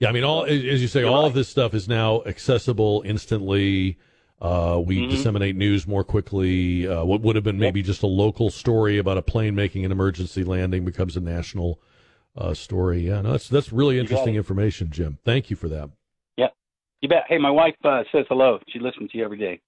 [0.00, 1.28] Yeah, I mean, all as as you say, You're all right.
[1.28, 3.98] of this stuff is now accessible instantly.
[4.44, 5.10] Uh, we Mhm.
[5.10, 6.86] disseminate news more quickly.
[6.86, 9.90] Uh, what would have been maybe just a local story about a plane making an
[9.90, 11.80] emergency landing becomes a national
[12.36, 13.06] uh, story.
[13.06, 15.18] Yeah, no, that's that's really interesting information, Jim.
[15.24, 15.88] Thank you for that.
[16.36, 16.48] Yeah,
[17.00, 17.24] you bet.
[17.28, 18.58] Hey, my wife uh, says hello.
[18.68, 19.60] She listens to you every day.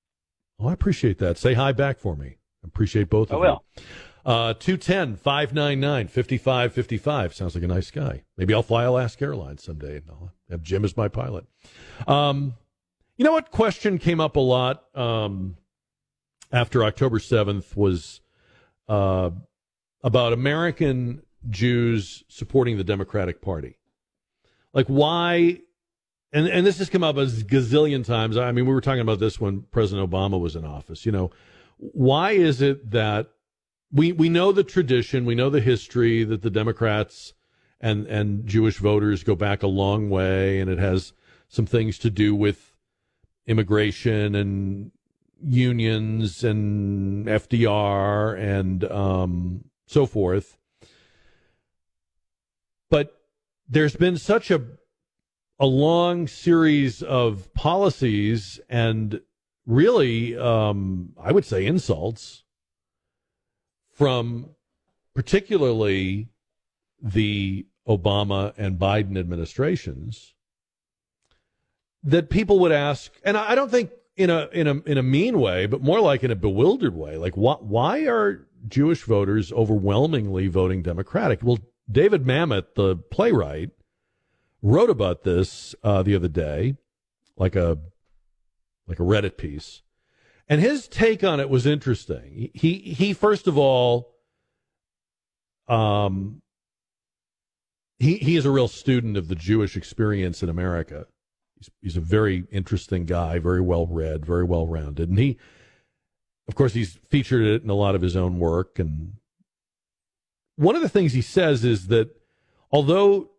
[0.59, 1.39] Oh, I appreciate that.
[1.39, 2.39] Say hi back for me.
[2.65, 3.65] I appreciate both I of will.
[3.77, 3.83] you.
[4.27, 7.35] Uh, 210 599 5555.
[7.35, 8.25] Sounds like a nice guy.
[8.37, 11.47] Maybe I'll fly Alaska Airlines someday and I'll have Jim as my pilot.
[12.09, 12.55] Um,
[13.17, 15.57] you know what question came up a lot um,
[16.53, 18.21] after October 7th was
[18.89, 19.31] uh,
[20.03, 23.79] about American Jews supporting the Democratic Party.
[24.73, 25.61] Like, why?
[26.33, 28.37] And, and this has come up a gazillion times.
[28.37, 31.07] I mean, we were talking about this when President Obama was in office.
[31.07, 31.31] You know,
[31.79, 33.31] why is it that
[33.93, 37.33] we we know the tradition, we know the history that the Democrats
[37.81, 41.13] and and Jewish voters go back a long way, and it has
[41.49, 42.76] some things to do with
[43.47, 44.91] immigration and
[45.43, 50.57] unions and FDR and um, so forth.
[52.91, 53.21] But
[53.69, 54.63] there's been such a
[55.59, 59.21] a long series of policies and
[59.65, 62.45] really, um, I would say, insults
[63.91, 64.51] from
[65.15, 66.29] particularly
[67.01, 70.35] the Obama and Biden administrations
[72.05, 75.39] that people would ask, and I don't think in a in a in a mean
[75.39, 80.49] way, but more like in a bewildered way, like why why are Jewish voters overwhelmingly
[80.49, 81.43] voting Democratic?
[81.43, 81.59] Well,
[81.91, 83.71] David Mamet, the playwright,
[84.63, 86.77] wrote about this uh, the other day,
[87.37, 87.79] like a
[88.89, 89.83] like a Reddit piece,
[90.49, 92.51] and his take on it was interesting.
[92.55, 94.15] He he first of all,
[95.69, 96.41] um,
[97.99, 101.07] he he is a real student of the Jewish experience in America.
[101.57, 105.39] He's, he's a very interesting guy, very well read, very well rounded, and he,
[106.49, 108.79] of course, he's featured it in a lot of his own work.
[108.79, 109.15] And
[110.57, 112.11] one of the things he says is that
[112.71, 113.31] although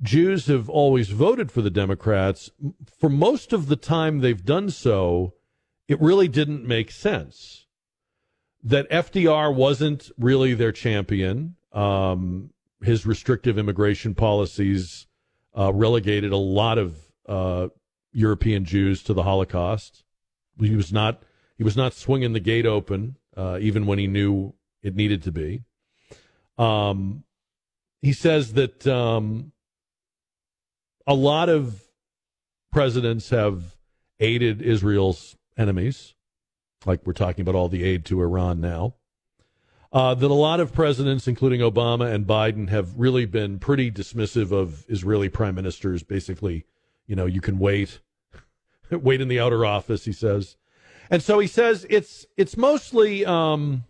[0.00, 2.50] Jews have always voted for the Democrats,
[2.98, 5.34] for most of the time they've done so,
[5.88, 7.66] it really didn't make sense.
[8.62, 11.56] That FDR wasn't really their champion.
[11.72, 12.50] Um,
[12.82, 15.06] his restrictive immigration policies
[15.56, 17.68] uh, relegated a lot of uh,
[18.12, 20.04] European Jews to the Holocaust.
[20.60, 21.22] He was not
[21.56, 25.32] he was not swinging the gate open, uh, even when he knew it needed to
[25.32, 25.64] be.
[26.56, 27.24] Um,
[28.00, 29.52] he says that um,
[31.06, 31.82] a lot of
[32.72, 33.76] presidents have
[34.20, 36.14] aided Israel's enemies,
[36.86, 38.94] like we're talking about all the aid to Iran now.
[39.90, 44.52] Uh, that a lot of presidents, including Obama and Biden, have really been pretty dismissive
[44.52, 46.02] of Israeli prime ministers.
[46.02, 46.66] Basically,
[47.08, 47.98] you know, you can wait,
[48.92, 50.04] wait in the outer office.
[50.04, 50.56] He says,
[51.10, 53.84] and so he says it's it's mostly um,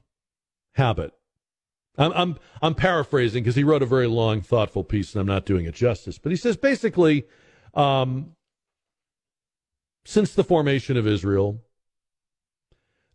[0.74, 1.12] habit.
[1.98, 5.44] I'm I'm, I'm paraphrasing because he wrote a very long, thoughtful piece, and I'm not
[5.44, 6.16] doing it justice.
[6.16, 7.26] But he says basically,
[7.74, 8.36] um,
[10.06, 11.60] since the formation of Israel,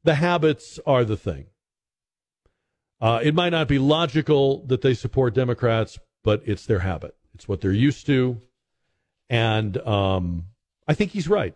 [0.03, 1.47] the habits are the thing.
[2.99, 7.15] Uh, it might not be logical that they support Democrats, but it's their habit.
[7.33, 8.41] It's what they're used to.
[9.29, 10.45] And um,
[10.87, 11.55] I think he's right.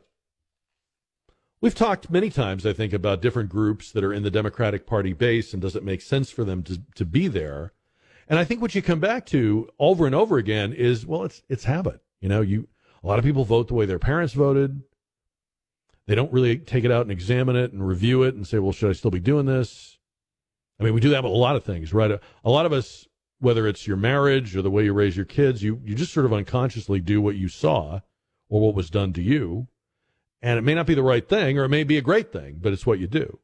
[1.60, 5.14] We've talked many times, I think, about different groups that are in the Democratic Party
[5.14, 7.74] base and does it make sense for them to, to be there.
[8.30, 11.42] And I think what you come back to over and over again is, well, it's
[11.50, 12.02] it's habit.
[12.22, 12.68] You know, you
[13.04, 14.82] a lot of people vote the way their parents voted.
[16.08, 18.72] They don't really take it out and examine it and review it and say, well,
[18.72, 19.98] should I still be doing this?
[20.80, 22.12] I mean, we do that with a lot of things, right?
[22.12, 23.08] A, a lot of us,
[23.40, 26.26] whether it's your marriage or the way you raise your kids, you, you just sort
[26.26, 28.00] of unconsciously do what you saw
[28.50, 29.68] or what was done to you.
[30.42, 32.58] And it may not be the right thing or it may be a great thing,
[32.62, 33.40] but it's what you do.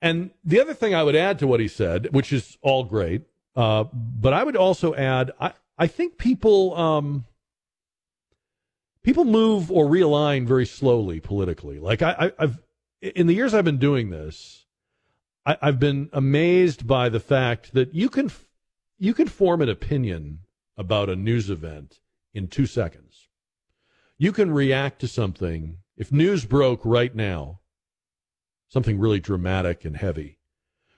[0.00, 3.22] And the other thing I would add to what he said, which is all great,
[3.56, 7.24] uh, but I would also add, I, I think people, um,
[9.02, 11.78] people move or realign very slowly politically.
[11.78, 12.60] Like I, I, have
[13.00, 14.63] in the years I've been doing this,
[15.46, 18.30] I, I've been amazed by the fact that you can,
[18.98, 20.40] you can form an opinion
[20.76, 22.00] about a news event
[22.32, 23.28] in two seconds.
[24.18, 25.78] You can react to something.
[25.96, 27.60] If news broke right now,
[28.68, 30.38] something really dramatic and heavy,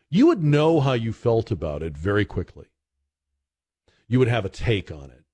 [0.09, 2.67] you would know how you felt about it very quickly.
[4.09, 5.25] You would have a take on it.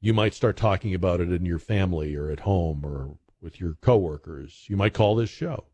[0.00, 3.76] You might start talking about it in your family or at home or with your
[3.82, 4.64] coworkers.
[4.68, 5.66] You might call this show.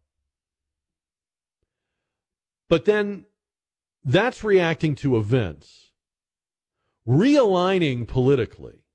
[2.72, 3.26] But then
[4.02, 5.90] that's reacting to events.
[7.06, 8.86] Realigning politically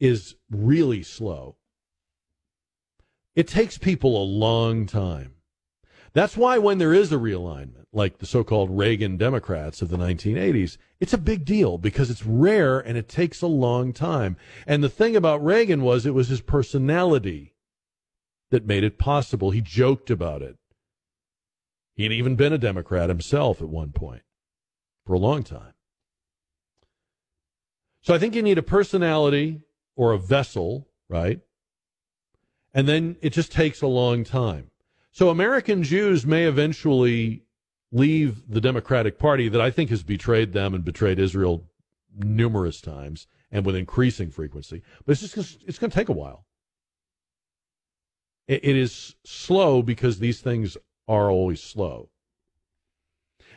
[0.00, 1.56] is really slow.
[3.36, 5.34] It takes people a long time.
[6.14, 10.78] That's why when there is a realignment, like the so-called Reagan Democrats of the 1980s,
[10.98, 14.38] it's a big deal because it's rare and it takes a long time.
[14.66, 17.52] And the thing about Reagan was it was his personality
[18.48, 19.50] that made it possible.
[19.50, 20.56] He joked about it.
[21.94, 24.22] He had even been a Democrat himself at one point
[25.06, 25.74] for a long time.
[28.00, 29.62] So I think you need a personality
[29.94, 31.40] or a vessel, right?
[32.74, 34.70] And then it just takes a long time.
[35.12, 37.44] So American Jews may eventually
[37.92, 41.64] leave the Democratic Party that I think has betrayed them and betrayed Israel
[42.16, 44.82] numerous times and with increasing frequency.
[45.04, 46.46] But it's just it's going to take a while.
[48.48, 50.76] it is slow because these things
[51.12, 52.08] are always slow.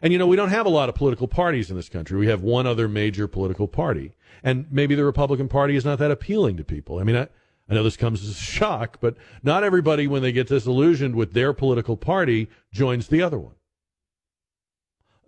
[0.01, 2.19] And you know, we don't have a lot of political parties in this country.
[2.19, 4.13] We have one other major political party.
[4.43, 6.99] And maybe the Republican Party is not that appealing to people.
[6.99, 7.29] I mean, I,
[7.69, 11.31] I know this comes as a shock, but not everybody, when they get disillusioned with
[11.31, 13.55] their political party, joins the other one.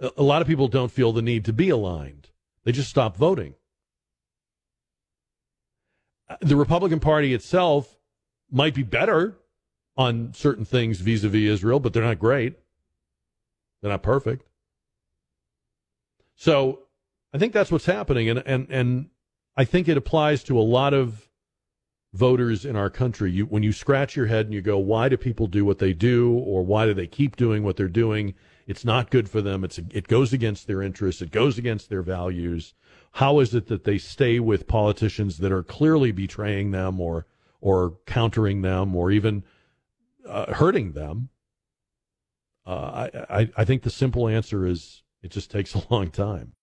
[0.01, 2.29] A, a lot of people don't feel the need to be aligned.
[2.65, 3.55] They just stop voting.
[6.29, 7.97] Uh, the Republican Party itself
[8.51, 9.37] might be better
[9.97, 12.59] on certain things vis-a-vis Israel, but they're not great.
[13.81, 14.47] They're not perfect.
[16.35, 16.83] So
[17.33, 19.09] I think that's what's happening, and and and
[19.55, 21.29] I think it applies to a lot of
[22.13, 23.31] voters in our country.
[23.31, 25.93] You when you scratch your head and you go, why do people do what they
[25.93, 28.35] do, or why do they keep doing what they're doing?
[28.67, 29.63] It's not good for them.
[29.63, 31.21] It's it goes against their interests.
[31.21, 32.73] It goes against their values.
[33.13, 37.25] How is it that they stay with politicians that are clearly betraying them, or
[37.61, 39.43] or countering them, or even
[40.27, 41.29] uh, hurting them?
[42.65, 46.53] Uh, I, I I think the simple answer is it just takes a long time.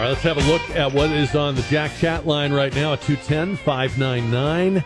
[0.00, 2.74] All right, let's have a look at what is on the Jack chat line right
[2.74, 4.82] now at 210 599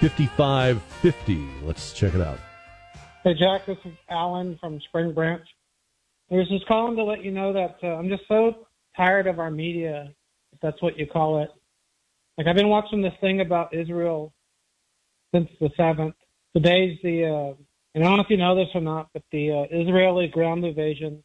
[0.00, 1.48] 5550.
[1.62, 2.40] Let's check it out.
[3.22, 5.46] Hey, Jack, this is Alan from Spring Branch.
[6.32, 8.66] I was just calling to let you know that uh, I'm just so
[8.96, 10.12] tired of our media,
[10.52, 11.50] if that's what you call it.
[12.36, 14.32] Like, I've been watching this thing about Israel
[15.32, 16.14] since the 7th.
[16.52, 17.54] Today's the, uh,
[17.94, 20.64] and I don't know if you know this or not, but the uh, Israeli ground
[20.64, 21.22] invasion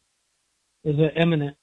[0.84, 1.56] is imminent.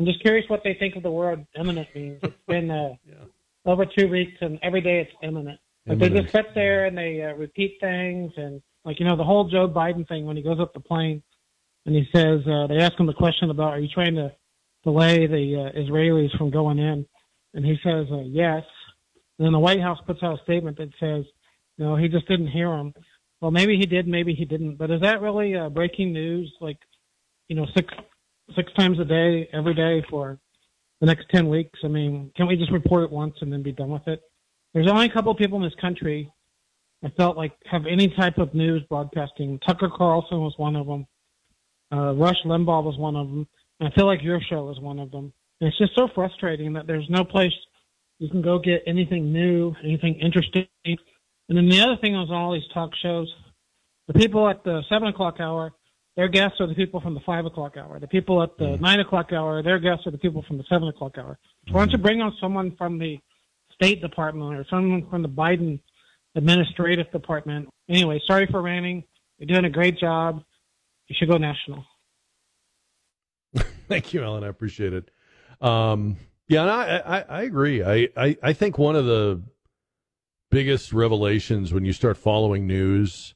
[0.00, 2.20] I'm just curious what they think of the word imminent means.
[2.22, 2.94] It's been uh,
[3.66, 5.60] over two weeks, and every day it's imminent.
[5.86, 9.24] Like they just sit there and they uh, repeat things, and like you know the
[9.24, 11.22] whole Joe Biden thing when he goes up the plane
[11.84, 14.32] and he says uh, they ask him the question about are you trying to
[14.84, 17.04] delay the uh, Israelis from going in,
[17.52, 18.64] and he says uh, yes.
[19.38, 21.26] And then the White House puts out a statement that says
[21.76, 22.94] no, he just didn't hear him.
[23.42, 24.76] Well, maybe he did, maybe he didn't.
[24.76, 26.50] But is that really uh, breaking news?
[26.58, 26.78] Like
[27.48, 27.92] you know six
[28.54, 30.38] six times a day, every day for
[31.00, 31.78] the next ten weeks.
[31.84, 34.20] I mean, can't we just report it once and then be done with it?
[34.74, 36.30] There's only a couple of people in this country
[37.02, 39.58] I felt like have any type of news broadcasting.
[39.66, 41.06] Tucker Carlson was one of them.
[41.92, 43.48] Uh, Rush Limbaugh was one of them.
[43.80, 45.32] And I feel like your show is one of them.
[45.60, 47.52] And it's just so frustrating that there's no place
[48.18, 50.66] you can go get anything new, anything interesting.
[50.84, 53.32] And then the other thing was all these talk shows.
[54.06, 55.72] The people at the seven o'clock hour,
[56.20, 57.98] their guests are the people from the five o'clock hour.
[57.98, 60.86] The people at the nine o'clock hour, their guests are the people from the seven
[60.86, 61.38] o'clock hour.
[61.66, 63.18] So why don't you bring on someone from the
[63.72, 65.80] State Department or someone from the Biden
[66.34, 67.70] administrative department.
[67.88, 69.02] Anyway, sorry for ranting.
[69.38, 70.42] You're doing a great job.
[71.08, 71.86] You should go national.
[73.88, 74.44] Thank you, Alan.
[74.44, 75.08] I appreciate it.
[75.62, 76.18] Um,
[76.48, 77.82] yeah, and I, I, I agree.
[77.82, 79.40] I, I, I think one of the
[80.50, 83.34] biggest revelations when you start following news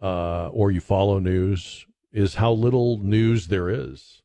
[0.00, 4.22] uh, or you follow news is how little news there is.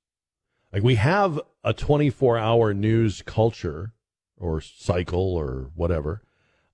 [0.72, 3.94] Like we have a 24 hour news culture
[4.38, 6.24] or cycle or whatever.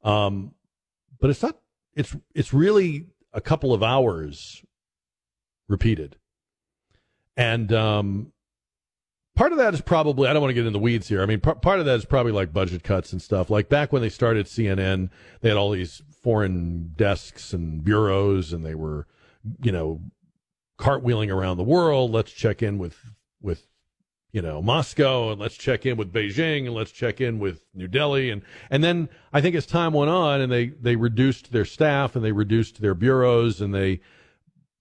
[0.04, 0.54] Um,
[1.20, 1.60] but it's not,
[1.96, 4.64] it's, it's really a couple of hours
[5.68, 6.16] repeated.
[7.36, 8.32] And, um,
[9.40, 11.22] part of that is probably, I don't want to get in the weeds here.
[11.22, 13.50] I mean, par- part of that is probably like budget cuts and stuff.
[13.50, 15.10] Like back when they started CNN,
[15.40, 19.08] they had all these foreign desks and bureaus and they were,
[19.64, 20.02] you know,
[20.78, 22.12] cartwheeling around the world.
[22.12, 22.98] Let's check in with,
[23.42, 23.66] with,
[24.34, 27.88] you know, Moscow and let's check in with Beijing and let's check in with New
[27.88, 28.32] Delhi.
[28.32, 32.18] And, and then I think as time went on and they, they reduced their staff
[32.18, 34.02] and they reduced their bureaus and they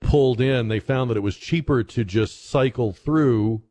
[0.01, 3.63] pulled in, they found that it was cheaper to just cycle through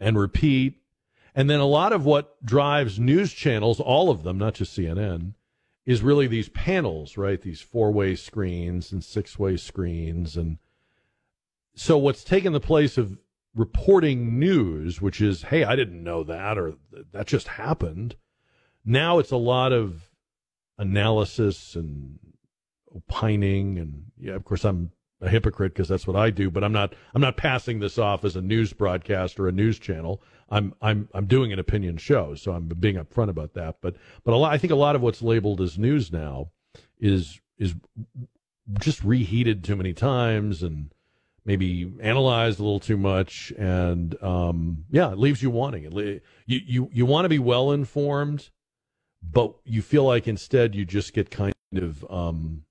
[0.00, 0.80] and repeat.
[1.34, 5.34] And then a lot of what drives news channels, all of them, not just CNN,
[5.86, 7.40] is really these panels, right?
[7.40, 10.36] These four way screens and six way screens.
[10.36, 10.58] And
[11.74, 13.18] so what's taken the place of
[13.54, 16.74] reporting news, which is, hey, I didn't know that, or
[17.12, 18.16] that just happened.
[18.84, 20.10] Now it's a lot of
[20.76, 22.18] analysis and
[22.94, 23.78] opining.
[23.78, 26.94] And yeah, of course, I'm a hypocrite because that's what I do, but I'm not,
[27.14, 30.22] I'm not passing this off as a news broadcast or a news channel.
[30.48, 32.34] I'm, I'm, I'm doing an opinion show.
[32.34, 33.76] So I'm being upfront about that.
[33.80, 36.50] But, but a lot, I think a lot of what's labeled as news now
[36.98, 37.74] is, is
[38.78, 40.90] just reheated too many times and,
[41.44, 45.94] maybe analyzed a little too much, and um, yeah, it leaves you wanting it.
[45.94, 48.50] Le- You you you want to be well informed,
[49.22, 52.64] but you feel like instead you just get kind of um,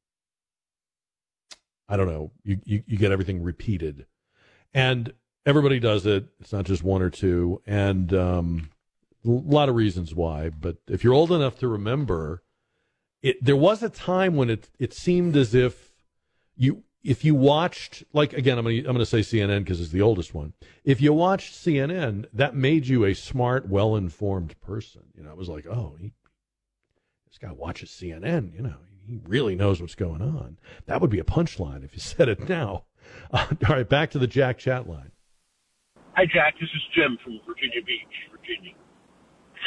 [1.90, 2.32] I don't know.
[2.44, 4.06] You, you you get everything repeated,
[4.74, 5.14] and
[5.46, 6.26] everybody does it.
[6.40, 8.70] It's not just one or two, and um,
[9.26, 10.50] a lot of reasons why.
[10.50, 12.44] But if you're old enough to remember,
[13.22, 15.92] it there was a time when it it seemed as if
[16.56, 20.02] you if you watched like again I'm gonna I'm gonna say CNN because it's the
[20.02, 20.54] oldest one.
[20.84, 25.04] If you watched CNN, that made you a smart, well informed person.
[25.16, 26.12] You know, it was like, oh, he,
[27.28, 28.54] this guy watches CNN.
[28.54, 28.76] You know,
[29.08, 30.58] he really knows what's going on.
[30.86, 32.86] That would be a punchline if you said it now.
[33.32, 35.12] Uh, all right, back to the Jack chat line.
[36.16, 36.56] Hi, Jack.
[36.60, 38.02] This is Jim from Virginia Beach,
[38.32, 38.74] Virginia.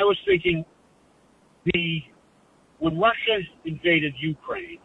[0.00, 0.64] I was thinking
[1.64, 2.00] the
[2.78, 4.78] when Russia invaded Ukraine,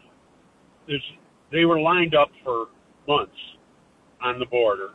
[1.50, 2.66] they were lined up for
[3.08, 3.32] months
[4.22, 4.90] on the border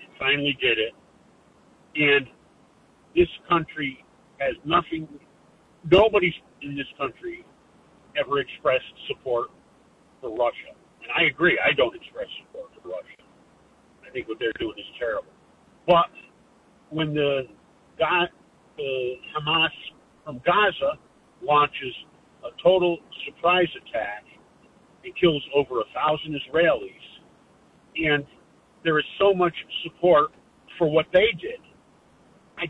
[0.00, 0.92] and finally did it.
[1.94, 2.26] And
[3.14, 4.04] this country
[4.38, 5.08] has nothing,
[5.88, 7.44] nobody in this country
[8.18, 9.50] ever expressed support
[10.20, 10.72] for Russia.
[11.02, 13.22] And I agree, I don't express support for Russia.
[14.06, 15.32] I think what they're doing is terrible.
[15.86, 16.10] But
[16.90, 17.42] when the,
[17.98, 19.68] the Hamas
[20.24, 20.98] from Gaza
[21.42, 21.94] launches
[22.44, 24.24] a total surprise attack
[25.04, 26.88] and kills over a thousand Israelis.
[27.96, 28.24] And
[28.82, 30.30] there is so much support
[30.78, 31.60] for what they did.
[32.58, 32.64] I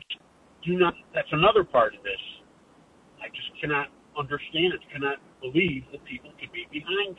[0.65, 2.21] do not, that's another part of this.
[3.23, 3.89] I just cannot
[4.19, 5.19] understand, cannot
[5.53, 7.17] believe that people could be behind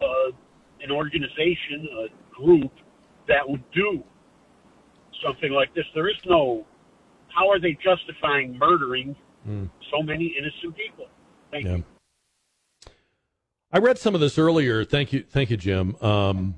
[0.00, 0.30] uh,
[0.82, 2.72] an organization, a group
[3.28, 4.02] that would do
[5.24, 5.84] something like this.
[5.94, 6.64] There is no,
[7.28, 9.14] how are they justifying murdering
[9.48, 9.70] Mm.
[9.92, 11.06] so many innocent people?
[11.52, 11.76] Thank Yeah.
[11.76, 11.84] you.
[13.72, 14.84] I read some of this earlier.
[14.84, 15.94] Thank you, thank you, Jim.
[16.02, 16.56] Um,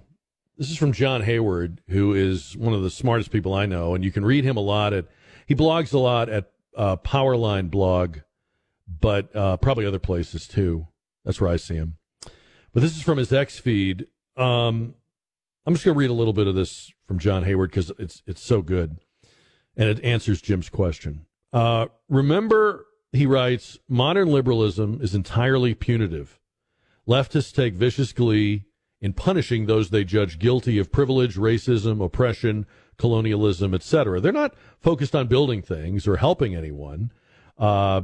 [0.57, 4.03] this is from John Hayward, who is one of the smartest people I know, and
[4.03, 5.07] you can read him a lot at.
[5.47, 8.19] He blogs a lot at uh, Powerline blog,
[9.01, 10.86] but uh, probably other places too.
[11.24, 11.97] That's where I see him.
[12.73, 14.07] But this is from his X feed.
[14.36, 14.95] Um,
[15.66, 18.23] I'm just going to read a little bit of this from John Hayward because it's
[18.27, 18.99] it's so good,
[19.77, 21.27] and it answers Jim's question.
[21.53, 26.39] Uh, remember, he writes, modern liberalism is entirely punitive.
[27.07, 28.65] Leftists take vicious glee
[29.01, 32.66] in punishing those they judge guilty of privilege, racism, oppression,
[32.99, 34.20] colonialism, etc.
[34.20, 37.12] They're not focused on building things or helping anyone.
[37.57, 38.03] Uh,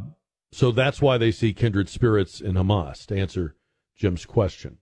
[0.54, 3.56] so that's why they see kindred spirits in Hamas, to answer
[3.96, 4.78] Jim's question.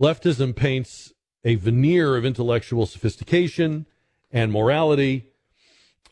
[0.00, 1.12] Leftism paints
[1.44, 3.86] a veneer of intellectual sophistication
[4.30, 5.26] and morality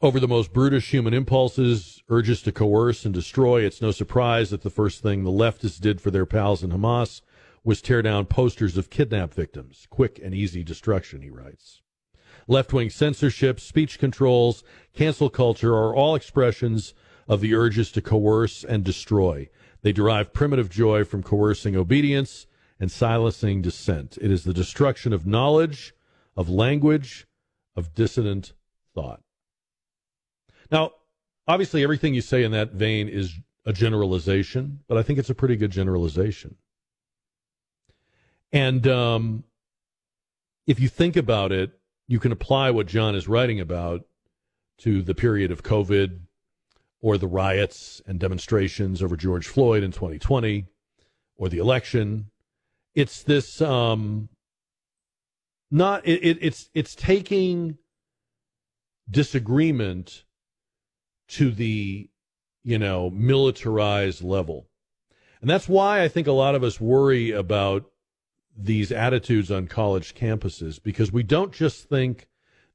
[0.01, 3.63] over the most brutish human impulses, urges to coerce and destroy.
[3.63, 7.23] It's no surprise that the first thing the leftists did for their pals in Hamas
[7.65, 9.89] was tear down posters of kidnap victims.
[9.91, 11.83] Quick and easy destruction, he writes.
[12.47, 14.63] Left wing censorship, speech controls,
[14.93, 16.95] cancel culture are all expressions
[17.29, 19.49] of the urges to coerce and destroy.
[19.83, 22.47] They derive primitive joy from coercing obedience
[22.79, 24.19] and silencing dissent.
[24.21, 25.95] It is the destruction of knowledge,
[26.37, 27.27] of language,
[27.75, 28.53] of dissident
[28.95, 29.23] thought.
[30.71, 30.93] Now,
[31.47, 33.35] obviously, everything you say in that vein is
[33.65, 36.57] a generalization, but I think it's a pretty good generalization.
[38.53, 39.45] And um,
[40.67, 41.73] if you think about it,
[42.09, 44.03] you can apply what John is writing about
[44.79, 46.21] to the period of COVID
[47.01, 50.67] or the riots and demonstrations over George Floyd in 2020
[51.37, 52.31] or the election.
[52.95, 54.29] It's this um,
[55.71, 57.79] not it, it, it's it's taking
[59.11, 60.25] disagreement
[61.29, 62.09] to the
[62.63, 64.69] you know militarized level
[65.41, 67.85] and that's why i think a lot of us worry about
[68.57, 72.29] these attitudes on college campuses because we don't just think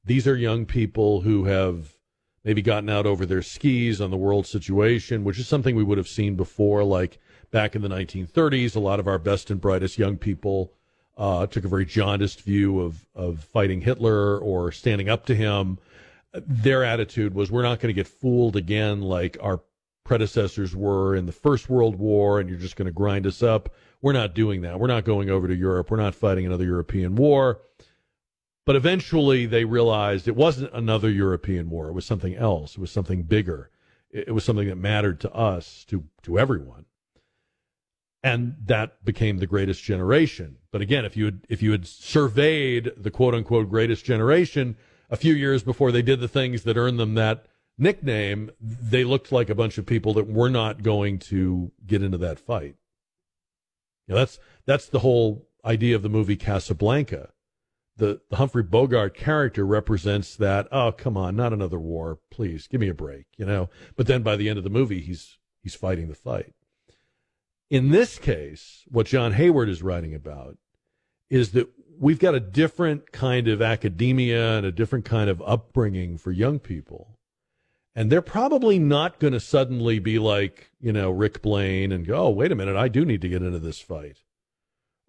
[0.04, 1.96] these are young people who have
[2.44, 5.98] maybe gotten out over their skis on the world situation which is something we would
[5.98, 7.18] have seen before like
[7.50, 10.72] back in the 1930s a lot of our best and brightest young people
[11.18, 15.78] uh, took a very jaundiced view of, of fighting hitler or standing up to him
[16.34, 19.60] their attitude was we're not going to get fooled again like our
[20.04, 23.70] predecessors were in the First World War and you're just going to grind us up.
[24.00, 24.80] We're not doing that.
[24.80, 25.90] We're not going over to Europe.
[25.90, 27.60] We're not fighting another European war.
[28.64, 31.88] But eventually they realized it wasn't another European war.
[31.88, 32.72] It was something else.
[32.72, 33.70] It was something bigger.
[34.10, 36.84] It it was something that mattered to us, to, to everyone.
[38.22, 40.58] And that became the greatest generation.
[40.70, 44.76] But again, if you had, if you had surveyed the quote unquote greatest generation,
[45.10, 49.32] a few years before they did the things that earned them that nickname, they looked
[49.32, 52.76] like a bunch of people that were not going to get into that fight.
[54.06, 57.30] You know, that's that's the whole idea of the movie Casablanca.
[57.96, 60.66] The the Humphrey Bogart character represents that.
[60.72, 63.68] Oh, come on, not another war, please, give me a break, you know.
[63.96, 66.54] But then by the end of the movie, he's he's fighting the fight.
[67.70, 70.58] In this case, what John Hayward is writing about
[71.30, 76.18] is that we've got a different kind of academia and a different kind of upbringing
[76.18, 77.18] for young people.
[77.94, 82.26] And they're probably not going to suddenly be like, you know, Rick Blaine and go,
[82.26, 84.18] oh, wait a minute, I do need to get into this fight.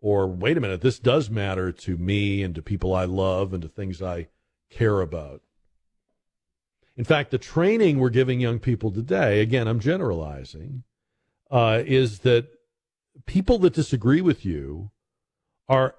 [0.04, 3.62] Or wait a minute, this does matter to me and to people I love and
[3.62, 4.28] to things I
[4.70, 5.42] care about.
[6.98, 10.84] In fact, the training we're giving young people today, again, I'm generalizing,
[11.50, 12.48] uh, is that
[13.26, 14.92] people that disagree with you
[15.70, 15.96] are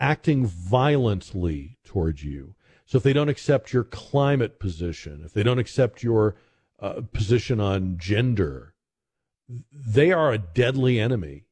[0.00, 2.56] acting violently towards you.
[2.86, 6.34] So if they don't accept your climate position, if they don't accept your
[6.80, 8.74] uh, position on gender,
[9.72, 11.43] they are a deadly enemy.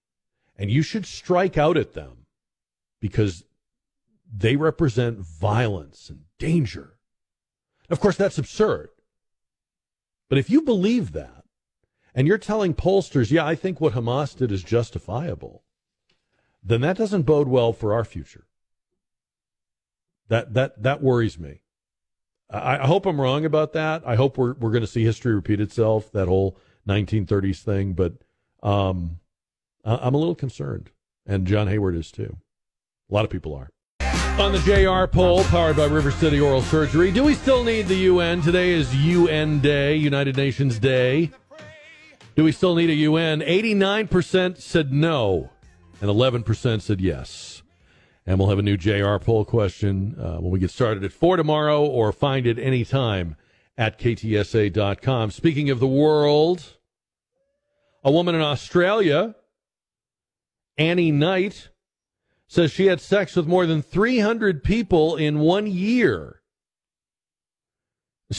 [0.63, 2.27] And you should strike out at them
[3.01, 3.43] because
[4.33, 6.99] they represent violence and danger.
[7.91, 8.91] Of course, that's absurd.
[10.29, 11.43] But if you believe that,
[12.15, 15.65] and you're telling pollsters, yeah, I think what Hamas did is justifiable,
[16.63, 18.47] then that doesn't bode well for our future.
[20.29, 21.63] That that that worries me.
[22.49, 24.05] I, I hope I'm wrong about that.
[24.07, 26.13] I hope we're we're going to see history repeat itself.
[26.13, 26.57] That whole
[26.87, 28.13] 1930s thing, but
[28.63, 29.19] um,
[29.85, 30.91] I'm a little concerned,
[31.27, 32.37] and John Hayward is too.
[33.11, 33.71] A lot of people are.
[34.41, 37.97] On the JR poll, powered by River City Oral Surgery, do we still need the
[37.97, 38.41] UN?
[38.41, 41.31] Today is UN Day, United Nations Day.
[42.35, 43.41] Do we still need a UN?
[43.41, 45.51] 89% said no,
[46.01, 47.63] and 11% said yes.
[48.25, 51.37] And we'll have a new JR poll question uh, when we get started at 4
[51.37, 53.37] tomorrow or find it anytime
[53.77, 55.31] at ktsa.com.
[55.31, 56.79] Speaking of the world,
[58.03, 59.35] a woman in Australia,
[60.83, 61.69] Annie Knight,
[62.49, 66.43] says she had sex with more than 300 people in one year.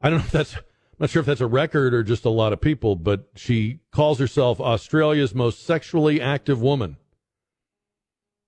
[0.00, 0.62] I don't know if that's, I'm
[1.00, 4.20] not sure if that's a record or just a lot of people, but she calls
[4.20, 6.98] herself Australia's most sexually active woman.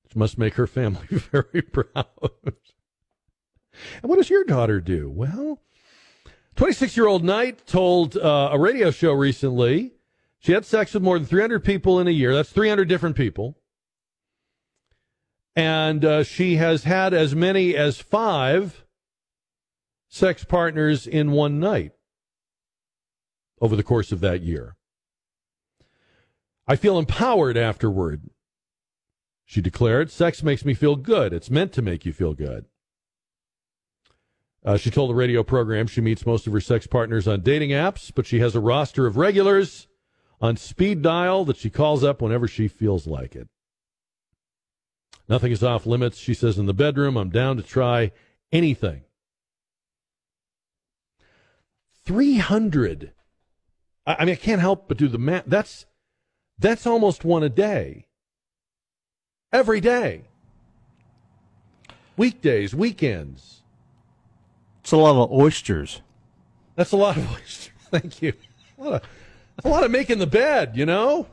[0.04, 2.06] Which must make her family very proud.
[2.44, 2.54] and
[4.02, 5.10] what does your daughter do?
[5.10, 5.60] Well,
[6.54, 9.95] 26 year old Knight told uh, a radio show recently
[10.46, 12.34] she had sex with more than 300 people in a year.
[12.34, 13.58] That's 300 different people
[15.56, 18.84] and uh, she has had as many as five
[20.08, 21.92] sex partners in one night
[23.60, 24.76] over the course of that year.
[26.68, 28.28] I feel empowered afterward,
[29.46, 30.10] she declared.
[30.10, 31.32] Sex makes me feel good.
[31.32, 32.66] It's meant to make you feel good.
[34.64, 37.70] Uh, she told the radio program she meets most of her sex partners on dating
[37.70, 39.86] apps, but she has a roster of regulars
[40.40, 43.48] on speed dial that she calls up whenever she feels like it.
[45.28, 47.16] Nothing is off limits, she says in the bedroom.
[47.16, 48.12] I'm down to try
[48.52, 49.02] anything.
[52.04, 53.12] 300.
[54.06, 55.44] I, mean, I can't help but do the math.
[55.46, 55.86] That's,
[56.58, 58.06] that's almost one a day.
[59.52, 60.22] Every day.
[62.16, 63.62] Weekdays, weekends.
[64.80, 66.02] It's a lot of oysters.
[66.76, 67.72] That's a lot of oysters.
[67.90, 68.32] Thank you.
[68.78, 69.08] A lot of,
[69.64, 71.26] a lot of making the bed, you know?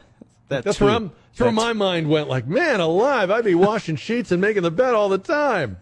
[0.50, 0.86] That that's too.
[0.86, 4.40] where I'm that's where my mind went like, man alive, I'd be washing sheets and
[4.40, 5.78] making the bed all the time.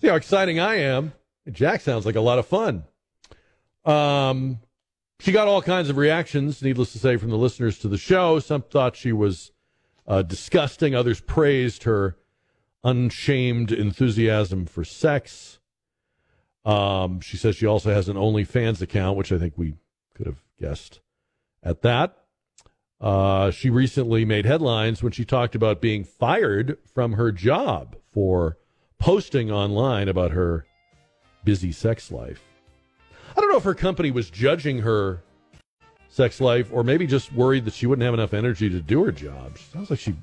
[0.00, 1.14] See how exciting I am.
[1.50, 2.84] Jack sounds like a lot of fun.
[3.84, 4.58] Um,
[5.20, 8.38] she got all kinds of reactions, needless to say, from the listeners to the show.
[8.40, 9.52] Some thought she was
[10.06, 10.94] uh, disgusting.
[10.94, 12.18] Others praised her
[12.84, 15.58] unshamed enthusiasm for sex.
[16.64, 19.76] Um, she says she also has an OnlyFans account, which I think we
[20.14, 21.00] could have guessed
[21.66, 22.16] at that.
[23.00, 28.56] Uh, she recently made headlines when she talked about being fired from her job for
[28.98, 30.64] posting online about her
[31.44, 32.42] busy sex life.
[33.36, 35.22] I don't know if her company was judging her
[36.08, 39.12] sex life or maybe just worried that she wouldn't have enough energy to do her
[39.12, 39.58] job.
[39.58, 40.14] Sounds like she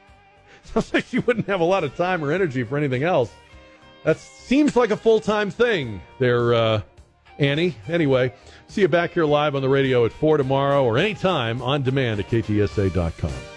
[0.62, 3.30] sounds like she wouldn't have a lot of time or energy for anything else.
[4.04, 6.80] That seems like a full time thing there, uh,
[7.38, 7.76] Annie.
[7.88, 8.32] Anyway,
[8.68, 12.20] see you back here live on the radio at 4 tomorrow or anytime on demand
[12.20, 13.55] at ktsa.com.